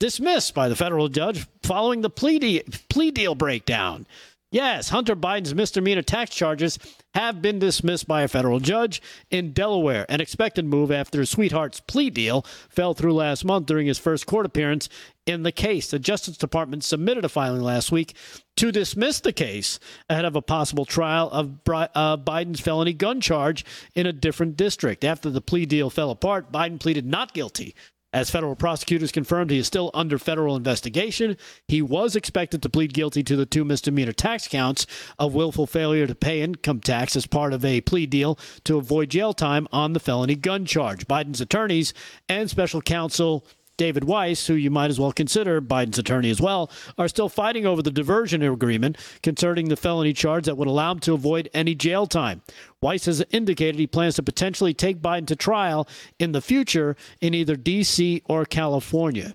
[0.00, 4.06] Dismissed by the federal judge following the plea, de- plea deal breakdown.
[4.50, 6.78] Yes, Hunter Biden's misdemeanor tax charges
[7.14, 11.80] have been dismissed by a federal judge in Delaware, an expected move after his sweetheart's
[11.80, 14.88] plea deal fell through last month during his first court appearance
[15.28, 15.90] in the case.
[15.90, 18.14] The Justice Department submitted a filing last week
[18.56, 19.78] to dismiss the case
[20.08, 23.64] ahead of a possible trial of uh, Biden's felony gun charge
[23.94, 25.04] in a different district.
[25.04, 27.74] After the plea deal fell apart, Biden pleaded not guilty
[28.12, 31.36] as federal prosecutors confirmed he is still under federal investigation,
[31.66, 34.86] he was expected to plead guilty to the two misdemeanor tax counts
[35.18, 39.10] of willful failure to pay income tax as part of a plea deal to avoid
[39.10, 41.06] jail time on the felony gun charge.
[41.06, 41.92] Biden's attorneys
[42.28, 43.44] and special counsel
[43.78, 47.64] David Weiss, who you might as well consider Biden's attorney as well, are still fighting
[47.64, 51.74] over the diversion agreement concerning the felony charge that would allow him to avoid any
[51.74, 52.42] jail time.
[52.82, 55.88] Weiss has indicated he plans to potentially take Biden to trial
[56.18, 58.20] in the future in either D.C.
[58.26, 59.34] or California.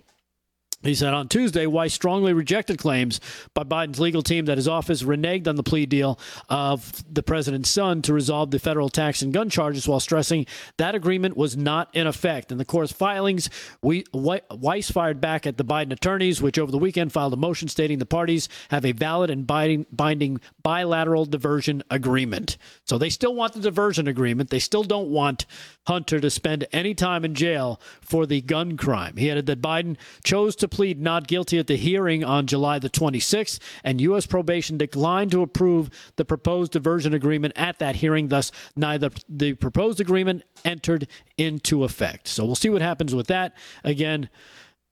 [0.84, 3.18] He said on Tuesday, Weiss strongly rejected claims
[3.54, 6.18] by Biden's legal team that his office reneged on the plea deal
[6.50, 10.44] of the president's son to resolve the federal tax and gun charges while stressing
[10.76, 12.52] that agreement was not in effect.
[12.52, 13.48] In the court's filings,
[13.82, 17.68] we, Weiss fired back at the Biden attorneys, which over the weekend filed a motion
[17.68, 22.58] stating the parties have a valid and binding, binding bilateral diversion agreement.
[22.84, 24.50] So they still want the diversion agreement.
[24.50, 25.46] They still don't want
[25.86, 29.16] Hunter to spend any time in jail for the gun crime.
[29.16, 32.90] He added that Biden chose to plead not guilty at the hearing on July the
[32.90, 34.26] 26th, and U.S.
[34.26, 38.28] probation declined to approve the proposed diversion agreement at that hearing.
[38.28, 41.06] Thus, neither the proposed agreement entered
[41.38, 42.26] into effect.
[42.26, 43.54] So we'll see what happens with that.
[43.84, 44.28] Again,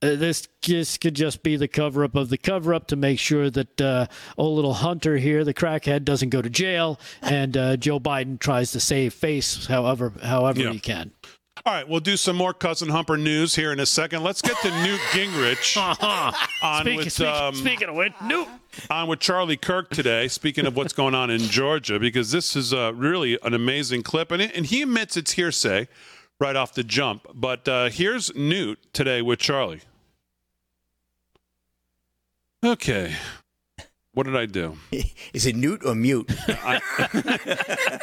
[0.03, 3.19] uh, this this could just be the cover up of the cover up to make
[3.19, 4.07] sure that uh,
[4.39, 8.73] old little Hunter here, the crackhead, doesn't go to jail, and uh, Joe Biden tries
[8.73, 10.73] to save face however however Yeah.
[10.73, 11.13] he can.
[11.65, 14.25] All right, we'll do some more cousin Humper news here in a second.
[14.25, 15.77] Let's get to Newt Gingrich
[16.63, 18.49] on Speaking, with speaking, um, speaking of which, Newt.
[18.91, 20.27] on with Charlie Kirk today.
[20.29, 24.33] Speaking of what's going on in Georgia, because this is uh, really an amazing clip,
[24.33, 25.89] and, it, and he admits it's hearsay
[26.41, 27.29] right off the jump.
[27.33, 29.83] But uh, here's Newt today with Charlie.
[32.65, 33.15] Okay,
[34.15, 34.77] what did I do?
[35.33, 36.31] Is it newt or mute?
[36.49, 36.81] I,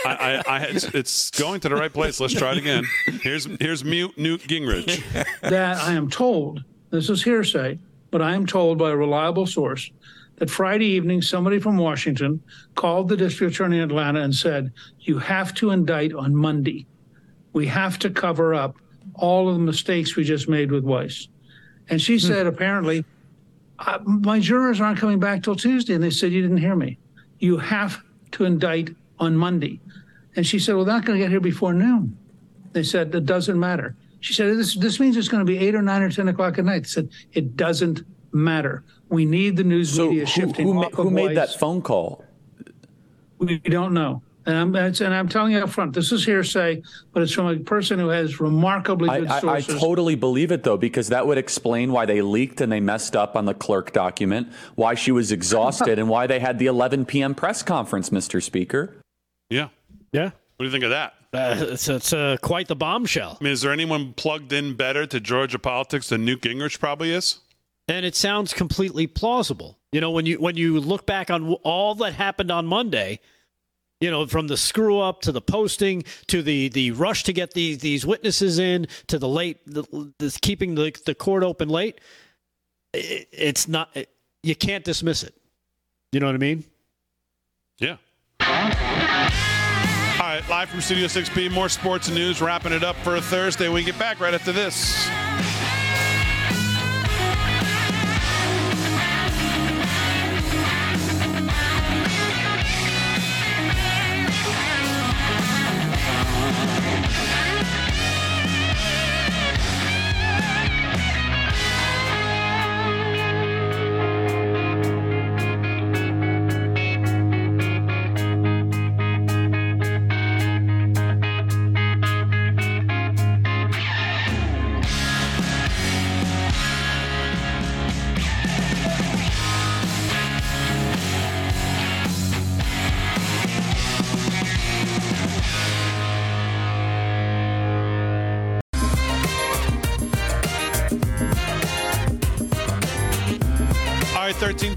[0.06, 2.19] I, I, it's, it's going to the right place.
[2.19, 2.84] Let's try it again.
[3.22, 5.03] Here's here's mute Newt Gingrich.
[5.41, 7.77] that I am told, this is hearsay,
[8.11, 9.91] but I am told by a reliable source
[10.38, 12.41] that Friday evening somebody from Washington
[12.76, 14.72] called the district attorney in Atlanta and said,
[15.02, 16.88] You have to indict on Monday.
[17.53, 18.77] We have to cover up
[19.15, 21.27] all of the mistakes we just made with Weiss.
[21.90, 22.27] And she hmm.
[22.27, 23.03] said, apparently,
[23.80, 25.93] uh, my jurors aren't coming back till Tuesday.
[25.93, 26.97] And they said, You didn't hear me.
[27.39, 28.01] You have
[28.31, 28.89] to indict
[29.19, 29.80] on Monday.
[30.35, 32.18] And she said, Well, they're not going to get here before noon.
[32.73, 33.95] They said, It doesn't matter.
[34.19, 36.57] She said, This, this means it's going to be eight or nine or 10 o'clock
[36.60, 36.84] at night.
[36.84, 38.84] They said, It doesn't matter.
[39.07, 42.23] We need the news So media who, shifting who, who of made that phone call?
[43.39, 44.22] We don't know.
[44.49, 46.81] And I'm, and I'm telling you up front, this is hearsay,
[47.13, 50.63] but it's from a person who has remarkably I, good I, I totally believe it
[50.63, 53.93] though, because that would explain why they leaked and they messed up on the clerk
[53.93, 57.35] document, why she was exhausted, and why they had the 11 p.m.
[57.35, 58.41] press conference, Mr.
[58.41, 58.95] Speaker.
[59.51, 59.69] Yeah,
[60.11, 61.13] Yeah, what do you think of that?
[61.31, 63.38] uh, it's, it's uh, quite the bombshell.
[63.39, 67.11] I mean, is there anyone plugged in better to Georgia politics than Newt Gingrich probably
[67.11, 67.39] is?
[67.88, 69.77] And it sounds completely plausible.
[69.91, 73.19] You know, when you when you look back on all that happened on Monday,
[73.99, 77.53] you know, from the screw up to the posting to the the rush to get
[77.53, 79.84] these these witnesses in to the late the,
[80.19, 81.99] the keeping the the court open late,
[82.93, 84.09] it, it's not it,
[84.43, 85.34] you can't dismiss it.
[86.11, 86.63] You know what I mean?
[87.77, 87.97] Yeah.
[90.19, 93.21] All right, live from Studio 6B, more sports and news, wrapping it up for a
[93.21, 93.69] Thursday.
[93.69, 95.09] We get back right after this.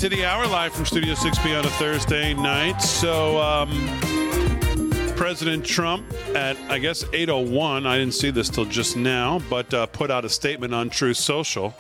[0.03, 2.79] Right, 13 to the hour, live from Studio 6B on a Thursday night.
[2.79, 3.71] So, um,
[5.17, 6.05] President Trump
[6.35, 10.25] at, I guess, 8.01, I didn't see this till just now, but uh, put out
[10.25, 11.75] a statement on Truth Social.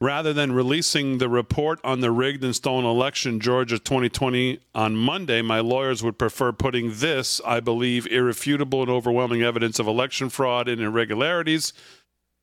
[0.00, 5.42] Rather than releasing the report on the rigged and stolen election, Georgia 2020, on Monday,
[5.42, 10.68] my lawyers would prefer putting this, I believe, irrefutable and overwhelming evidence of election fraud
[10.68, 11.72] and irregularities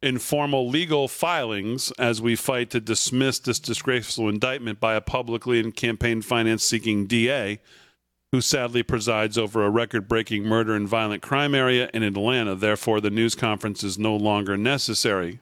[0.02, 5.60] in formal legal filings as we fight to dismiss this disgraceful indictment by a publicly
[5.60, 7.60] and campaign finance seeking DA
[8.32, 12.56] who sadly presides over a record breaking murder and violent crime area in Atlanta.
[12.56, 15.40] Therefore, the news conference is no longer necessary.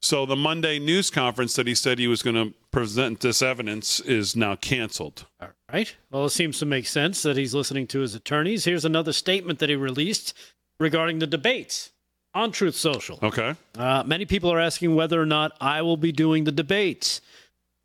[0.00, 4.00] So, the Monday news conference that he said he was going to present this evidence
[4.00, 5.26] is now canceled.
[5.40, 5.94] All right.
[6.10, 8.64] Well, it seems to make sense that he's listening to his attorneys.
[8.64, 10.34] Here's another statement that he released
[10.80, 11.90] regarding the debates
[12.34, 13.18] on Truth Social.
[13.22, 13.54] Okay.
[13.76, 17.20] Uh, many people are asking whether or not I will be doing the debates.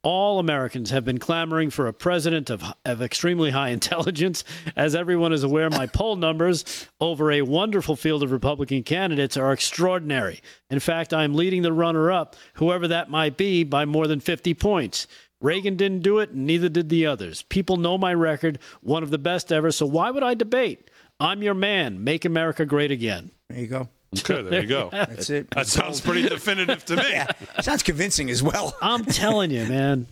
[0.03, 4.43] All Americans have been clamoring for a president of, of extremely high intelligence.
[4.75, 9.51] As everyone is aware, my poll numbers over a wonderful field of Republican candidates are
[9.51, 10.41] extraordinary.
[10.69, 14.53] In fact, I'm leading the runner up, whoever that might be, by more than 50
[14.53, 15.07] points.
[15.41, 17.43] Reagan didn't do it, and neither did the others.
[17.43, 20.89] People know my record, one of the best ever, so why would I debate?
[21.19, 22.03] I'm your man.
[22.03, 23.31] Make America great again.
[23.49, 23.89] There you go.
[24.17, 24.89] Okay, there you go.
[24.91, 25.49] That's it.
[25.51, 27.03] That sounds pretty definitive to me.
[27.09, 27.27] yeah,
[27.61, 28.75] sounds convincing as well.
[28.81, 30.07] I'm telling you, man.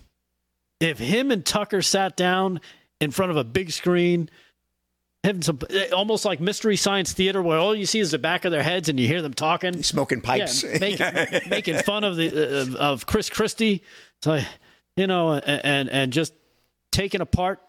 [0.80, 2.59] If him and Tucker sat down
[2.99, 4.30] in front of a big screen,
[5.23, 5.59] having some
[5.93, 8.89] almost like mystery science theater, where all you see is the back of their heads
[8.89, 10.63] and you hear them talking, Smoking pipes.
[10.63, 13.84] yeah, making, making fun of the uh, of Chris Christie,
[14.22, 14.41] so
[14.97, 16.34] you know, and and just
[16.91, 17.61] taking apart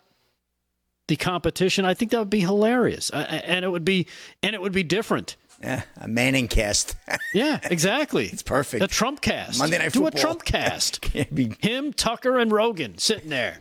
[1.08, 1.84] the competition.
[1.84, 4.08] I think that would be hilarious, uh, and it would be
[4.42, 5.36] and it would be different.
[5.62, 6.96] Yeah, a Manning cast.
[7.34, 8.26] Yeah, exactly.
[8.26, 8.80] It's perfect.
[8.80, 9.58] The Trump cast.
[9.58, 10.18] Monday Night Do Football.
[10.18, 11.00] a Trump cast.
[11.02, 11.54] Can't be.
[11.60, 13.58] Him, Tucker, and Rogan sitting there.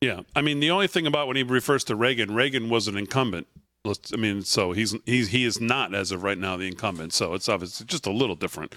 [0.00, 2.96] Yeah, I mean the only thing about when he refers to Reagan, Reagan was an
[2.96, 3.46] incumbent.
[4.12, 7.12] I mean, so he's he's he is not as of right now the incumbent.
[7.12, 8.74] So it's obviously just a little different.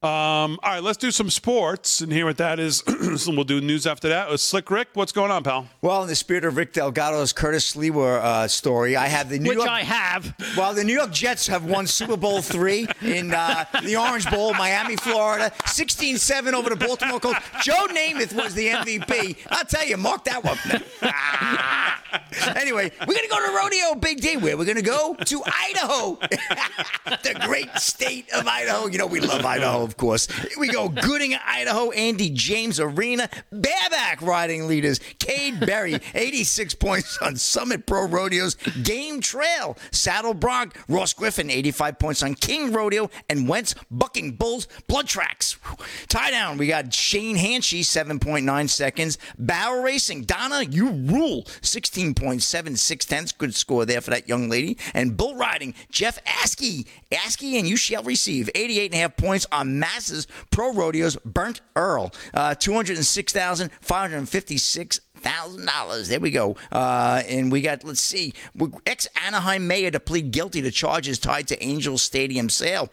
[0.00, 2.84] Um, all right, let's do some sports and hear what that is.
[3.16, 4.28] so we'll do news after that.
[4.28, 5.66] Uh, Slick Rick, what's going on, pal?
[5.82, 9.48] Well, in the spirit of Rick Delgado's Curtis Sliwa uh, story, I have the New
[9.48, 9.68] Which York.
[9.68, 10.36] I have.
[10.56, 14.54] Well, the New York Jets have won Super Bowl three in uh, the Orange Bowl,
[14.54, 15.52] Miami, Florida.
[15.66, 17.40] 16 7 over the Baltimore Colts.
[17.64, 19.38] Joe Namath was the MVP.
[19.50, 20.58] I'll tell you, mark that one.
[22.56, 24.36] anyway, we're going to go to Rodeo Big D.
[24.36, 25.16] Where we're going to go?
[25.24, 26.14] To Idaho,
[27.24, 28.86] the great state of Idaho.
[28.86, 30.26] You know, we love Idaho, of course.
[30.26, 30.88] Here we go.
[31.08, 33.28] Gooding, Idaho, Andy James Arena.
[33.50, 35.00] Bareback riding leaders.
[35.18, 39.76] Cade Berry, 86 points on Summit Pro Rodeo's Game Trail.
[39.90, 45.52] Saddle Bronc, Ross Griffin, 85 points on King Rodeo, and Wentz Bucking Bulls Blood Tracks.
[45.64, 45.86] Whew.
[46.08, 49.18] Tie down, we got Shane Hanchey, 7.9 seconds.
[49.38, 53.32] Barrel Racing, Donna, you rule, 16.76 tenths.
[53.32, 54.76] Good score there for that young lady.
[54.92, 56.86] And Bull Riding, Jeff Askey.
[57.10, 61.60] Askey, and you shall receive 88 and a half points on Masses Pro Rodeo's Burnt
[61.76, 62.10] Earl.
[62.34, 66.08] Uh, 206,556 thousand dollars.
[66.08, 66.56] There we go.
[66.70, 68.34] Uh, and we got let's see,
[68.86, 72.90] ex Anaheim mayor to plead guilty to charges tied to Angels Stadium sale.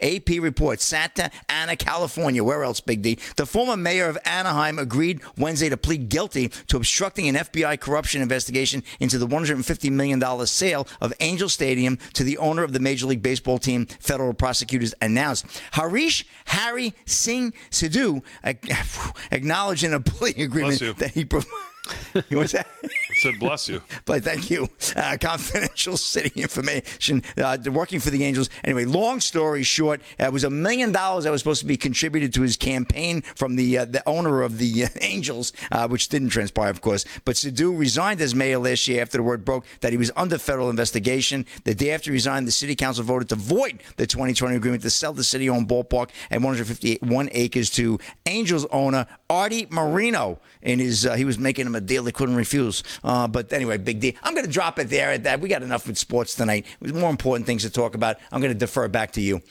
[0.00, 2.42] AP reports Santa Ana, California.
[2.44, 3.18] Where else, Big D?
[3.36, 8.22] The former mayor of Anaheim agreed Wednesday to plead guilty to obstructing an FBI corruption
[8.22, 12.80] investigation into the 150 million dollar sale of Angel Stadium to the owner of the
[12.80, 13.86] Major League Baseball team.
[13.86, 15.46] Federal prosecutors announced.
[15.72, 18.22] Harish Harry Singh Sidhu
[19.30, 21.24] acknowledged in a plea agreement that he.
[22.28, 22.66] you that?
[22.82, 23.82] I said bless you.
[24.04, 24.68] but thank you.
[24.96, 27.22] Uh, confidential city information.
[27.36, 28.50] Uh, working for the Angels.
[28.64, 31.76] Anyway, long story short, uh, it was a million dollars that was supposed to be
[31.76, 36.08] contributed to his campaign from the uh, the owner of the uh, Angels, uh, which
[36.08, 37.04] didn't transpire, of course.
[37.24, 40.38] But Sidhu resigned as mayor last year after the word broke that he was under
[40.38, 41.46] federal investigation.
[41.64, 44.90] The day after he resigned, the city council voted to void the 2020 agreement to
[44.90, 50.38] sell the city-owned ballpark and 151 acres to Angels owner Arte Moreno.
[50.62, 52.82] In his, he was making him a deal they couldn't refuse.
[53.02, 54.12] Uh, but anyway, big deal.
[54.22, 55.40] I'm going to drop it there at that.
[55.40, 56.66] We got enough with sports tonight.
[56.80, 58.16] There's more important things to talk about.
[58.32, 59.42] I'm going to defer back to you.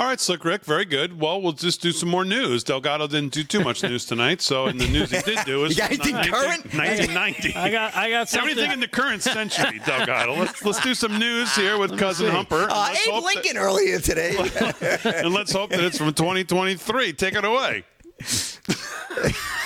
[0.00, 1.20] All right, Slick Rick, very good.
[1.20, 2.62] Well, we'll just do some more news.
[2.62, 5.72] Delgado didn't do too much news tonight, so in the news he did do is
[5.72, 6.64] you got anything 19, current?
[6.72, 7.54] 1990.
[7.56, 8.50] I got, I got something.
[8.50, 10.36] everything in the current century, Delgado.
[10.36, 12.68] Let's let's do some news here with cousin Humper.
[12.70, 14.36] Uh, Abe Lincoln that, earlier today,
[15.04, 17.14] and let's hope that it's from 2023.
[17.14, 17.82] Take it away.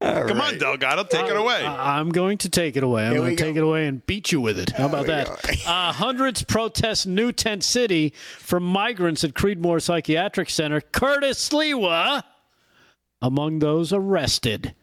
[0.00, 0.54] Come right.
[0.54, 1.64] on, Delgado, take it away.
[1.64, 3.06] I'm going to take it away.
[3.06, 4.70] I'm going to take it away and beat you with it.
[4.70, 5.28] How about that?
[5.66, 10.80] uh, hundreds protest new tent city for migrants at Creedmoor Psychiatric Center.
[10.80, 12.22] Curtis Sliwa
[13.22, 14.74] among those arrested.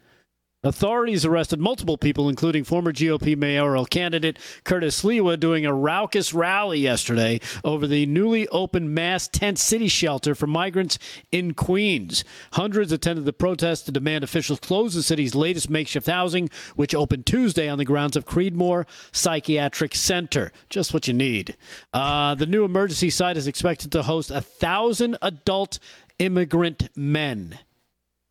[0.67, 6.79] Authorities arrested multiple people, including former GOP mayoral candidate Curtis Sliwa, doing a raucous rally
[6.79, 10.99] yesterday over the newly opened mass tent city shelter for migrants
[11.31, 12.25] in Queens.
[12.51, 17.25] Hundreds attended the protest to demand officials close the city's latest makeshift housing, which opened
[17.25, 20.51] Tuesday on the grounds of Creedmoor Psychiatric Center.
[20.69, 21.55] Just what you need.
[21.93, 25.79] Uh, the new emergency site is expected to host a thousand adult
[26.19, 27.57] immigrant men.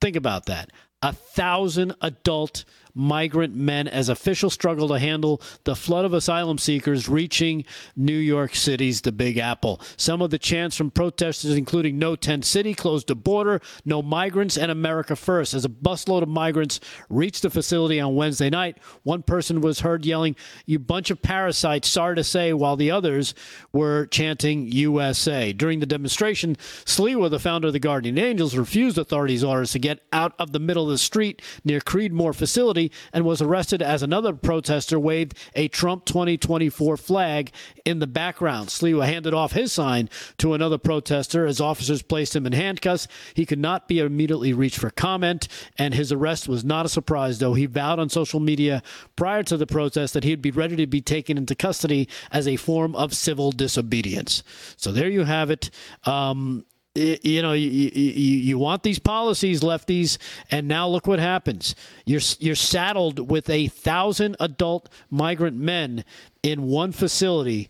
[0.02, 0.70] Think about that
[1.06, 2.64] a thousand adult
[2.96, 7.64] migrant men as officials struggle to handle the flood of asylum seekers reaching
[7.94, 9.80] New York City's the Big Apple.
[9.96, 14.56] Some of the chants from protesters, including No Tent City, close the border, no migrants,
[14.56, 15.52] and America First.
[15.54, 20.06] As a busload of migrants reached the facility on Wednesday night, one person was heard
[20.06, 23.34] yelling, You bunch of parasites, sorry to say, while the others
[23.72, 25.52] were chanting USA.
[25.52, 30.00] During the demonstration, Sliwa, the founder of the Guardian Angels, refused authorities' orders to get
[30.12, 34.32] out of the middle of the street near Creedmoor facility and was arrested as another
[34.32, 37.50] protester waved a Trump 2024 flag
[37.84, 38.68] in the background.
[38.68, 40.08] Sliwa handed off his sign
[40.38, 43.08] to another protester as officers placed him in handcuffs.
[43.34, 45.48] He could not be immediately reached for comment,
[45.78, 48.82] and his arrest was not a surprise, though he vowed on social media
[49.16, 52.56] prior to the protest that he'd be ready to be taken into custody as a
[52.56, 54.42] form of civil disobedience.
[54.76, 55.70] So there you have it.
[56.04, 56.64] Um,
[56.96, 60.18] you know you, you, you want these policies lefties
[60.50, 61.74] and now look what happens.
[62.04, 66.04] You're you're saddled with a thousand adult migrant men
[66.42, 67.68] in one facility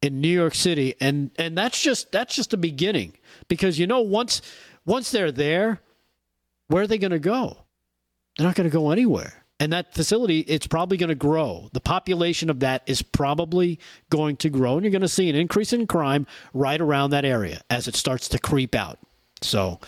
[0.00, 3.14] in New York City and and that's just that's just the beginning.
[3.48, 4.42] Because you know once
[4.84, 5.80] once they're there
[6.68, 7.58] where are they going to go?
[8.36, 11.68] They're not going to go anywhere and that facility, it's probably going to grow.
[11.72, 13.78] The population of that is probably
[14.10, 17.24] going to grow, and you're going to see an increase in crime right around that
[17.24, 18.98] area as it starts to creep out.
[19.40, 19.78] So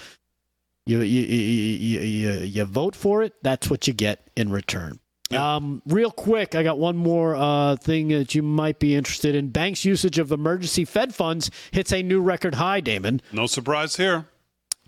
[0.86, 3.32] you you you, you, you vote for it.
[3.42, 5.00] That's what you get in return.
[5.32, 9.48] Um, real quick, I got one more uh, thing that you might be interested in.
[9.48, 13.20] Banks' usage of emergency Fed funds hits a new record high, Damon.
[13.32, 14.28] No surprise here.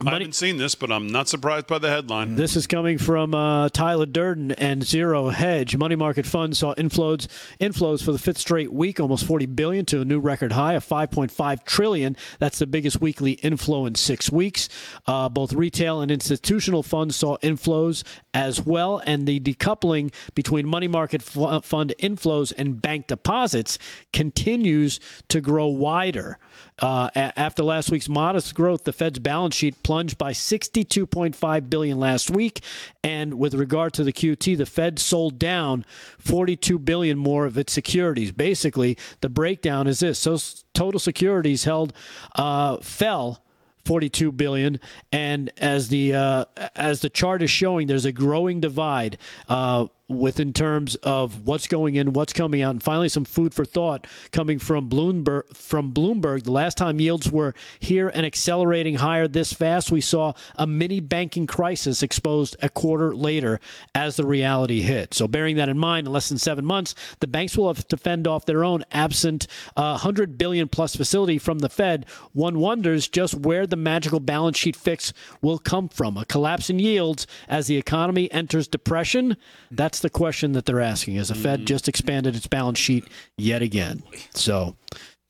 [0.02, 2.36] Money, I haven't seen this, but I'm not surprised by the headline.
[2.36, 5.74] This is coming from uh, Tyler Durden and Zero Hedge.
[5.74, 7.28] Money market funds saw inflows
[7.58, 10.84] inflows for the fifth straight week, almost 40 billion to a new record high of
[10.84, 12.14] 5.5 trillion.
[12.38, 14.68] That's the biggest weekly inflow in six weeks.
[15.06, 18.04] Uh, both retail and institutional funds saw inflows
[18.36, 23.78] as well, and the decoupling between money market f- fund inflows and bank deposits
[24.12, 26.38] continues to grow wider.
[26.78, 32.30] Uh, after last week's modest growth, the Fed's balance sheet plunged by 62.5 billion last
[32.30, 32.60] week,
[33.02, 35.86] and with regard to the QT, the Fed sold down
[36.18, 38.32] 42 billion more of its securities.
[38.32, 40.36] Basically, the breakdown is this: so
[40.74, 41.94] total securities held
[42.34, 43.45] uh, fell
[43.86, 44.80] 42 billion.
[45.12, 46.44] And as the uh,
[46.74, 49.18] as the chart is showing there's a growing divide.
[49.48, 53.52] Uh, with in terms of what's going in, what's coming out, and finally some food
[53.52, 55.54] for thought coming from Bloomberg.
[55.54, 60.32] From Bloomberg, the last time yields were here and accelerating higher this fast, we saw
[60.54, 63.58] a mini banking crisis exposed a quarter later
[63.94, 65.12] as the reality hit.
[65.12, 67.96] So, bearing that in mind, in less than seven months, the banks will have to
[67.96, 69.46] fend off their own absent
[69.76, 72.06] uh, 100 billion plus facility from the Fed.
[72.32, 75.12] One wonders just where the magical balance sheet fix
[75.42, 76.16] will come from.
[76.16, 79.36] A collapse in yields as the economy enters depression.
[79.70, 81.18] That's the question that they're asking.
[81.18, 83.04] As the Fed just expanded its balance sheet
[83.36, 84.76] yet again, so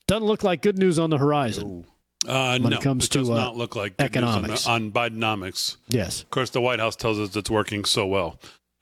[0.07, 1.85] doesn't look like good news on the horizon.
[2.27, 4.67] Uh, When no, it comes does to, uh, not look like good news economics.
[4.67, 5.77] on, on Bidenomics.
[5.87, 6.21] Yes.
[6.23, 8.39] Of course, the White House tells us it's working so well.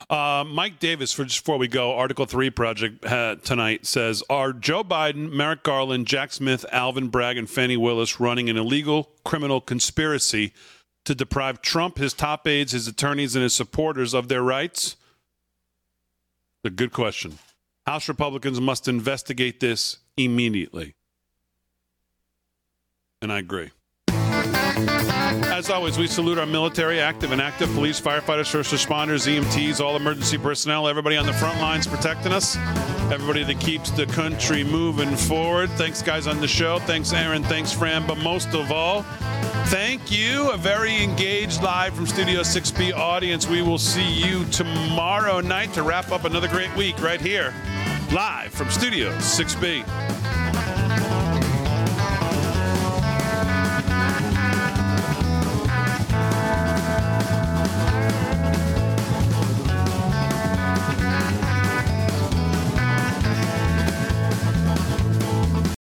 [0.09, 4.51] Uh, Mike Davis, for just before we go, Article Three Project uh, tonight says: Are
[4.53, 9.61] Joe Biden, Merrick Garland, Jack Smith, Alvin Bragg, and Fani Willis running an illegal criminal
[9.61, 10.53] conspiracy
[11.05, 14.95] to deprive Trump, his top aides, his attorneys, and his supporters of their rights?
[16.65, 17.37] A good question.
[17.85, 20.95] House Republicans must investigate this immediately.
[23.21, 23.69] And I agree.
[25.65, 29.95] As always, we salute our military, active and active police, firefighters, first responders, EMTs, all
[29.95, 32.55] emergency personnel, everybody on the front lines protecting us,
[33.11, 35.69] everybody that keeps the country moving forward.
[35.71, 36.79] Thanks, guys, on the show.
[36.79, 37.41] Thanks, Aaron.
[37.41, 38.05] Thanks, Fran.
[38.05, 39.03] But most of all,
[39.67, 43.47] thank you, a very engaged live from Studio 6B audience.
[43.47, 47.53] We will see you tomorrow night to wrap up another great week right here,
[48.11, 50.34] live from Studio 6B.